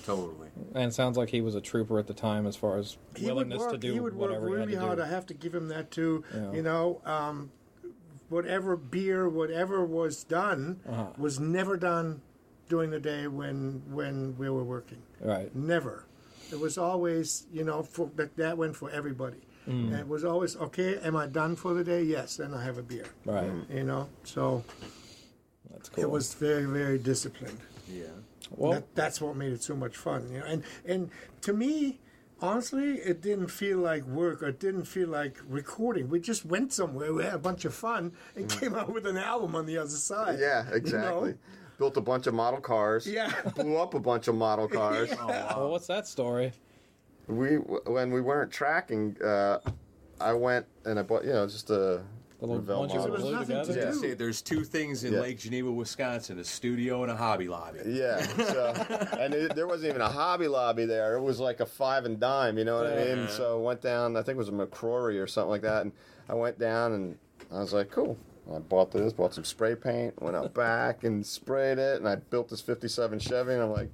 [0.06, 0.48] Totally.
[0.74, 3.24] And it sounds like he was a trooper at the time as far as He
[3.24, 3.72] would willingness work.
[3.72, 5.00] to do he would work whatever really he had to hard.
[5.00, 6.22] I have to give him that too.
[6.34, 6.52] Yeah.
[6.52, 7.50] You know, um,
[8.28, 11.06] whatever beer, whatever was done, Uh-huh.
[11.18, 12.22] was never done
[12.68, 15.02] during the day when when we were working.
[15.20, 15.54] Right.
[15.54, 16.04] Never.
[16.52, 19.38] It was always, you know, for, that, that went for everybody.
[19.68, 19.88] Mm.
[19.90, 22.02] And it was always, okay, am I done for the day?
[22.04, 23.06] Yes, then I have a beer.
[23.24, 23.50] Right.
[23.68, 24.62] You know, so
[25.72, 26.04] That's cool.
[26.04, 27.58] it was very, very disciplined.
[27.88, 28.04] Yeah.
[28.50, 30.28] Well, that, that's what made it so much fun.
[30.32, 31.10] You know, and and
[31.42, 32.00] to me,
[32.40, 34.42] honestly, it didn't feel like work.
[34.42, 36.08] Or it didn't feel like recording.
[36.08, 39.16] We just went somewhere, we had a bunch of fun, and came out with an
[39.16, 40.38] album on the other side.
[40.38, 40.40] Mm.
[40.40, 40.76] Yeah, you know?
[40.76, 41.34] exactly.
[41.78, 43.06] Built a bunch of model cars.
[43.06, 43.32] Yeah.
[43.54, 45.12] Blew up a bunch of model cars.
[45.20, 46.52] Oh well, what's that story?
[47.26, 49.58] We when we weren't tracking, uh,
[50.20, 52.02] I went and I bought you know just a
[52.40, 53.16] little Revell bunch of model.
[53.30, 53.98] There was nothing to do.
[53.98, 55.20] Say there's two things in Yeah.
[55.20, 57.80] Lake Geneva, Wisconsin: a studio and a hobby lobby.
[57.86, 61.16] Yeah, so, and it, there wasn't even a Hobby Lobby there.
[61.16, 63.28] It was like a five and dime, you know what I mean?
[63.28, 64.16] So I went down.
[64.16, 65.92] I think it was a McCrory or something like that, and
[66.28, 67.18] I went down and
[67.52, 68.16] I was like, cool.
[68.54, 72.14] I bought this, bought some spray paint, went out back and sprayed it, and I
[72.16, 73.90] built this '57 Chevy, and I'm like,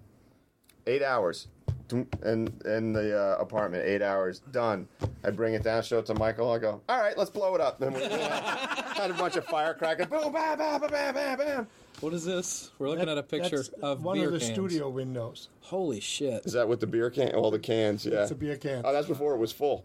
[0.86, 1.48] eight hours.
[1.92, 4.88] In, in the uh, apartment, eight hours done.
[5.22, 6.50] I bring it down, show it to Michael.
[6.50, 7.78] I go, all right, let's blow it up.
[7.78, 10.06] Then we you know, had a bunch of firecrackers.
[10.06, 11.66] Boom, bam, bam, bam, bam, bam, bam.
[12.00, 12.70] What is this?
[12.78, 14.52] We're looking at a picture That's of one beer of the cans.
[14.52, 15.48] studio windows.
[15.60, 16.44] Holy shit!
[16.46, 17.34] Is that with the beer can?
[17.34, 18.22] All the cans, yeah.
[18.22, 18.82] It's a beer can.
[18.84, 19.84] Oh, that's before it was full.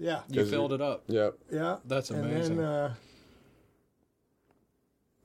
[0.00, 1.04] Yeah, You filled it up.
[1.06, 1.34] Yep.
[1.52, 1.76] yeah.
[1.84, 2.56] That's And amazing.
[2.56, 2.94] then, uh,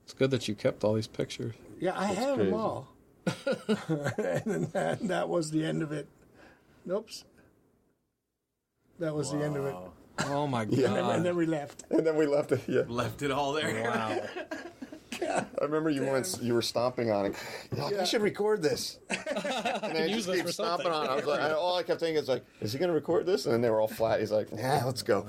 [0.04, 1.54] It's good that you kept all these pictures.
[1.80, 2.50] yeah, I had crazy.
[2.50, 2.88] them all.
[3.26, 6.06] and then that, that was the end of it.
[6.90, 7.24] Oops.
[8.98, 9.74] That was the end of it.
[10.26, 10.74] Oh my god!
[10.78, 10.94] Yeah.
[10.94, 11.84] And, and then we left.
[11.90, 12.62] And then we left it.
[12.66, 12.82] Yeah.
[12.88, 13.84] Left it all there.
[13.84, 14.20] wow.
[15.20, 17.34] I remember you once you were stomping on it.
[17.74, 18.98] You're like, I should record this.
[19.10, 20.92] and then I use just this keep for stomping something.
[20.92, 21.10] on it.
[21.10, 23.26] I was like, I, all I kept thinking is like, is he going to record
[23.26, 23.44] this?
[23.44, 24.20] And then they were all flat.
[24.20, 25.26] He's like, yeah, let's go.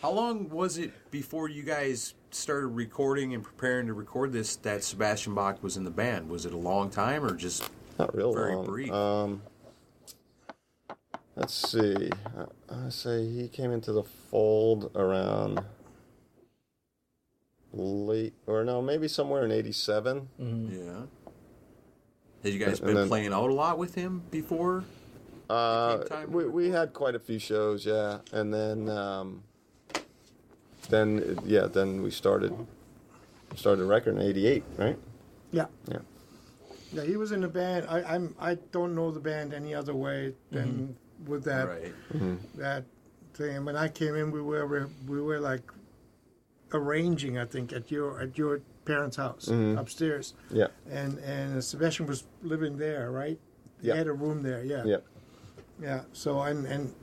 [0.00, 4.82] How long was it before you guys started recording and preparing to record this that
[4.82, 6.30] Sebastian Bach was in the band?
[6.30, 8.64] Was it a long time or just Not real Very long.
[8.66, 8.90] brief.
[8.92, 9.42] Um,
[11.36, 12.10] let's see.
[12.70, 15.62] I, I say he came into the fold around
[17.72, 20.28] late, or no, maybe somewhere in '87.
[20.38, 21.02] yeah?
[22.42, 24.84] Had you guys And been then- playing out a lot with him before?
[25.50, 29.42] Uh, Became time to we, we had quite a few shows, yeah, and then um,
[30.88, 32.54] then yeah, then we started
[33.56, 34.98] started a record in '88, right?
[35.50, 35.66] Yeah.
[35.90, 35.98] Yeah.
[36.92, 37.86] Yeah, he was in the band.
[37.88, 38.34] I, I'm.
[38.38, 41.30] I don't know the band any other way than mm-hmm.
[41.30, 41.94] with that right.
[42.12, 42.60] Mm-hmm.
[42.60, 42.84] that
[43.34, 43.56] thing.
[43.56, 45.62] And when I came in, we were we were like
[46.72, 47.38] arranging.
[47.38, 49.78] I think at your at your parents' house mm-hmm.
[49.78, 53.38] upstairs, Yeah, and and Sebastian was living there, right?
[53.80, 53.96] He Yeah.
[53.96, 54.64] had a room there.
[54.64, 54.84] Yeah.
[54.84, 54.96] yeah.
[55.80, 56.00] Yeah.
[56.12, 56.94] So and and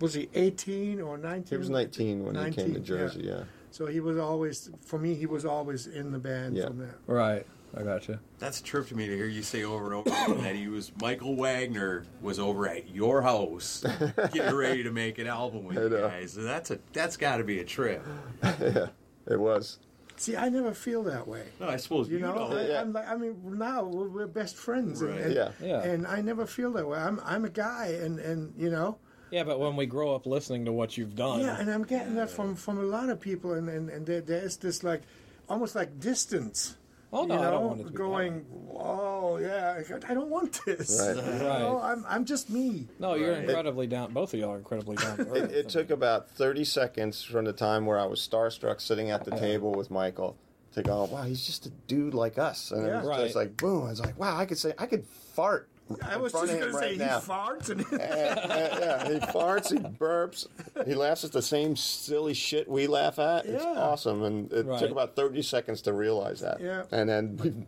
[0.00, 1.46] was he 18 or 19?
[1.48, 2.80] He was 19 when he came to 19, yeah.
[2.80, 3.20] Jersey.
[3.24, 5.14] Yeah, So he was always for me.
[5.14, 6.66] He was always in the band Yeah.
[6.66, 6.98] from there.
[7.06, 7.46] Right.
[7.74, 8.20] I gotcha.
[8.38, 10.68] That's a trip to me to hear you say over and over again that he
[10.68, 13.84] was Michael Wagner was over at your house
[14.32, 16.08] getting ready to make an album with I you know.
[16.08, 16.32] guys.
[16.32, 18.04] So that's a that's got to be a trip.
[18.42, 18.86] yeah.
[19.28, 19.78] It was.
[20.18, 21.44] See, I never feel that way.
[21.60, 22.56] No, I suppose you, You know, know.
[22.56, 22.80] I, Yeah.
[22.80, 25.20] I'm like, I mean, now we're, we're best friends, and, Right.
[25.20, 25.50] and, Yeah.
[25.62, 25.82] Yeah.
[25.82, 26.98] and I never feel that way.
[26.98, 28.96] I'm, I'm a guy, and, and you know,
[29.30, 32.14] Yeah, but when we grow up listening to what you've done, yeah, and I'm getting
[32.14, 35.02] that from, from a lot of people, and, and, and there, there's this like,
[35.50, 36.76] almost like distance.
[37.12, 38.46] Oh no, you know, I don't want it to be going,
[38.78, 40.90] oh yeah, I don't want this.
[41.00, 41.16] Right.
[41.26, 41.58] You Right.
[41.60, 42.88] know, I'm, I'm just me.
[42.98, 44.12] No, you're incredibly down.
[44.12, 45.18] Both of y'all are incredibly down.
[45.18, 49.10] to It, it took about 30 seconds from the time where I was starstruck sitting
[49.10, 49.40] at the uh-huh.
[49.40, 50.36] table with Michael
[50.72, 52.70] to go, wow, he's just a dude like us.
[52.70, 52.98] And it Yeah.
[53.00, 53.20] was Right.
[53.20, 53.86] just like, boom.
[53.86, 55.68] I was like, wow, I could say, I could fart
[56.02, 57.20] I was just going to say right he now.
[57.20, 60.46] farts and yeah, he farts, he burps,
[60.86, 63.46] he laughs at the same silly shit we laugh at.
[63.46, 63.74] It's Yeah.
[63.80, 64.78] awesome, and it Right.
[64.80, 66.60] took about thirty seconds to realize that.
[66.60, 66.84] Yeah.
[66.90, 67.66] and then we've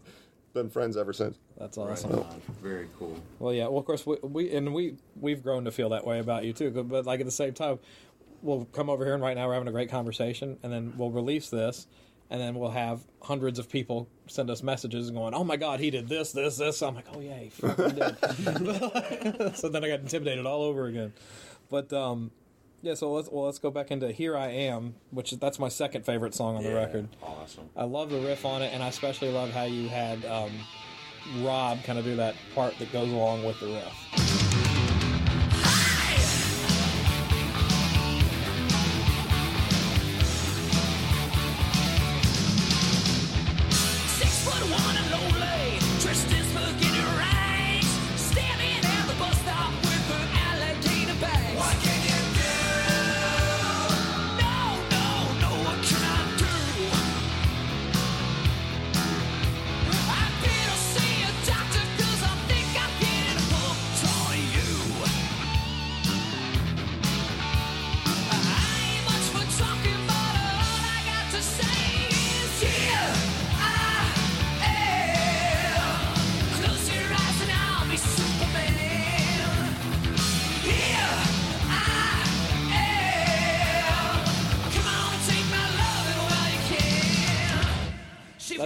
[0.55, 1.39] been friends ever since.
[1.59, 2.25] That's awesome.
[2.63, 3.17] Very cool.
[3.39, 3.69] Well, yeah.
[3.69, 6.53] Well, of course, we, we and we we've grown to feel that way about you
[6.53, 6.71] too.
[6.71, 7.79] But like at the same time,
[8.43, 11.11] we'll come over here and right now we're having a great conversation, and then we'll
[11.11, 11.87] release this,
[12.31, 15.91] and then we'll have hundreds of people send us messages going, "Oh my God, he
[15.91, 20.01] did this, this, this." I'm like, "Oh yeah, he fucking did." so then I got
[20.01, 21.13] intimidated all over again.
[21.71, 22.31] But um,
[22.83, 22.95] yeah.
[22.95, 26.05] So let's well let's go back into "Here I Am," which is, that's my second
[26.05, 27.09] favorite song on the record.
[27.23, 27.69] Awesome.
[27.77, 30.53] I love the riff on it, and I especially love how you had um,
[31.43, 34.18] Rob kind of do that part that goes along with the riff.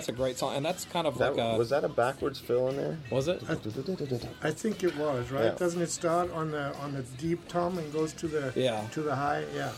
[0.07, 2.39] That's a great song, and that's kind of That, like a was that a backwards
[2.41, 2.99] fill in there?
[3.11, 3.43] was it?
[3.49, 5.45] I think it was right.
[5.45, 5.51] Yeah.
[5.55, 8.85] Doesn't it start on the on the deep tom and goes to the Yeah.
[8.93, 9.45] to the high?
[9.55, 9.71] Yeah.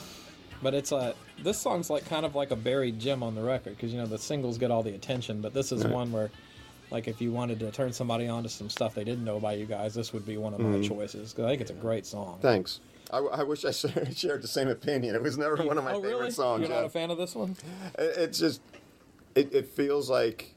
[0.62, 3.76] But it's a this song's like kind of like a buried gem on the record
[3.76, 6.30] because you know the singles get all the attention, but this is one where.
[6.90, 9.58] Like if you wanted to turn somebody on to some stuff they didn't know about
[9.58, 10.82] you guys, this would be one of my Mm-hmm.
[10.94, 12.38] choices because I think it's a great song.
[12.40, 12.80] Thanks.
[13.10, 15.14] I, I wish I shared shared the same opinion.
[15.16, 16.30] It was never one of my oh favorite really?
[16.30, 16.60] songs.
[16.60, 16.86] You're not yeah.
[16.86, 17.56] a fan of this one?
[17.98, 18.60] It- it's just
[19.34, 20.54] it, it feels like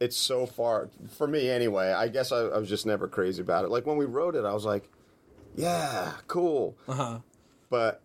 [0.00, 3.64] it's so far for me anyway i guess I, I was just never crazy about
[3.64, 4.88] it like when we wrote it i was like
[5.56, 7.18] yeah cool Uh huh.
[7.68, 8.00] but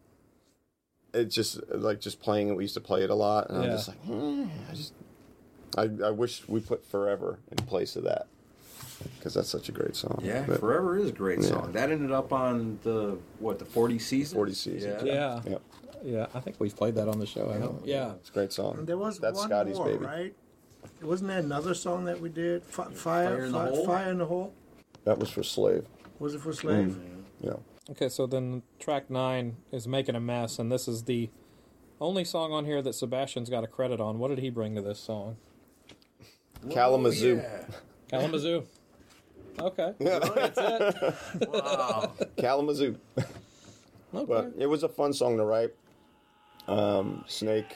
[1.14, 3.70] it just like just playing it we used to play it a lot and i'm
[3.72, 4.94] just like hmm, i just
[5.78, 8.28] I, I wish we put forever in place of that
[9.18, 11.50] because that's such a great song Yeah, But- Forever is a great Yeah.
[11.50, 11.74] song.
[11.74, 14.36] That ended up on the what the forty season.
[14.38, 15.42] 40 seasons Yeah.
[15.46, 15.52] Yeah.
[15.52, 15.62] Yep.
[16.06, 16.28] Yeah.
[16.34, 17.50] I think we've played that on the show.
[17.52, 17.82] I know.
[17.84, 18.14] Yeah.
[18.14, 20.36] it's a great song And there was that's one Scotti's more, baby right?
[21.02, 22.64] Wasn't there another song that we did?
[22.64, 23.86] Fi fire, Fire in the Fi- Hole?
[23.86, 24.54] fire in the hole.
[25.04, 25.86] that was for slave
[26.20, 26.98] Was it for slave?
[27.00, 27.24] Mm.
[27.42, 27.54] yeah
[27.92, 31.30] Okay, so then track nine is making a mess, and this is the
[32.02, 34.18] only song on here that Sebastian's got a credit on.
[34.20, 35.38] What did he bring to this song?
[36.70, 37.64] kalamazoo Yeah.
[38.10, 38.64] Kalamazoo.
[39.60, 41.16] Okay, that's it.
[41.50, 42.14] Wow.
[42.38, 44.26] kalamazoo Okay.
[44.28, 45.74] But it was a fun song to write.
[46.68, 47.76] Um, Snake,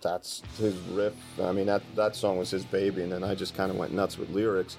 [0.00, 1.14] that's his riff.
[1.42, 3.92] I mean, that that song was his baby, and then I just kind of went
[3.92, 4.76] nuts with lyrics.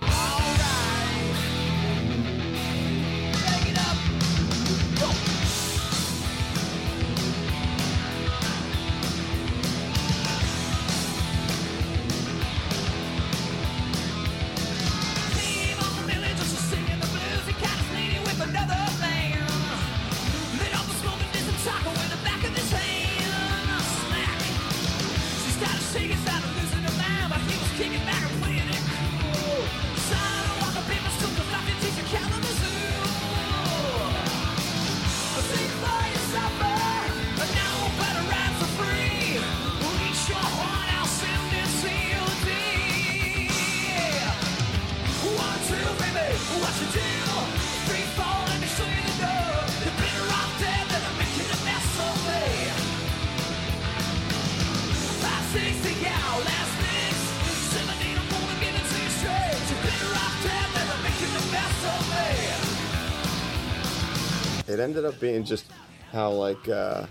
[64.90, 65.66] Ended up being just
[66.12, 67.06] how like uh,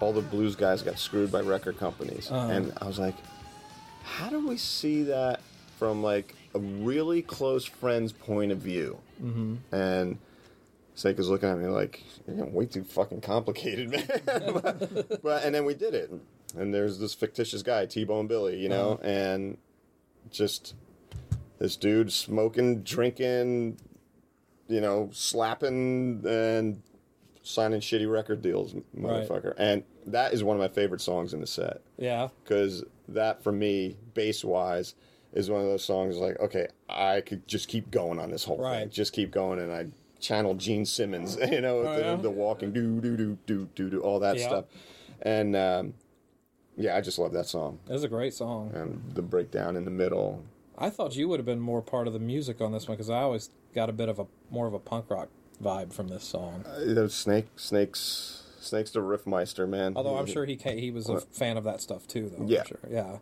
[0.00, 3.14] all the blues guys got screwed by record companies, and I was like,
[4.02, 5.40] how do we see that
[5.78, 8.98] from like a really close friend's point of view?
[9.22, 9.74] Mm-hmm.
[9.74, 10.18] And
[10.94, 15.44] Snake was looking at me like, "You're getting way too fucking complicated, man." but, but
[15.44, 16.12] and then we did it,
[16.58, 19.56] and there's this fictitious guy, T-Bone Billy, you know, and
[20.30, 20.74] just
[21.58, 23.78] this dude smoking, drinking,
[24.68, 26.82] you know, slapping and
[27.42, 29.54] signing shitty record deals, motherfucker.
[29.56, 32.28] And that is one of my favorite songs in the set yeah.
[32.44, 34.94] because that, for me, bass wise,
[35.32, 38.62] is one of those songs like, okay, I could just keep going on this whole
[38.62, 39.86] thing, just keep going, and I
[40.20, 42.16] channel Gene Simmons, you know, Oh, the, yeah?
[42.16, 44.46] the walking do do do do do do all that Yeah.
[44.46, 44.64] stuff,
[45.22, 45.94] and um,
[46.76, 48.70] yeah, I just love that song It's a great song.
[48.74, 50.42] and the breakdown in the middle.
[50.78, 53.10] I thought you would have been more part of the music on this one because
[53.10, 55.28] I always got a bit of a more of a punk rock
[55.62, 56.64] vibe from this song.
[56.66, 59.94] Uh, Snake Snakes Snakes the Riffmeister, man.
[59.96, 62.44] Although I'm sure he he was a fan of that stuff too, though.
[62.46, 62.64] Yeah.
[62.64, 62.78] sure.
[62.90, 63.18] yeah.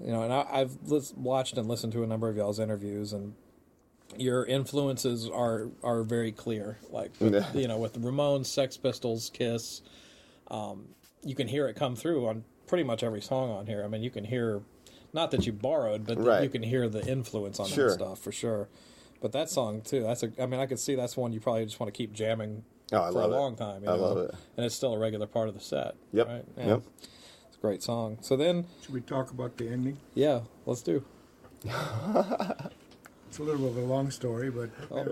[0.00, 3.12] You know, and I, I've lis- watched and listened to a number of y'all's interviews,
[3.12, 3.34] and
[4.16, 6.78] your influences are are very clear.
[6.90, 7.52] Like with, Yeah.
[7.52, 9.82] you know, with the Ramones, Sex Pistols, Kiss,
[10.50, 10.88] um,
[11.24, 13.82] you can hear it come through on pretty much every song on here.
[13.84, 14.60] I mean, you can hear,
[15.12, 16.42] not that you borrowed, but Right.
[16.42, 17.88] you can hear the influence on Sure.
[17.88, 18.68] that stuff for sure.
[19.20, 20.30] But that song too, that's a.
[20.38, 22.62] I mean, I could see that's one you probably just want to keep jamming
[22.92, 23.36] Oh, I for love a it.
[23.36, 23.82] long time.
[23.82, 24.02] you I know?
[24.02, 24.34] love it.
[24.56, 25.94] and it's still a regular part of the set.
[26.12, 26.26] Yep.
[26.28, 26.44] Right?
[26.56, 26.66] Yeah.
[26.66, 26.82] Yep.
[27.48, 28.18] It's a great song.
[28.20, 29.98] So then, Should we talk about the ending?
[30.14, 31.02] yeah, let's do.
[33.30, 35.06] It's a little bit of a long story, but Hey, what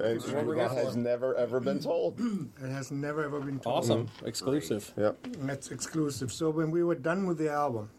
[0.46, 0.98] we're here that has for.
[0.98, 2.18] never ever been told.
[2.64, 3.76] it has never ever been told.
[3.76, 4.90] Awesome, exclusive.
[4.96, 5.18] Yep.
[5.42, 6.32] That's exclusive.
[6.32, 7.90] So when we were done with the album,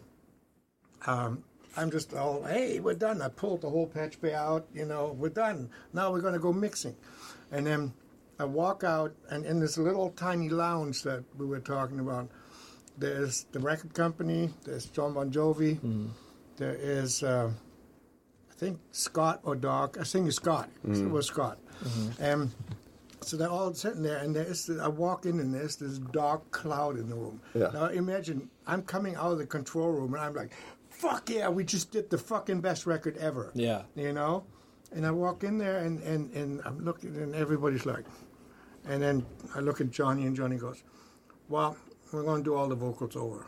[1.06, 1.44] um,
[1.78, 3.22] I'm just all, hey, we're done.
[3.22, 4.66] I pulled the whole patch bay out.
[4.74, 5.70] You know, we're done.
[5.94, 6.96] Now we're going to go mixing.
[7.52, 7.94] And then
[8.40, 12.30] I walk out, and in this little tiny lounge that we were talking about,
[12.98, 16.08] there's the record company, there's Jon Bon Jovi, hmm.
[16.58, 17.52] there is, uh,
[18.52, 19.98] I think, Scott or Doc.
[20.00, 20.70] I think it's Scott.
[20.84, 21.06] Hmm.
[21.06, 21.60] It was Scott.
[21.84, 22.24] Mm-hmm.
[22.24, 22.52] And
[23.22, 26.98] so they're all sitting there, and there's I walk in, and there's this dark cloud
[26.98, 27.42] in the room.
[27.54, 27.70] Yeah.
[27.74, 30.52] Now imagine I'm coming out of the control room, and I'm like,
[30.98, 33.84] "Fuck yeah, we just did the fucking best record ever." Yeah.
[33.96, 34.46] You know,
[34.92, 38.06] and I walk in there, and and and I'm looking, and everybody's like,
[38.88, 39.26] and then
[39.56, 40.84] I look at Johnny, and Johnny goes,
[41.50, 41.78] "Well,
[42.12, 43.46] we're going to do all the vocals over."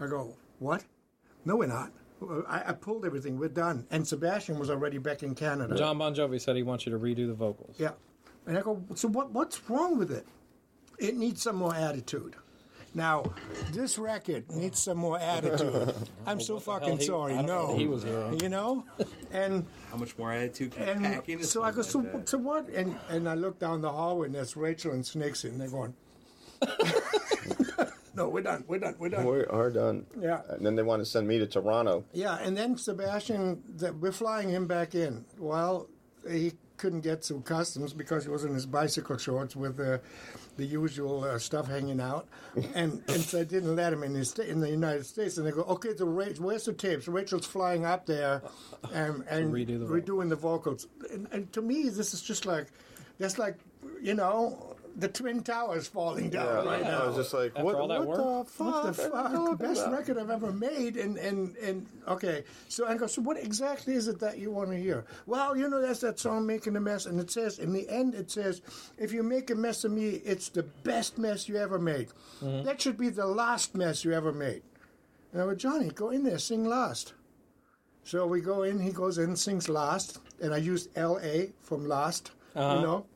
[0.00, 0.84] I go, "What?
[1.44, 1.92] No, we're not."
[2.48, 3.38] I, I pulled everything.
[3.38, 3.86] We're done.
[3.90, 5.74] And Sebastian was already back in Canada.
[5.74, 7.76] Jon Bon Jovi said he wants you to redo the vocals.
[7.78, 7.92] Yeah.
[8.46, 10.26] And I go, so what, what's wrong with it?
[10.98, 12.36] It needs some more attitude.
[12.92, 13.32] Now,
[13.72, 15.94] this record needs some more attitude.
[16.26, 17.32] I'm so What the hell fucking he- sorry.
[17.34, 17.76] I don't know No.
[17.76, 18.40] he was hearing.
[18.40, 18.84] You know?
[19.32, 22.28] And How much more attitude can you pack and so I go, so, like that?
[22.28, 22.68] so what?
[22.70, 25.94] And and I look down the hallway and there's Rachel and Snakes and they're going,
[28.14, 29.24] no, we're done, we're done, we're done.
[29.24, 30.06] We are done.
[30.20, 30.42] Yeah.
[30.48, 32.04] And then they want to send me to Toronto.
[32.12, 35.24] Yeah, and then Sebastian, that we're flying him back in.
[35.38, 35.88] Well,
[36.28, 39.98] he couldn't get to customs because he was in his bicycle shorts with uh,
[40.56, 42.26] the usual uh, stuff hanging out,
[42.74, 45.36] and and so I didn't let him in his sta- in the United States.
[45.36, 47.06] And they go, okay, Ra- where's the tapes?
[47.06, 48.42] Rachel's flying up there,
[48.94, 50.86] and, and redo the redoing the vocals.
[51.12, 52.68] And, and to me, this is just like
[53.18, 53.56] that's like
[54.00, 57.06] you know the twin towers falling down right I now.
[57.06, 58.46] was just like, After what, all that what work?
[58.46, 58.66] the fuck?
[58.66, 59.32] What the fuck?
[59.32, 59.98] talking Best about?
[59.98, 62.44] record I've ever made, and and and okay.
[62.68, 63.06] So I go.
[63.06, 65.04] So what exactly is it that you want to hear?
[65.26, 68.14] Well, you know, that's that song "Making a Mess," and it says in the end,
[68.14, 68.62] it says,
[68.98, 72.08] "If you make a mess of me, it's the best mess you ever made.
[72.42, 72.64] Mm-hmm.
[72.64, 74.62] That should be the last mess you ever made."
[75.32, 77.14] And I go, Johnny, go in there, sing last.
[78.02, 78.80] So we go in.
[78.80, 81.52] He goes in, sings last, and I used L.A.
[81.60, 82.32] from last.
[82.54, 82.80] You uh-huh.
[82.80, 83.06] know.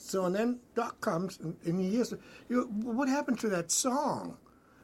[0.00, 2.14] So and then Doc comes and, and he hears,
[2.48, 4.36] you, what happened to that song?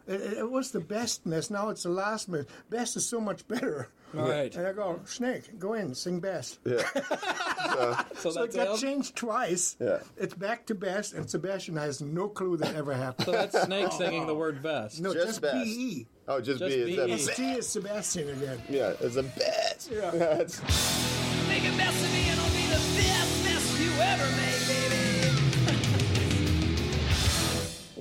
[0.06, 1.50] It, it, it was the best mess.
[1.50, 2.44] Now it's the last mess.
[2.70, 3.88] Best is so much better.
[4.12, 4.54] Right.
[4.54, 6.58] And I go, Snake, go in, sing best.
[6.64, 6.82] Yeah.
[8.16, 8.80] So So it got it.
[8.80, 9.76] changed twice.
[9.80, 9.98] Yeah.
[10.16, 13.26] It's back to best, and Sebastian has no clue that ever happened.
[13.26, 14.38] So that's Snake singing the oh.
[14.38, 15.00] word best.
[15.00, 15.64] no, Just just, best.
[15.64, 16.06] B-E.
[16.28, 16.92] Oh, just, Just be.
[16.92, 17.12] Is that be.
[17.12, 18.62] His T is Sebastian again.
[18.70, 19.90] Yeah, it's the best.
[19.90, 20.10] Yeah.
[20.14, 22.15] That's- Make a mess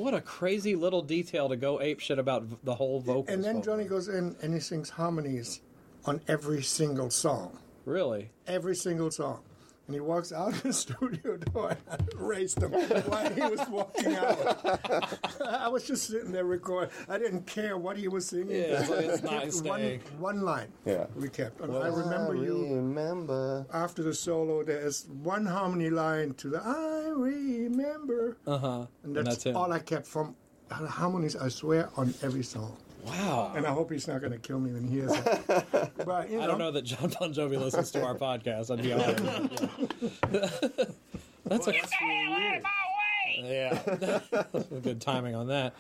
[0.06, 3.26] What a crazy little detail to go ape shit about v- the whole vocals.
[3.27, 3.73] And then vocal.
[3.77, 5.61] Johnny goes in and he sings harmonies
[6.06, 7.57] on every single song.
[7.86, 8.30] Really?
[8.45, 9.40] every single song.
[9.88, 14.15] And he walks out the studio door and I erased him while he was walking
[14.15, 15.41] out.
[15.44, 16.90] I was just sitting there recording.
[17.10, 18.49] I didn't care what he was singing.
[18.56, 19.99] Yeah, it's like it's We not kept staying.
[20.19, 20.68] one, one line.
[20.86, 21.06] Yeah.
[21.15, 21.61] We kept.
[21.61, 23.65] And I remember I you remember.
[23.73, 24.64] after the solo.
[24.64, 28.86] There's one harmony line to the I remember, Uh huh.
[29.04, 29.56] and that's, it.
[29.56, 30.36] all I kept from
[30.70, 31.36] the harmonies.
[31.36, 32.76] I swear on every song.
[33.06, 33.52] wow.
[33.56, 35.92] And I hope he's not going to kill me when he hears it.
[36.06, 38.72] but you know, I don't know that Jon Bon Jovi listens to our podcast.
[38.72, 39.64] I'd be honest.
[40.32, 40.50] Yeah.
[41.48, 41.74] That's a
[43.44, 43.80] yeah.
[44.82, 45.76] good timing on that.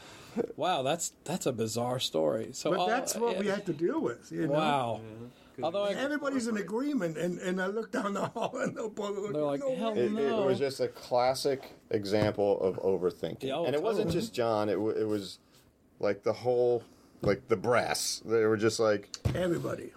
[0.57, 2.49] Wow, that's that's a bizarre story.
[2.51, 3.55] So, But all- that's what we yeah.
[3.55, 4.31] had to deal with.
[4.31, 4.53] You know?
[4.53, 5.01] Wow.
[5.63, 9.41] Although I, Everybody's in agreement, and, and I look down the hall, and they're they're
[9.43, 13.65] like, no hell way." It, it was just a classic example of overthinking, Yeah, oh,
[13.65, 14.21] and it wasn't totally.
[14.21, 14.69] just Jon.
[14.69, 15.39] It, w- it was
[15.99, 16.83] like the whole,
[17.21, 18.21] like the brass.
[18.25, 19.91] They were just like, everybody.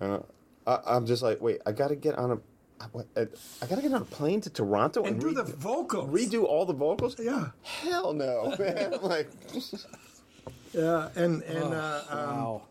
[0.00, 0.20] I
[0.66, 2.38] I, I'm just like, wait, I got to get on a.
[2.80, 3.22] I, what, I,
[3.60, 6.08] I gotta get on a plane to Toronto and, And do the vocals.
[6.10, 7.16] redo all the vocals.
[7.18, 7.48] Yeah.
[7.62, 8.94] Hell no, man!
[9.02, 9.28] Like,
[10.72, 12.62] Yeah, and and Oh, uh, um, wow.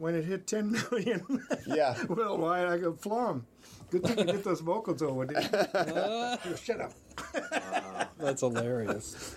[0.00, 3.46] When it hit 10 million yeah, Well, worldwide, I go flom.
[3.90, 5.58] Good thing you get those vocals over, didn't you?
[5.58, 6.36] Uh.
[6.56, 6.92] Shut up.
[8.18, 9.36] That's hilarious.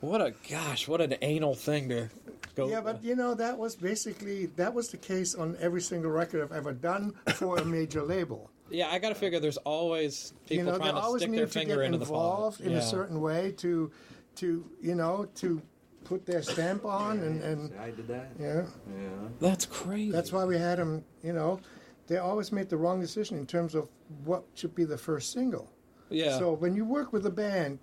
[0.00, 2.08] what a gosh, what an anal thing to
[2.54, 2.68] go.
[2.68, 6.42] Yeah, but you know that was basically that was the case on every single record
[6.42, 8.50] I've ever done for a major label.
[8.70, 11.30] yeah, I got to figure there's always You people know, they trying to always stick
[11.32, 12.78] need their to finger get into the involved in yeah.
[12.78, 13.90] a certain way to,
[14.36, 15.60] to you know, to
[16.06, 18.30] put their stamp on, and and I did that.
[18.38, 19.28] yeah, Yeah.
[19.40, 20.12] That's crazy.
[20.12, 21.04] that's why we had them.
[21.22, 21.60] You know,
[22.06, 23.88] they always made the wrong decision in terms of
[24.24, 25.70] what should be the first single.
[26.08, 26.38] yeah.
[26.38, 27.78] So when you work with a band,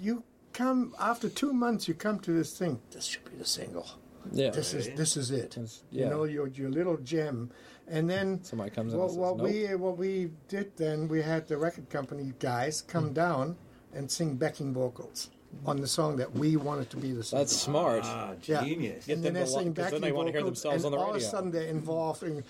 [0.00, 0.22] you
[0.52, 2.80] come after two months, you come to this thing.
[2.92, 3.88] This should be the single.
[4.32, 4.50] yeah.
[4.50, 5.56] This is this is it.
[5.56, 7.50] It's- You know your your little gem,
[7.88, 11.08] and then Somebody comes in what, and says, what "Nope." we what we did then
[11.08, 13.14] we had the record company guys come hmm.
[13.24, 13.56] down
[13.94, 15.30] and sing backing vocals
[15.66, 17.44] on the song that we wanted to be the single.
[17.44, 18.02] That's smart.
[18.04, 18.62] Ah, Yeah.
[18.64, 19.06] genius.
[19.06, 20.62] Get and then them they to lo- sing 'cause then backing they wanna hear vocals,
[20.62, 22.44] themselves and on the all of a sudden they're involved in.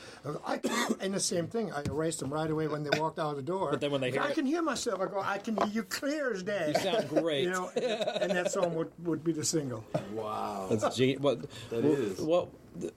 [0.46, 0.60] I,
[1.00, 3.42] and the same thing, I erased them right away when they walked out of the
[3.42, 3.70] door.
[3.70, 5.00] But then when they hear I it- can hear myself.
[5.00, 6.72] I go, I can hear you clear as day.
[6.74, 7.44] You sound great.
[7.44, 9.84] you know, and that song would, would be the single.
[10.12, 10.66] Wow.
[10.70, 12.20] That's ge- what That well, is.
[12.20, 12.48] What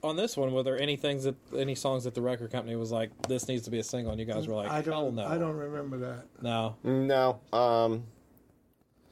[0.04, 0.52] on this one?
[0.52, 3.64] Were there any things that any songs that the record company was like, this needs
[3.64, 4.92] to be a single, and you guys were like, I don't.
[4.92, 6.24] hell no, I don't remember that.
[6.42, 6.76] no.
[6.84, 7.40] no.
[7.52, 8.04] Um,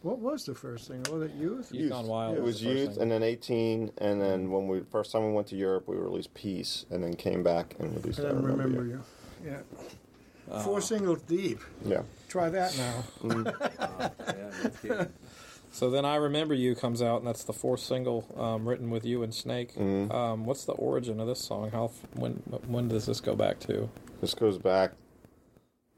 [0.02, 1.02] What was the first thing?
[1.12, 1.70] Was it Youth?
[1.72, 2.36] Youth Gone Wild.
[2.36, 3.02] It was the first youth, single.
[3.02, 6.32] and then 18, and then when we first time we went to Europe, we released
[6.32, 8.20] Piece, and then came back and released.
[8.20, 9.02] I I remember, remember you.
[9.44, 9.50] you.
[9.50, 10.62] Yeah.
[10.62, 11.60] Four singles deep.
[11.84, 12.02] Yeah.
[12.28, 13.04] Try that now.
[14.26, 15.12] Yeah, no kidding.
[15.72, 19.04] So then I remember you comes out, and that's the fourth single um, written with
[19.04, 19.74] you and Snake.
[19.74, 20.10] Mm-hmm.
[20.10, 21.70] Um, what's the origin of this song?
[21.70, 22.32] How when
[22.66, 23.88] when does this go back to?
[24.20, 24.92] This goes back.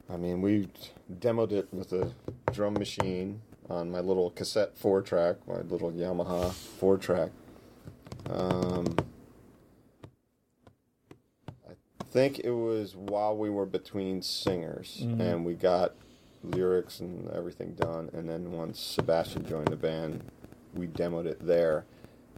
[0.09, 0.67] I mean, we
[1.19, 2.11] demoed it with a
[2.51, 7.31] drum machine on my little cassette four track, my little Yamaha four track.
[8.29, 8.95] Um,
[11.69, 15.95] I think it was while we were between singers, and we got
[16.43, 18.09] lyrics and everything done.
[18.13, 20.23] And then once Sebastian joined the band,
[20.73, 21.85] we demoed it there,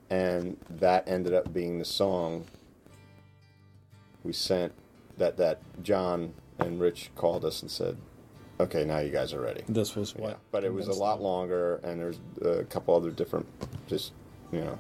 [0.10, 2.45] and that ended up being the song
[4.23, 4.73] we sent
[5.18, 7.97] that that Jon and Rich called us and said,
[8.60, 10.30] "Okay, now you guys are ready." This was what?
[10.32, 13.45] Yeah, but it was a lot longer, and there's a couple other different,
[13.88, 14.14] just
[14.52, 14.77] you know,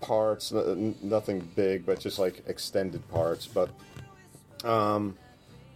[0.00, 0.52] parts.
[0.52, 3.46] n- Nothing big, but just like extended parts.
[3.46, 3.70] But
[4.64, 5.16] um,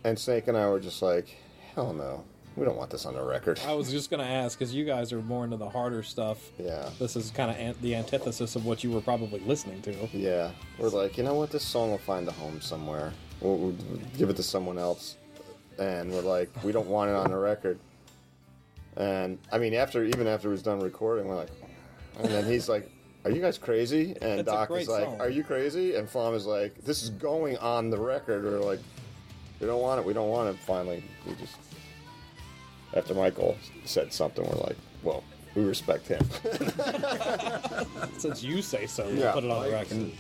[0.04, 1.28] and Snake and I were just like,
[1.74, 2.24] "Hell no,
[2.56, 5.12] we don't want this on the record." I was just gonna ask because you guys
[5.12, 6.38] are more into the harder stuff.
[6.58, 6.88] Yeah.
[6.98, 9.92] This is kind of an- the antithesis of what you were probably listening to.
[10.12, 11.50] Yeah, we're like, you know what?
[11.50, 13.12] This song will find a home somewhere.
[13.40, 13.76] We'll, we'll
[14.16, 15.16] give it to someone else,
[15.78, 17.78] and we're like, we don't want it on the record.
[18.96, 21.50] And I mean, after even after it was done recording, we're like,
[22.20, 22.88] and then he's like,
[23.24, 25.20] "Are you guys crazy?" And It's a Doc is like, song.
[25.20, 28.78] "Are you crazy?" And Flom is like, "This is going on the record." We're like,
[29.58, 30.06] "We don't want it.
[30.06, 31.56] We don't want it." Finally, we just
[32.94, 35.24] after Michael said something, we're like, "Well,
[35.56, 36.24] we respect him."
[38.18, 39.32] Since you say so, we'll Yeah.
[39.32, 40.12] put it on the record.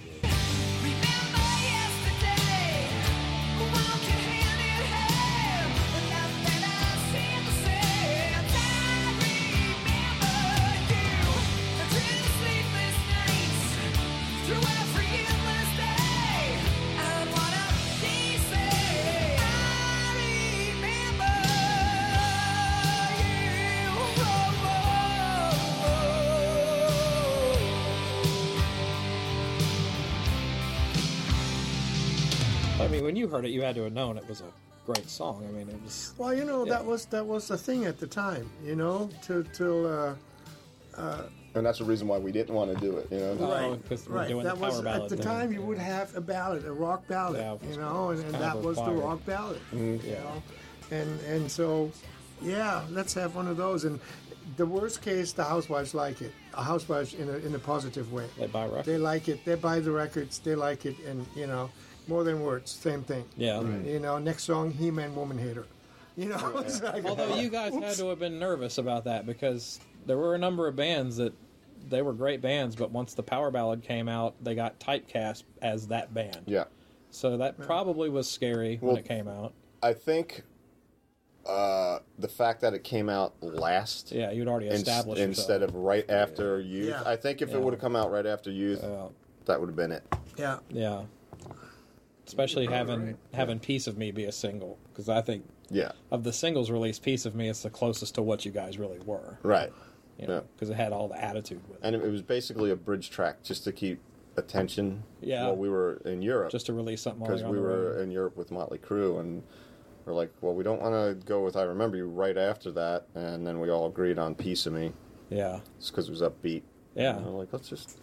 [33.34, 34.44] Heard it, you had to have known it was a
[34.86, 35.44] great song.
[35.48, 36.14] I mean, it was.
[36.18, 36.74] Well, you know Yeah.
[36.74, 38.48] that was that was the thing at the time.
[38.64, 39.86] You know, till till.
[39.86, 41.22] Uh,
[41.56, 43.08] and that's the reason why we didn't want to do it.
[43.12, 44.28] You know, Oh, because we're right.
[44.28, 45.24] doing that the power was ballad at the thing.
[45.24, 47.40] time you would have a ballad, a rock ballad.
[47.40, 49.60] Yeah, was- you know, and, and that of was the rock ballad.
[49.72, 50.06] Mm-hmm.
[50.06, 50.22] You Yeah.
[50.22, 50.42] know,
[50.92, 51.90] and and so,
[52.42, 53.84] yeah, let's have one of those.
[53.84, 53.98] And
[54.56, 56.32] the worst case, the housewives like it.
[56.54, 58.26] A housewives in a in a positive way.
[58.38, 58.86] They buy records.
[58.86, 59.44] They like it.
[59.44, 60.38] They buy the records.
[60.40, 61.70] They like it, and you know,
[62.08, 63.24] more than words, same thing.
[63.36, 63.60] Yeah.
[63.62, 65.66] You know, next song, He-Man, Woman Hater.
[66.16, 69.80] You know, it's like, Although you guys had to have been nervous about that because
[70.06, 71.32] there were a number of bands that
[71.88, 75.88] they were great bands, but once the power ballad came out, they got typecast as
[75.88, 76.42] that band.
[76.46, 76.64] yeah.
[77.10, 79.52] So that probably was scary when it came out.
[79.82, 80.42] I think
[81.46, 85.74] uh, the fact that it came out last Yeah, you'd already ins- established instead of
[85.74, 86.88] right after Youth.
[86.88, 87.02] Yeah.
[87.06, 87.56] I think if Yeah.
[87.56, 89.08] it would have come out right after Youth, Yeah.
[89.44, 90.02] that would have been it.
[90.36, 90.58] yeah.
[90.70, 91.02] Yeah.
[92.26, 95.92] Especially having having "Piece of Me" be a single because I think Yeah.
[96.10, 98.98] of the singles released, "Piece of Me" is the closest to what you guys really
[99.00, 99.72] were, Right.
[100.18, 100.40] you know, Yeah.
[100.54, 101.86] because it had all the attitude with it.
[101.86, 104.00] And it was basically a bridge track just to keep
[104.36, 105.02] attention.
[105.20, 105.44] Yeah.
[105.46, 106.50] While we were in Europe.
[106.50, 108.00] Just to release something because we were road.
[108.02, 109.42] in Europe with Motley Crue, and
[110.04, 113.06] we're like, well, we don't want to go with "I Remember You" right after that,
[113.14, 114.92] and then we all agreed on "Piece of Me."
[115.30, 116.62] Yeah, It's because it was upbeat.
[116.94, 117.16] Yeah.
[117.16, 117.98] And we're like, let's just.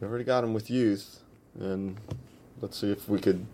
[0.00, 1.22] We already got him with youth,
[1.58, 1.96] and
[2.60, 3.46] let's see if we could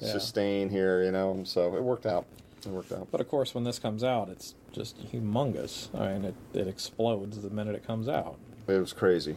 [0.00, 0.12] Yeah.
[0.12, 1.42] sustain here, you know.
[1.44, 2.26] So it worked out.
[2.64, 3.08] It worked out.
[3.10, 5.88] But of course, when this comes out, it's just humongous.
[5.98, 8.36] I mean, it, it explodes the minute it comes out.
[8.66, 9.36] It was crazy.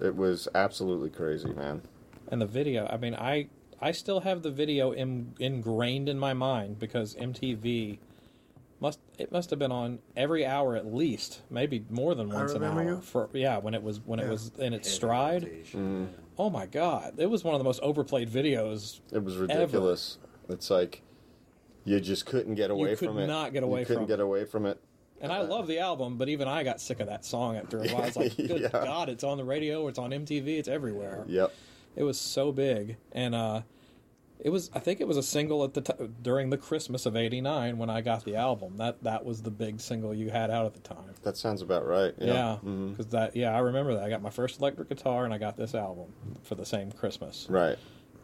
[0.00, 1.82] It was absolutely crazy, man.
[2.28, 3.48] And the video, I mean, I
[3.80, 7.98] I still have the video in, ingrained in my mind because MTV
[8.80, 12.52] must it must have been on every hour at least, maybe more than I once
[12.52, 12.82] an hour.
[12.82, 13.00] You?
[13.00, 15.42] For yeah, when it was when it was in its stride.
[15.42, 16.04] Mm-hmm.
[16.40, 19.00] Oh my god, it was one of the most overplayed videos.
[19.12, 20.16] It was ridiculous.
[20.48, 21.02] It's like
[21.84, 23.26] you just couldn't get away could from it.
[23.26, 24.80] not get away you couldn't get away from it.
[25.20, 27.88] And I love the album, but even I got sick of that song after a
[27.88, 28.04] while.
[28.04, 28.70] I was like, good Yeah.
[28.70, 31.26] God, it's on the radio, it's on MTV, it's everywhere.
[31.28, 31.52] Yep.
[31.94, 33.60] It was so big, and uh,
[34.42, 34.70] it was.
[34.74, 37.90] I think it was a single at the t- during the Christmas of '89 when
[37.90, 38.76] I got the album.
[38.78, 41.14] That that was the big single you had out at the time.
[41.22, 42.14] That sounds about right.
[42.18, 43.10] Yeah, because mm-hmm.
[43.10, 43.36] that.
[43.36, 44.04] Yeah, I remember that.
[44.04, 46.12] I got my first electric guitar, and I got this album
[46.42, 47.46] for the same Christmas.
[47.48, 47.78] Right.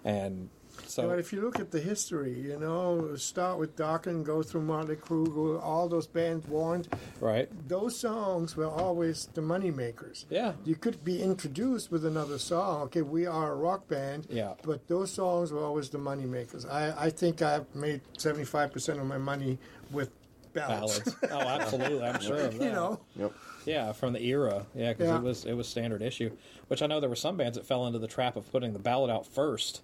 [0.04, 0.48] And
[0.88, 4.62] so, but if you look at the history, you know, start with Dokken, go through
[4.62, 6.88] Motley Crue, all those bands, Warrant.
[7.20, 7.48] right?
[7.68, 10.26] Those songs were always the money makers.
[10.30, 10.52] Yeah.
[10.64, 12.82] You could be introduced with another song.
[12.84, 14.26] Okay, we are a rock band.
[14.30, 14.54] Yeah.
[14.62, 16.64] But those songs were always the money makers.
[16.66, 19.58] I, I think I've made seventy five percent of my money
[19.90, 20.10] with
[20.52, 21.00] ballads.
[21.00, 21.16] Ballads.
[21.32, 22.02] oh, absolutely.
[22.06, 22.64] I'm sure of that.
[22.64, 23.00] you know.
[23.16, 23.32] Yep.
[23.66, 24.64] Yeah, from the era.
[24.76, 25.16] Yeah, because Yeah.
[25.16, 26.30] it was it was standard issue.
[26.68, 28.78] Which I know there were some bands that fell into the trap of putting the
[28.78, 29.82] ballad out first,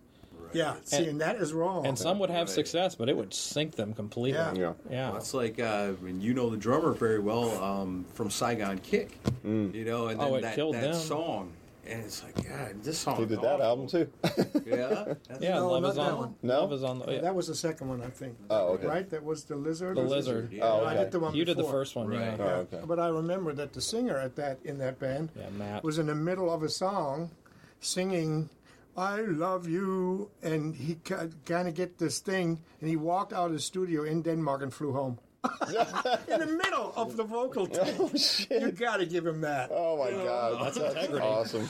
[0.53, 0.75] Yeah.
[0.85, 1.87] See, and, that is wrong.
[1.87, 4.39] and some would have success, but it would sink them completely.
[4.39, 4.55] Yeah.
[4.55, 4.73] Yeah.
[4.91, 5.11] Yeah.
[5.13, 9.19] That's like, uh, I mean, you know the drummer very well um, from Saigon Kick,
[9.45, 10.95] you know, and then Oh, it that, killed that them.
[10.95, 11.53] song,
[11.87, 13.17] and it's like, God, this song.
[13.17, 14.09] He did that album too.
[14.65, 16.19] Yeah, that's- Yeah, No, Love not is that on.
[16.19, 16.35] one.
[16.43, 16.61] No?
[16.61, 16.99] Love is on.
[17.01, 17.21] The, yeah.
[17.23, 18.37] That was the second one, I think.
[18.51, 18.87] Oh, okay.
[18.87, 19.11] Right?
[19.11, 19.97] That was the lizard.
[19.97, 20.45] The or lizard.
[20.45, 20.63] something?
[20.63, 22.21] Oh, I did the one you did the first one, Right.
[22.21, 22.37] yeah.
[22.39, 22.81] Oh, okay.
[22.87, 25.83] But I remember that the singer at that in that band Yeah, Matt.
[25.85, 27.31] was in the middle of a song
[27.81, 28.49] singing
[28.97, 33.53] I love you and he kind of get this thing and he walked out of
[33.53, 35.19] the studio in Denmark and flew home.
[36.29, 38.61] in the middle of the vocal oh, thing.
[38.61, 39.71] You got to give him that.
[39.73, 40.79] Oh my God, that's,
[41.21, 41.69] awesome.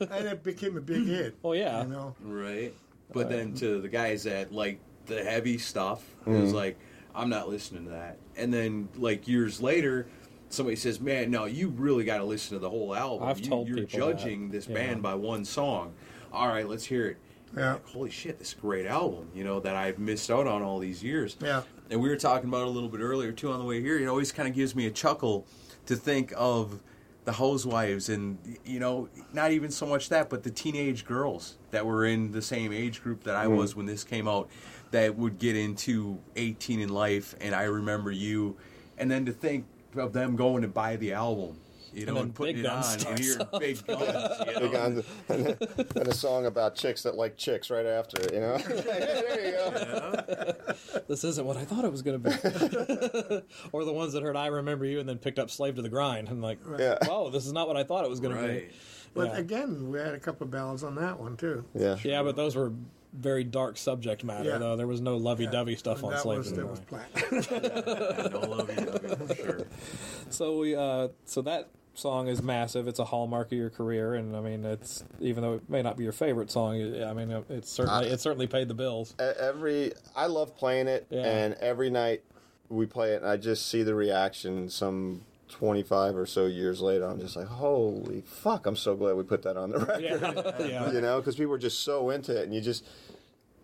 [0.00, 1.36] And it became a big hit.
[1.44, 1.82] Oh yeah.
[1.82, 2.16] You know.
[2.22, 2.72] right.
[3.12, 6.54] But then um, to the guys that like the heavy stuff, it was mm-hmm.
[6.56, 6.78] like,
[7.14, 8.16] I'm not listening to that.
[8.36, 10.06] And then like years later,
[10.48, 13.28] somebody says, "Man, no, you really got to listen to the whole album.
[13.28, 14.52] I've you, told you're people judging that.
[14.52, 14.74] this Yeah.
[14.74, 15.92] band by one song.
[16.32, 17.16] All right, let's hear it."
[17.56, 17.74] Yeah.
[17.74, 20.62] Like, Holy shit, this is a great album, you know, that I've missed out on
[20.62, 21.36] all these years.
[21.40, 21.62] Yeah.
[21.90, 23.98] And we were talking about it a little bit earlier, too, on the way here.
[23.98, 25.46] It always kind of gives me a chuckle
[25.86, 26.80] to think of
[27.24, 31.86] the housewives and, you know, not even so much that, but the teenage girls that
[31.86, 33.56] were in the same age group that I mm-hmm.
[33.56, 34.48] was when this came out
[34.90, 38.56] that would get into 18 and Life, and I remember you.
[38.98, 41.58] And then to think of them going to buy the album.
[41.94, 43.60] You know, then and, putting it on and starts hearing up.
[43.60, 44.40] big guns.
[44.46, 44.60] You know?
[44.60, 45.56] Big on and,
[45.96, 48.58] and a song about chicks that like chicks right after it, you know?
[48.58, 50.74] there you go.
[51.08, 53.42] This isn't what I thought it was going to be.
[53.72, 55.88] or the ones that heard "I Remember You" and then picked up "Slave to the
[55.88, 56.98] Grind." I'm like, Yeah.
[57.04, 58.68] "Whoa, this is not what I thought it was going to be."
[59.14, 59.38] But Yeah.
[59.38, 61.64] again, we had a couple of ballads on that one too.
[61.74, 61.96] Yeah.
[62.02, 62.72] Yeah, but those were
[63.12, 64.48] very dark subject matter.
[64.50, 64.58] Yeah.
[64.58, 66.80] Though there was no lovey-dovey stuff And on that "Slave was to the that was
[66.80, 68.32] Grind." black.
[68.32, 69.66] No love you, for sure.
[70.30, 72.88] So we, uh, so that song is massive.
[72.88, 75.96] It's a hallmark of your career, and I mean, it's even though it may not
[75.96, 79.14] be your favorite song, I mean, it's certainly it certainly paid the bills.
[79.18, 81.20] Every I love playing it, Yeah.
[81.24, 82.22] and every night
[82.68, 84.68] we play it, and I just see the reaction.
[84.70, 89.22] Some twenty-five or so years later, I'm just like, "Holy fuck!" I'm so glad we
[89.22, 90.02] put that on the record.
[90.02, 90.92] Yeah, yeah.
[90.92, 92.84] you know, because people were just so into it, and you just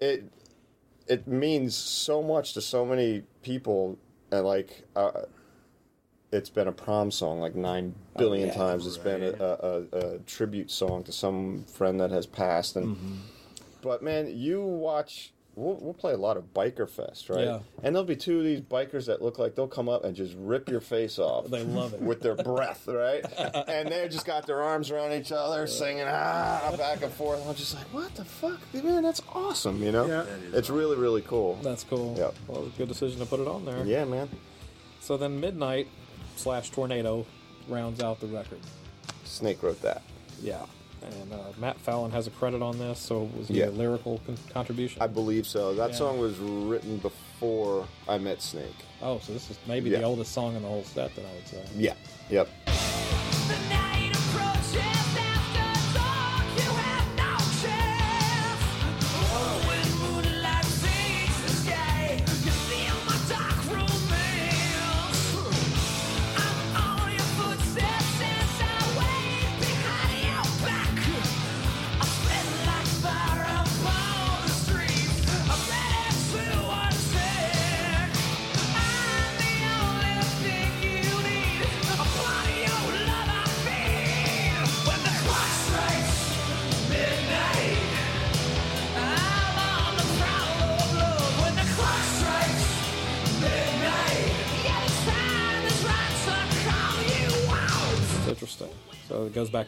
[0.00, 0.24] it
[1.06, 3.98] it means so much to so many people,
[4.30, 4.84] and like.
[4.94, 5.22] Uh,
[6.30, 8.54] it's been a prom song like nine billion yeah.
[8.54, 8.86] times.
[8.86, 9.52] It's been a, a,
[9.92, 13.14] a, a tribute song to some friend that has passed, and Mm-hmm.
[13.82, 15.32] but man, you watch.
[15.54, 17.44] We'll, we'll play a lot of biker fest, right?
[17.44, 17.58] Yeah.
[17.82, 20.36] And there'll be two of these bikers that look like they'll come up and just
[20.38, 21.48] rip your face off.
[21.48, 22.00] They love it.
[22.00, 23.24] with their breath, right?
[23.66, 27.44] and they just got their arms around each other, singing ah back and forth.
[27.44, 29.02] I'm just like, what the fuck, man?
[29.02, 30.06] That's awesome, you know?
[30.06, 30.26] Yeah.
[30.56, 31.58] It's really really cool.
[31.60, 32.14] That's cool.
[32.16, 32.30] Yeah.
[32.46, 33.84] Well, good decision to put it on there.
[33.84, 34.28] Yeah, man.
[35.00, 35.88] So then, Midnight
[36.38, 37.26] slash Tornado
[37.68, 38.60] rounds out the record.
[39.24, 40.02] Snake wrote that.
[40.40, 40.64] Yeah.
[41.00, 42.98] and uh, Matt Fallon has a credit on this.
[42.98, 43.66] So was he Yeah.
[43.66, 45.00] a lyrical con- contribution?
[45.00, 45.72] I believe so.
[45.74, 45.96] That Yeah.
[45.96, 48.74] song was written before I met Snake.
[49.00, 49.98] oh, so this is maybe Yeah.
[49.98, 51.14] the oldest song in the whole set.
[51.14, 51.62] Then I would say.
[51.76, 51.94] Yeah.
[52.30, 52.48] Yep.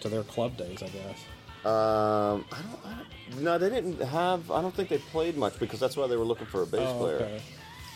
[0.00, 1.18] Back to their club days, I guess.
[1.64, 2.94] Um, I don't, I
[3.32, 3.42] don't.
[3.42, 4.50] No, they didn't have.
[4.50, 6.80] I don't think they played much because that's why they were looking for a bass
[6.88, 7.16] Oh, player.
[7.16, 7.42] okay.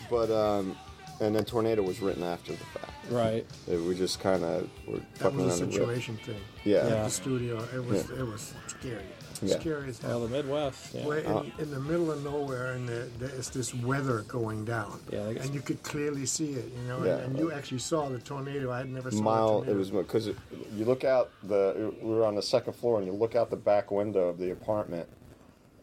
[0.09, 0.77] But um,
[1.19, 2.91] and then Tornado was written after the fact.
[3.09, 3.45] Right.
[3.67, 5.87] It, we just kind of were That fucking was a around the riff.
[5.87, 6.41] situation thing.
[6.63, 6.77] Yeah.
[6.77, 7.03] At Yeah.
[7.05, 9.01] the studio, it was it was scary.
[9.47, 9.59] Yeah.
[9.59, 10.19] Scary as Well, hell.
[10.21, 10.93] the Midwest.
[10.93, 11.05] Yeah.
[11.05, 14.99] We're in, Uh, in the middle of nowhere, and the, there's this weather going down.
[15.11, 16.65] Yeah, they- and you could clearly see it.
[16.71, 17.17] You know, Yeah.
[17.17, 18.71] and, and you actually saw the tornado.
[18.71, 19.49] I had never saw a Mile.
[19.57, 19.71] tornado.
[19.73, 21.93] It was because you look out the.
[22.01, 24.51] We were on the second floor, and you look out the back window of the
[24.51, 25.07] apartment,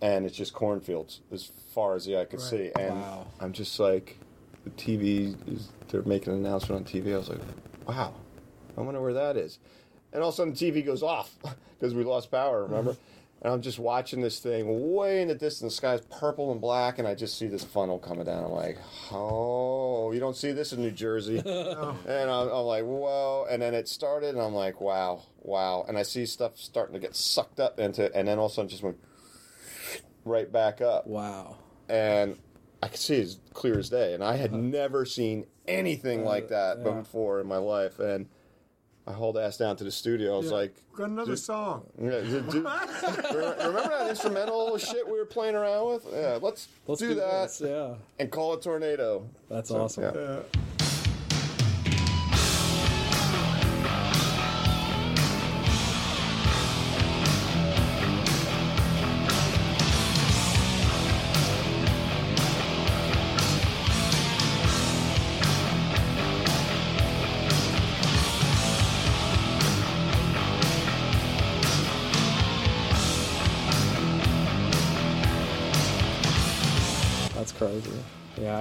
[0.01, 2.49] and it's just cornfields as far as the eye could Right.
[2.51, 2.71] see.
[2.79, 3.27] And Wow.
[3.41, 4.19] I'm just like,
[4.65, 5.69] the TV is.
[5.89, 7.13] They're making an announcement on TV.
[7.15, 7.41] I was like,
[7.87, 8.15] wow,
[8.77, 9.59] I wonder where that is.
[10.15, 11.35] And all of a sudden, the TV goes off
[11.79, 12.63] because we lost power.
[12.65, 12.97] Remember.
[13.43, 15.73] And I'm just watching this thing way in the distance.
[15.73, 18.45] The sky's purple and black, and I just see this funnel coming down.
[18.45, 18.79] I'm like,
[19.11, 21.43] oh, you don't see this in New Jersey.
[22.13, 23.47] And I'm, I'm like, whoa.
[23.51, 25.85] And then it started, and I'm like, wow, wow.
[25.89, 28.53] And I see stuff starting to get sucked up into it, and then all of
[28.53, 28.99] a sudden just went
[30.25, 31.07] right back up.
[31.07, 31.57] Wow.
[31.89, 32.39] And
[32.83, 34.15] I could see it as clear as day.
[34.15, 34.61] And I had uh-huh.
[34.61, 36.91] never seen anything like uh, that yeah.
[36.93, 37.99] before in my life.
[37.99, 38.29] And
[39.07, 40.35] I hauled ass down to the studio.
[40.35, 40.57] I was Yeah.
[40.57, 41.87] like, Got another Just- song.
[42.01, 46.07] yeah, dude, dude, remember remember that instrumental shit we were playing around with?
[46.13, 47.95] Yeah, let's, Let's do, that this, Yeah.
[48.19, 49.27] and call it tornado.
[49.49, 50.05] That's So, awesome.
[50.05, 50.41] yeah.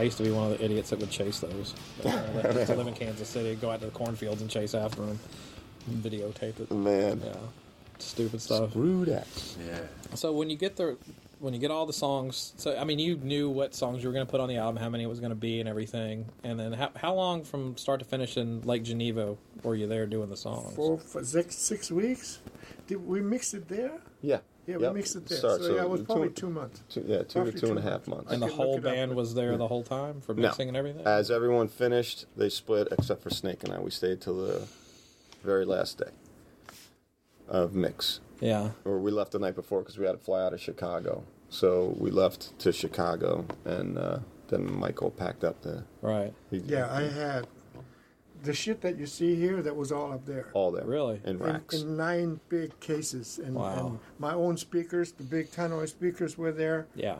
[0.02, 1.76] I used to be one of the idiots that would chase those.
[2.04, 2.10] Uh,
[2.42, 5.06] that used to live in Kansas City, go out to the cornfields and chase after
[5.06, 5.20] them,
[5.92, 6.72] videotape it.
[6.72, 7.36] Man, Yeah,
[8.00, 8.72] stupid stuff.
[8.72, 9.28] screw that.
[9.64, 9.82] Yeah.
[10.16, 10.98] So when you get the
[11.38, 14.14] when you get all the songs, so I mean, you knew what songs you were
[14.14, 16.26] going to put on the album, how many it was going to be, and everything.
[16.44, 20.08] And then how how long from start to finish in Lake Geneva were you there
[20.08, 20.76] doing the songs?
[20.76, 22.40] four, for six, six weeks.
[22.88, 24.00] Did we mix it there?
[24.24, 24.40] Yeah.
[24.68, 24.92] Yeah, Yep.
[24.94, 25.38] we mixed it there.
[25.40, 26.82] Start, so, yeah, it was two- probably two months.
[26.90, 28.08] two- yeah, two to Roughly two and a two half months.
[28.08, 28.32] months.
[28.34, 30.34] And the can look whole it up, band but- was there the whole time for
[30.36, 30.44] No.
[30.44, 31.06] mixing and everything.
[31.06, 33.80] As everyone finished, they split except for Snake and I.
[33.80, 34.68] We stayed till the
[35.44, 36.12] very last day
[37.48, 38.20] of mix.
[38.40, 41.24] yeah, Or we left the night before because we had to fly out of Chicago.
[41.50, 44.20] So we left to Chicago, and uh,
[44.50, 45.84] then Michael packed up the.
[46.02, 46.34] right.
[46.50, 47.48] he- Yeah, I had
[48.44, 49.62] the shit that you see here.
[49.62, 50.50] That was all up there.
[50.54, 50.86] all there.
[50.86, 51.22] Really?
[51.24, 51.76] In in, racks.
[51.82, 53.88] in nine big cases, and, Wow.
[53.88, 57.18] and my own speakers, the big Tannoy speakers, were there, Yeah.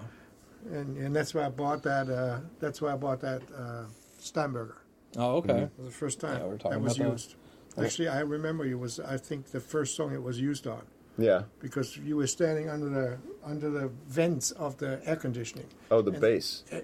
[0.72, 2.10] and, and that's why I bought that.
[2.10, 3.86] Uh, that's why I bought that uh,
[4.20, 4.78] Steinberger.
[5.18, 5.64] Oh, okay.
[5.64, 7.12] It was the first time Yeah, we were talking that was about that.
[7.12, 7.36] used.
[7.78, 9.00] Actually, I remember it was.
[9.00, 10.82] I think the first song it was used on
[11.18, 11.44] yeah.
[11.60, 15.66] because you were standing under the under the vents of the air conditioning.
[15.90, 16.64] Oh, the And- bass.
[16.72, 16.82] Uh,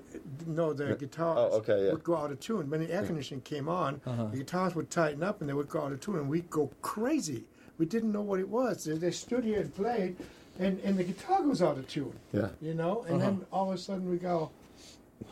[0.47, 1.91] no, the guitars oh, okay, yeah.
[1.91, 2.69] would go out of tune.
[2.69, 4.25] When the air conditioning came on, Uh-huh.
[4.31, 6.71] the guitars would tighten up and they would go out of tune, and we'd go
[6.81, 7.45] crazy.
[7.77, 8.85] We didn't know what it was.
[8.85, 10.15] They, they stood here and played,
[10.57, 12.13] and, and the guitar goes out of tune.
[12.33, 12.49] Yeah.
[12.59, 14.49] You know, and then all of a sudden we go,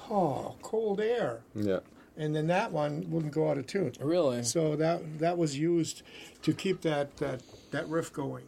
[0.10, 1.80] oh, cold air, Yeah.
[2.18, 3.94] and then that one wouldn't go out of tune.
[4.00, 4.44] Really?
[4.44, 6.04] So that that was used
[6.44, 7.42] to keep that that,
[7.72, 8.46] that riff going.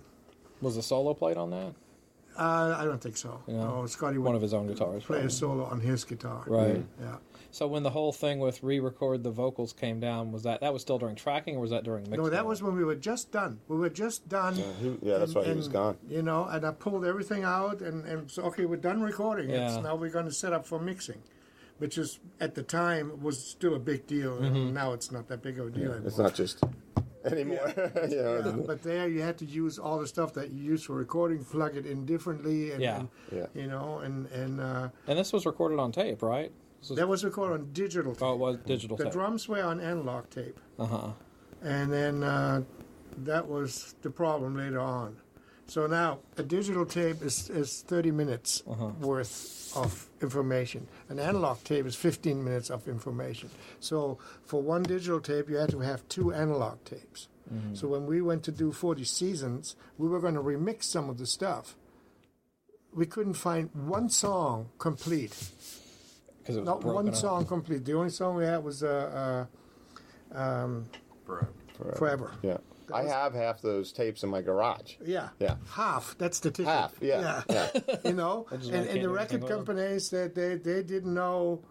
[0.62, 1.74] Was the solo played on that?
[2.38, 3.42] Uh, I don't think so.
[3.48, 3.56] Yeah.
[3.58, 5.04] No, Scotti would One of his own guitars.
[5.04, 6.44] play a solo on his guitar.
[6.46, 6.86] Right.
[7.02, 7.16] Yeah.
[7.50, 10.84] So when the whole thing with re-record the vocals came down, was that that was
[10.84, 12.22] still during tracking or was that during mixing?
[12.24, 13.60] No, that was when we were just done.
[13.68, 14.56] We were just done.
[14.56, 15.98] Yeah, he- yeah, that's why he was gone.
[16.08, 19.50] You know, and I pulled everything out and, and so, okay, we're done recording.
[19.50, 19.82] It's, Yeah.
[19.82, 21.24] now we're going to set up for mixing,
[21.80, 24.34] which is, at the time, was still a big deal.
[24.36, 24.44] Mm-hmm.
[24.56, 26.24] And now it's not that big of a deal It's anymore.
[26.24, 26.64] not just
[27.26, 27.72] anymore.
[28.10, 30.84] you know, Yeah, but there you had to use all the stuff that you use
[30.84, 33.00] for recording, plug it in differently, and, Yeah.
[33.00, 33.46] and, Yeah.
[33.54, 36.52] you know, and and uh, And this was recorded on tape, right?
[36.88, 38.14] Was, that was recorded on digital.
[38.14, 38.24] Tape.
[38.24, 39.14] oh, it was digital the tape.
[39.14, 41.08] drums were on analog tape, Uh huh.
[41.62, 42.62] and then uh,
[43.24, 45.18] that was the problem later on.
[45.68, 48.88] So now a digital tape is, is 30 minutes Uh-huh.
[49.02, 50.88] worth of information.
[51.10, 53.50] An analog tape is 15 minutes of information.
[53.80, 57.28] So for one digital tape, you had to have two analog tapes.
[57.54, 57.76] Mm-hmm.
[57.76, 61.18] So when we went to do 40 seasons, we were going to remix some of
[61.18, 61.76] the stuff.
[62.94, 65.36] We couldn't find one song complete.
[66.40, 67.16] Because it was Not one up.
[67.16, 67.84] song complete.
[67.86, 69.46] The only song we had was uh,
[70.34, 70.86] uh, um,
[71.78, 71.96] Forever.
[71.98, 72.32] Forever.
[72.42, 72.58] yeah.
[72.94, 74.96] I have half those tapes in my garage.
[75.06, 75.30] Yeah.
[75.40, 75.56] Yeah.
[75.72, 76.16] Half.
[76.18, 76.72] That's the ticket.
[76.72, 77.70] Half, yeah, Yeah.
[78.06, 79.58] you know, just and, like and can't the do record anything with 'em.
[79.58, 81.62] companies that they, they didn't know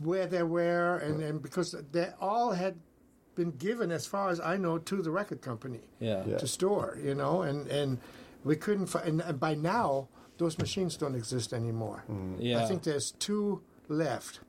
[0.00, 2.76] where they were, and, and because they all had
[3.36, 6.22] been given, as far as I know, to the record company Yeah.
[6.26, 6.36] Yeah.
[6.38, 6.98] to store.
[7.02, 7.98] You know, and and
[8.44, 9.08] we couldn't find.
[9.08, 12.04] And, and by now, those machines don't exist anymore.
[12.10, 12.40] Mm-hmm.
[12.42, 12.62] Yeah.
[12.62, 14.40] I think there's two left.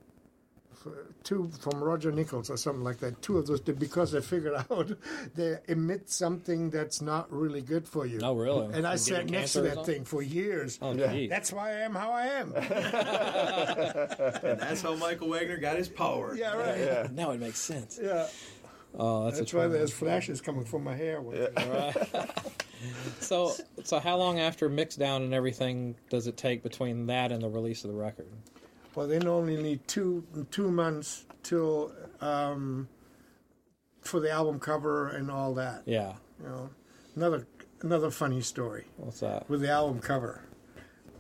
[0.85, 0.91] F-
[1.23, 3.21] Two from Roger Nichols or something like that.
[3.21, 4.91] Two of those because they figured out
[5.33, 8.19] they emit something that's not really good for you.
[8.21, 8.73] Oh, really?
[8.73, 10.77] And I Give sat next to that thing for years.
[10.81, 11.27] Oh, gee.
[11.27, 12.53] That's why I am how I am.
[14.45, 16.35] And that's how Michael Wagner got his power.
[16.35, 16.77] yeah, right.
[16.77, 17.07] Yeah.
[17.11, 17.99] Now it makes sense.
[18.01, 18.27] Yeah.
[18.97, 21.21] Oh, that's, That's a why there's flashes coming from my hair.
[21.33, 21.93] Yeah.
[23.19, 23.53] So,
[23.83, 27.49] so how long after mix down and everything does it take between that and the
[27.49, 28.27] release of the record?
[28.95, 31.91] Well, they normally need two two months till
[32.21, 32.87] um,
[34.01, 35.83] for the album cover and all that.
[35.85, 36.13] Yeah.
[36.41, 36.69] You know,
[37.15, 37.47] another
[37.81, 39.49] another funny story What's that?
[39.49, 40.41] with the album cover.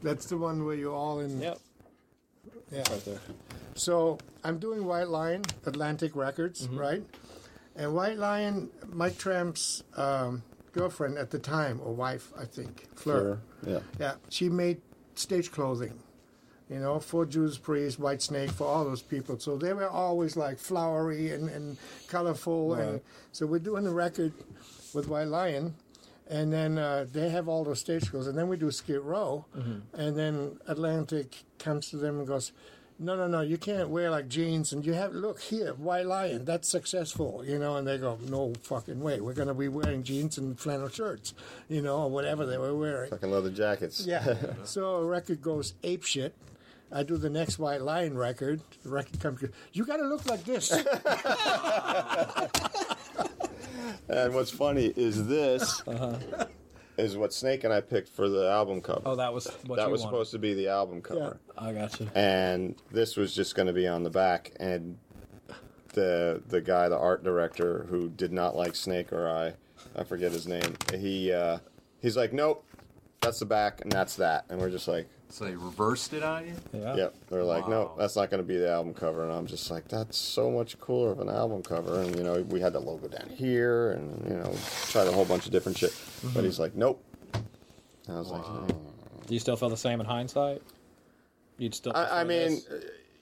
[0.01, 1.41] That's the one where you're all in.
[1.41, 1.59] Yep.
[2.71, 2.77] Yeah.
[2.89, 3.19] Right there.
[3.75, 6.77] So I'm doing White Lion, Atlantic Records, Mm-hmm.
[6.79, 7.03] right?
[7.75, 13.39] And White Lion, Mike Tramp's um, girlfriend at the time, or wife, I think, Fleur.
[13.67, 13.79] Yeah.
[13.99, 14.79] Yeah, she made
[15.15, 15.99] stage clothing,
[16.69, 19.39] you know, for Judas Priest, Whitesnake, for all those people.
[19.39, 21.77] So they were always like flowery and, and
[22.07, 22.73] colorful.
[22.73, 23.01] And
[23.31, 24.33] so we're doing a record
[24.93, 25.75] with White Lion.
[26.27, 28.25] And then uh, they have all those stage clothes.
[28.25, 29.45] And then we do Skid Row.
[29.93, 32.51] And then Atlantic comes to them and goes,
[32.97, 34.71] no, no, no, you can't wear like jeans.
[34.71, 37.75] And you have, look here, White Lion, that's successful, you know.
[37.75, 39.19] And they go, no fucking way.
[39.19, 41.33] We're going to be wearing jeans and flannel shirts,
[41.67, 43.09] you know, or whatever they were wearing.
[43.11, 44.05] Fucking leather jackets.
[44.05, 44.35] Yeah.
[44.63, 46.33] so a record goes ape shit.
[46.91, 48.61] I do the next White Lion record.
[48.83, 49.43] The record comes.
[49.73, 50.71] You got to look like this.
[54.07, 55.81] And what's funny is this
[56.97, 58.99] is what Snake and I picked for the album cover.
[58.99, 59.11] Uh-huh.
[59.13, 60.11] Oh, that was what that you was wanted.
[60.11, 61.39] supposed to be the album cover.
[61.57, 62.07] I got you.
[62.13, 64.97] and this was just going to be on the back and
[65.93, 69.53] the the guy the art director who did not like snake or i
[69.97, 71.57] i forget his name he uh
[72.01, 72.65] he's like nope
[73.21, 76.45] that's the back and that's that and we're just like So they reversed it on
[76.47, 76.53] you?
[76.71, 76.95] Yeah.
[76.95, 77.69] yep they're like Wow.
[77.69, 80.49] no that's not going to be the album cover and i'm just like that's so
[80.49, 83.91] much cooler of an album cover and you know we had the logo down here
[83.91, 84.55] and you know
[84.87, 85.93] tried a whole bunch of different shit
[86.33, 87.03] but he's like nope
[87.33, 88.67] and i was like oh.
[89.27, 90.61] Do you still feel the same in hindsight?
[91.57, 91.93] You'd still.
[91.95, 92.67] I, I prefer mean, this?
[92.69, 92.79] uh,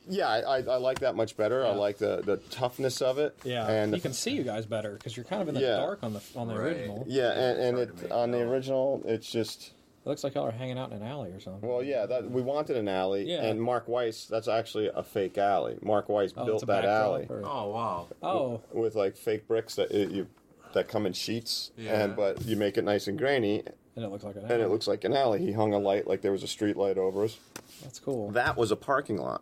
[0.09, 1.63] yeah, I, I, I like that much better.
[1.65, 1.75] I Yeah.
[1.75, 3.33] like the, the toughness of it.
[3.45, 5.77] yeah, and you can see you guys better because you're kind of in the Yeah.
[5.77, 6.73] dark on the on the Right.
[6.75, 7.05] original.
[7.07, 8.51] yeah, and, and hard to it make on the out.
[8.51, 9.71] original, it's just
[10.05, 11.67] It looks like y'all are hanging out in an alley or something.
[11.67, 12.05] well, yeah.
[12.05, 13.43] That we wanted an alley, Yeah.
[13.43, 14.25] and Mark Weiss.
[14.25, 15.77] That's actually a fake alley.
[15.81, 18.07] Mark Weiss oh, it's built a that backdrop alley or- Oh, wow.
[18.21, 20.27] oh, with like fake bricks that it, you
[20.73, 22.03] that come in sheets, Yeah.
[22.03, 23.63] and but you make it nice and grainy,
[23.95, 24.61] and it looks like an and alley.
[24.63, 25.39] it looks like an alley.
[25.39, 27.37] He hung a light like there was a street light over us.
[27.83, 28.31] That's cool.
[28.31, 29.41] That was a parking lot.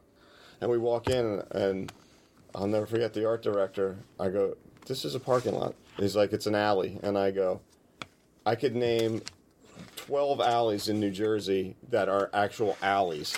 [0.59, 1.91] And we walk in, and
[2.53, 3.97] I'll never forget the art director.
[4.19, 5.73] I go, This is a parking lot.
[5.97, 6.99] He's like, It's an alley.
[7.01, 7.61] And I go,
[8.45, 9.21] I could name
[10.05, 13.37] 12 alleys in New Jersey that are actual alleys.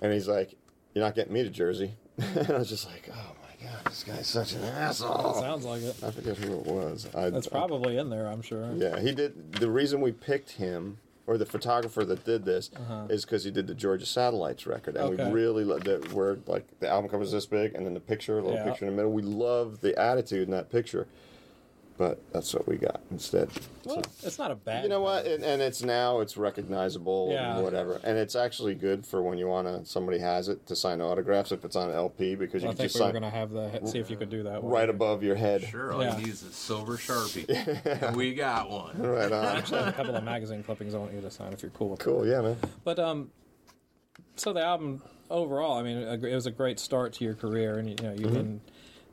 [0.00, 0.54] And he's like,
[0.94, 1.94] You're not getting me to Jersey.
[2.18, 5.34] and I was just like, Oh my God, this guy's such an asshole.
[5.34, 5.96] Sounds like it.
[6.02, 7.06] I forget who it was.
[7.14, 8.26] I, That's probably in there.
[8.28, 8.70] I'm sure.
[8.74, 9.54] yeah, he did.
[9.54, 12.70] The reason we picked him, or the photographer that did this,
[13.08, 15.12] is because he did the Georgia Satellites record, and Uh-huh.
[15.14, 15.26] Okay.
[15.26, 16.12] we really loved it.
[16.12, 18.64] Where like the album cover is this big, and then the picture, a little Yeah.
[18.64, 19.12] picture in the middle.
[19.12, 21.06] We love the attitude in that picture,
[21.98, 23.48] but that's what we got instead.
[23.84, 24.82] Well, it's not a bad.
[24.84, 25.26] You know what?
[25.26, 27.54] And, and it's now it's recognizable, Yeah.
[27.56, 29.84] and whatever, and it's actually good for when you want to.
[29.88, 32.90] Somebody has it to sign autographs if it's on LP because you I can think
[32.92, 34.62] just we were sign going to have the see if you could do that.
[34.64, 35.62] right above your head.
[35.64, 36.16] Sure, all Yeah.
[36.16, 37.48] you need is a silver sharpie.
[38.02, 38.98] and we got one.
[39.02, 39.56] Right I on.
[39.58, 41.90] actually have a couple of magazine clippings I want you to sign if you're cool
[41.90, 42.04] with it.
[42.04, 42.26] cool.
[42.26, 42.56] Yeah, man.
[42.84, 43.30] But um,
[44.36, 47.88] so the album overall, I mean, it was a great start to your career, and
[47.88, 48.60] you know, you've been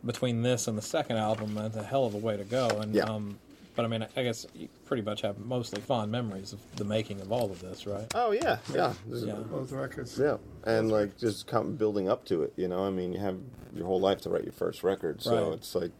[0.05, 2.67] between this and the second album, that's a hell of a way to go.
[2.81, 3.03] And Yeah.
[3.05, 3.37] um,
[3.75, 7.21] but I mean, I guess you pretty much have mostly fond memories of the making
[7.21, 8.07] of all of this, right?
[8.15, 9.35] Oh yeah, yeah, Yeah.
[9.35, 10.17] Both records.
[10.17, 10.37] yeah.
[10.65, 12.53] And like just come building up to it.
[12.57, 13.37] You know, I mean, you have
[13.73, 15.53] your whole life to write your first record, so Right.
[15.57, 15.91] it's like,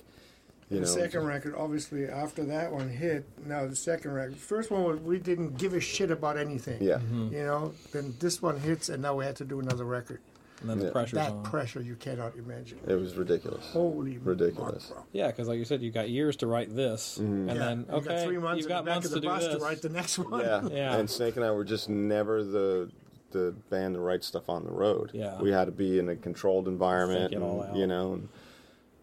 [0.69, 4.37] you the know, second record, obviously, after that one hit, now the second record.
[4.37, 6.81] First one, was- we didn't give a shit about anything.
[6.81, 6.95] Yeah.
[6.97, 7.33] Mm-hmm.
[7.33, 10.19] You know, then this one hits, and now we had to do another record.
[10.61, 10.91] And then the Yeah.
[10.91, 11.43] pressure's that on.
[11.43, 12.79] pressure you cannot imagine.
[12.87, 13.65] it was ridiculous.
[13.71, 14.87] Holy Ridiculous.
[14.87, 15.05] fuck, bro.
[15.13, 17.95] Yeah, because like you said, you got years to write this, and Yeah, then you
[17.95, 19.55] okay, got three months you've got back months of to the do bus this.
[19.55, 20.41] to write the next one.
[20.41, 20.67] Yeah.
[20.71, 20.95] Yeah.
[20.97, 22.91] And Snake and I were just never the
[23.31, 25.11] the band to write stuff on the road.
[25.13, 25.39] Yeah.
[25.39, 27.29] We had to be in a controlled environment.
[27.31, 27.77] Think it all and.
[27.77, 28.13] You know.
[28.13, 28.29] And,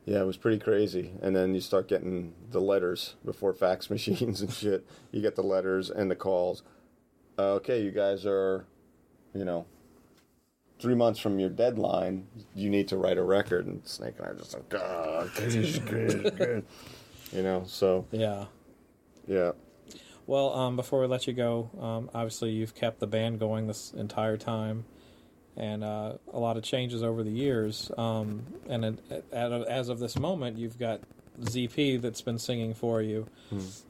[0.05, 1.13] yeah, it was pretty crazy.
[1.23, 4.85] And then you start getting the letters before fax machines and shit.
[5.13, 6.63] You get the letters and the calls.
[7.39, 8.67] Uh, okay, you guys are,
[9.35, 9.67] you know,
[10.79, 12.27] three months from your deadline.
[12.55, 13.67] You need to write a record.
[13.67, 16.67] And Snake and I are just like, God, good, good, good.
[17.33, 17.65] You know.
[17.67, 18.47] So yeah.
[19.27, 19.53] yeah.
[20.27, 23.93] Well, um, before we let you go, um, obviously you've kept the band going this
[23.93, 24.85] entire time,
[25.57, 27.93] and uh, a lot of changes over the years.
[27.97, 31.01] Um, and it, at, as of this moment, you've got
[31.43, 33.27] ZP that's been singing for you.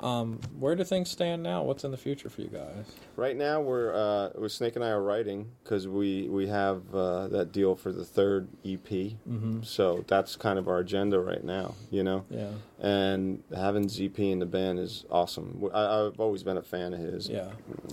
[0.00, 1.62] Um, where do things stand now?
[1.62, 2.84] What's in the future for you guys?
[3.16, 7.28] Right now, we're uh, with Snake and I are writing because we we have uh,
[7.28, 8.88] that deal for the third EP.
[8.88, 9.62] Mm-hmm.
[9.62, 12.24] So that's kind of our agenda right now, you know.
[12.30, 12.50] Yeah.
[12.78, 15.70] And having ZP in the band is awesome.
[15.72, 17.28] I, I've always been a fan of his.
[17.28, 17.50] Yeah.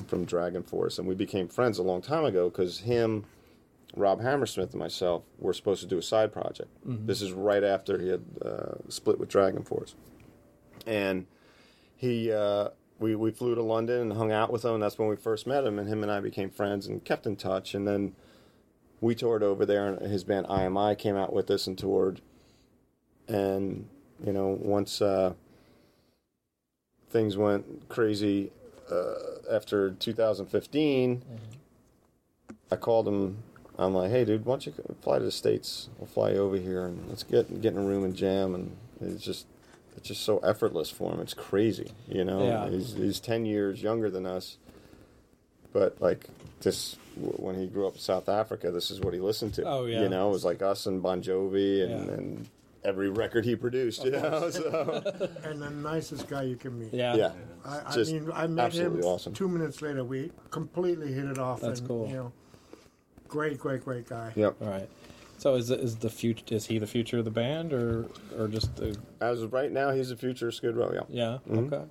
[0.07, 3.25] From DragonForce, and we became friends a long time ago because him,
[3.95, 6.69] Rob Hammersmith, and myself were supposed to do a side project.
[7.07, 9.93] This is right after he had uh, split with DragonForce,
[10.87, 11.25] and
[11.95, 14.75] he uh, we we flew to London and hung out with him.
[14.75, 17.25] And that's when we first met him, and him and I became friends and kept
[17.27, 17.75] in touch.
[17.75, 18.15] And then
[19.01, 21.77] we toured over there, and his band I Am I came out with us and
[21.77, 22.21] toured.
[23.27, 23.87] And
[24.25, 25.33] you know, once uh,
[27.09, 28.51] things went crazy
[28.91, 29.13] uh,
[29.51, 31.21] after 2015,
[32.71, 33.43] I called him.
[33.77, 35.89] I'm like, hey, dude, why don't you fly to the states?
[35.97, 38.53] We'll fly you over here, and let's get get in a room and jam.
[38.53, 39.47] And it's just
[39.97, 41.19] it's just so effortless for him.
[41.19, 42.43] It's crazy, you know.
[42.43, 42.69] Yeah.
[42.69, 44.57] He's he's ten years younger than us,
[45.71, 46.27] but like
[46.61, 49.63] this when he grew up in South Africa, this is what he listened to.
[49.63, 50.01] Oh, yeah.
[50.01, 52.13] you know, it was like us and Bon Jovi and, Yeah.
[52.13, 52.49] and
[52.83, 54.03] every record he produced.
[54.03, 56.93] You know, so And the nicest guy you can meet.
[56.93, 57.15] Yeah.
[57.15, 57.31] yeah,
[57.65, 59.33] I, I mean, I met him awesome.
[59.33, 60.03] two minutes later.
[60.03, 61.61] We completely hit it off.
[61.61, 62.07] That's and, cool.
[62.07, 62.33] You know,
[63.27, 64.31] great, great, great guy.
[64.35, 64.55] Yep.
[64.61, 64.89] All right.
[65.37, 66.55] So is is the future?
[66.55, 68.05] Is he the future of the band, or
[68.37, 70.91] or just the As of right now, he's the future of Skid Row.
[70.93, 71.39] Yeah.
[71.49, 71.57] Yeah.
[71.57, 71.83] Okay.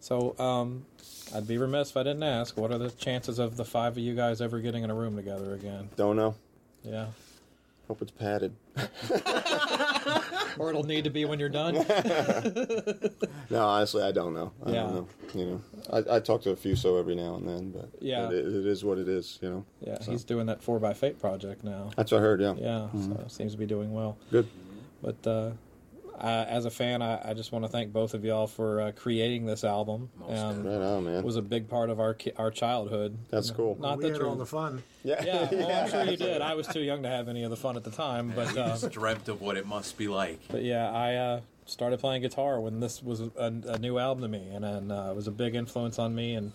[0.00, 0.86] So, um,
[1.34, 2.56] I'd be remiss if I didn't ask.
[2.56, 5.16] What are the chances of the five of you guys ever getting in a room
[5.16, 5.88] together again?
[5.96, 6.34] Don't know.
[6.84, 7.06] Yeah.
[7.88, 8.54] Hope it's padded.
[10.58, 11.74] Or it'll need to be when you're done.
[13.48, 14.52] No, honestly, I don't know.
[14.64, 14.82] I Yeah.
[14.82, 15.08] don't know.
[15.34, 15.60] You know,
[15.92, 18.26] I, I talk to a few so every now and then, but Yeah.
[18.28, 19.38] it, it is what it is.
[19.40, 19.64] You know.
[19.80, 20.10] Yeah, So.
[20.10, 21.90] he's doing that Four by Fate project now.
[21.96, 22.40] That's what I heard.
[22.40, 22.54] Yeah.
[22.58, 24.16] Yeah, so seems to be doing well.
[24.32, 24.48] Good.
[25.02, 25.50] But uh,
[26.18, 28.92] I, as a fan, I, I just want to thank both of y'all for uh,
[28.92, 30.08] creating this album.
[30.28, 31.14] Um, Right on, man.
[31.16, 33.18] it was a big part of our ki- our childhood.
[33.30, 33.76] That's cool.
[33.80, 34.82] Not we that had you're all the fun.
[35.04, 35.22] yeah.
[35.24, 36.40] Yeah, well, I'm sure you did.
[36.40, 38.68] I was too young to have any of the fun at the time, but uh,
[38.68, 40.40] Just dreamt of what it must be like.
[40.48, 43.30] but yeah, I uh, started playing guitar when this was a,
[43.66, 46.34] a new album to me, and, and uh, it was a big influence on me.
[46.34, 46.52] And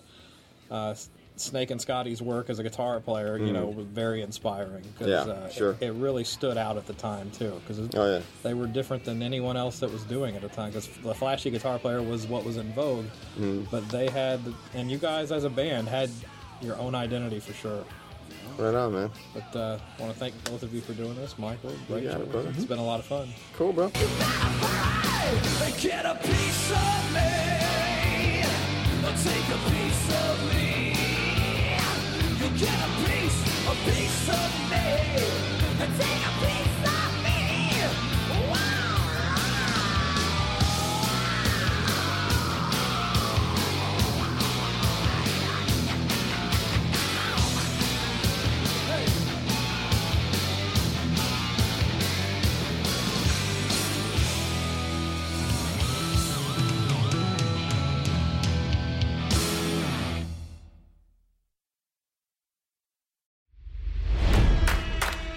[0.72, 4.84] uh, S- Snake and Scotti's work as a guitar player, you know, was very inspiring.
[5.00, 5.72] Cause, Yeah, uh, sure.
[5.80, 8.22] It, it really stood out at the time too, because Oh, yeah.
[8.44, 10.70] they were different than anyone else that was doing it at the time.
[10.70, 13.06] Because the flashy guitar player was what was in vogue,
[13.40, 13.66] Mm.
[13.72, 14.40] but they had,
[14.76, 16.10] and you guys as a band had
[16.62, 17.84] your own identity for sure.
[18.58, 19.10] Right on, man.
[19.34, 21.72] But uh, I want to thank both of you for doing this, Michael.
[21.90, 22.12] Rachel.
[22.12, 22.50] got it, brother.
[22.50, 23.30] It's been a lot of fun.
[23.56, 23.88] Cool, bro.
[25.80, 28.44] Get a piece of me.
[29.24, 30.91] Take a piece of me.
[32.62, 34.78] Get a piece, a piece of me.
[35.82, 36.71] and Take a piece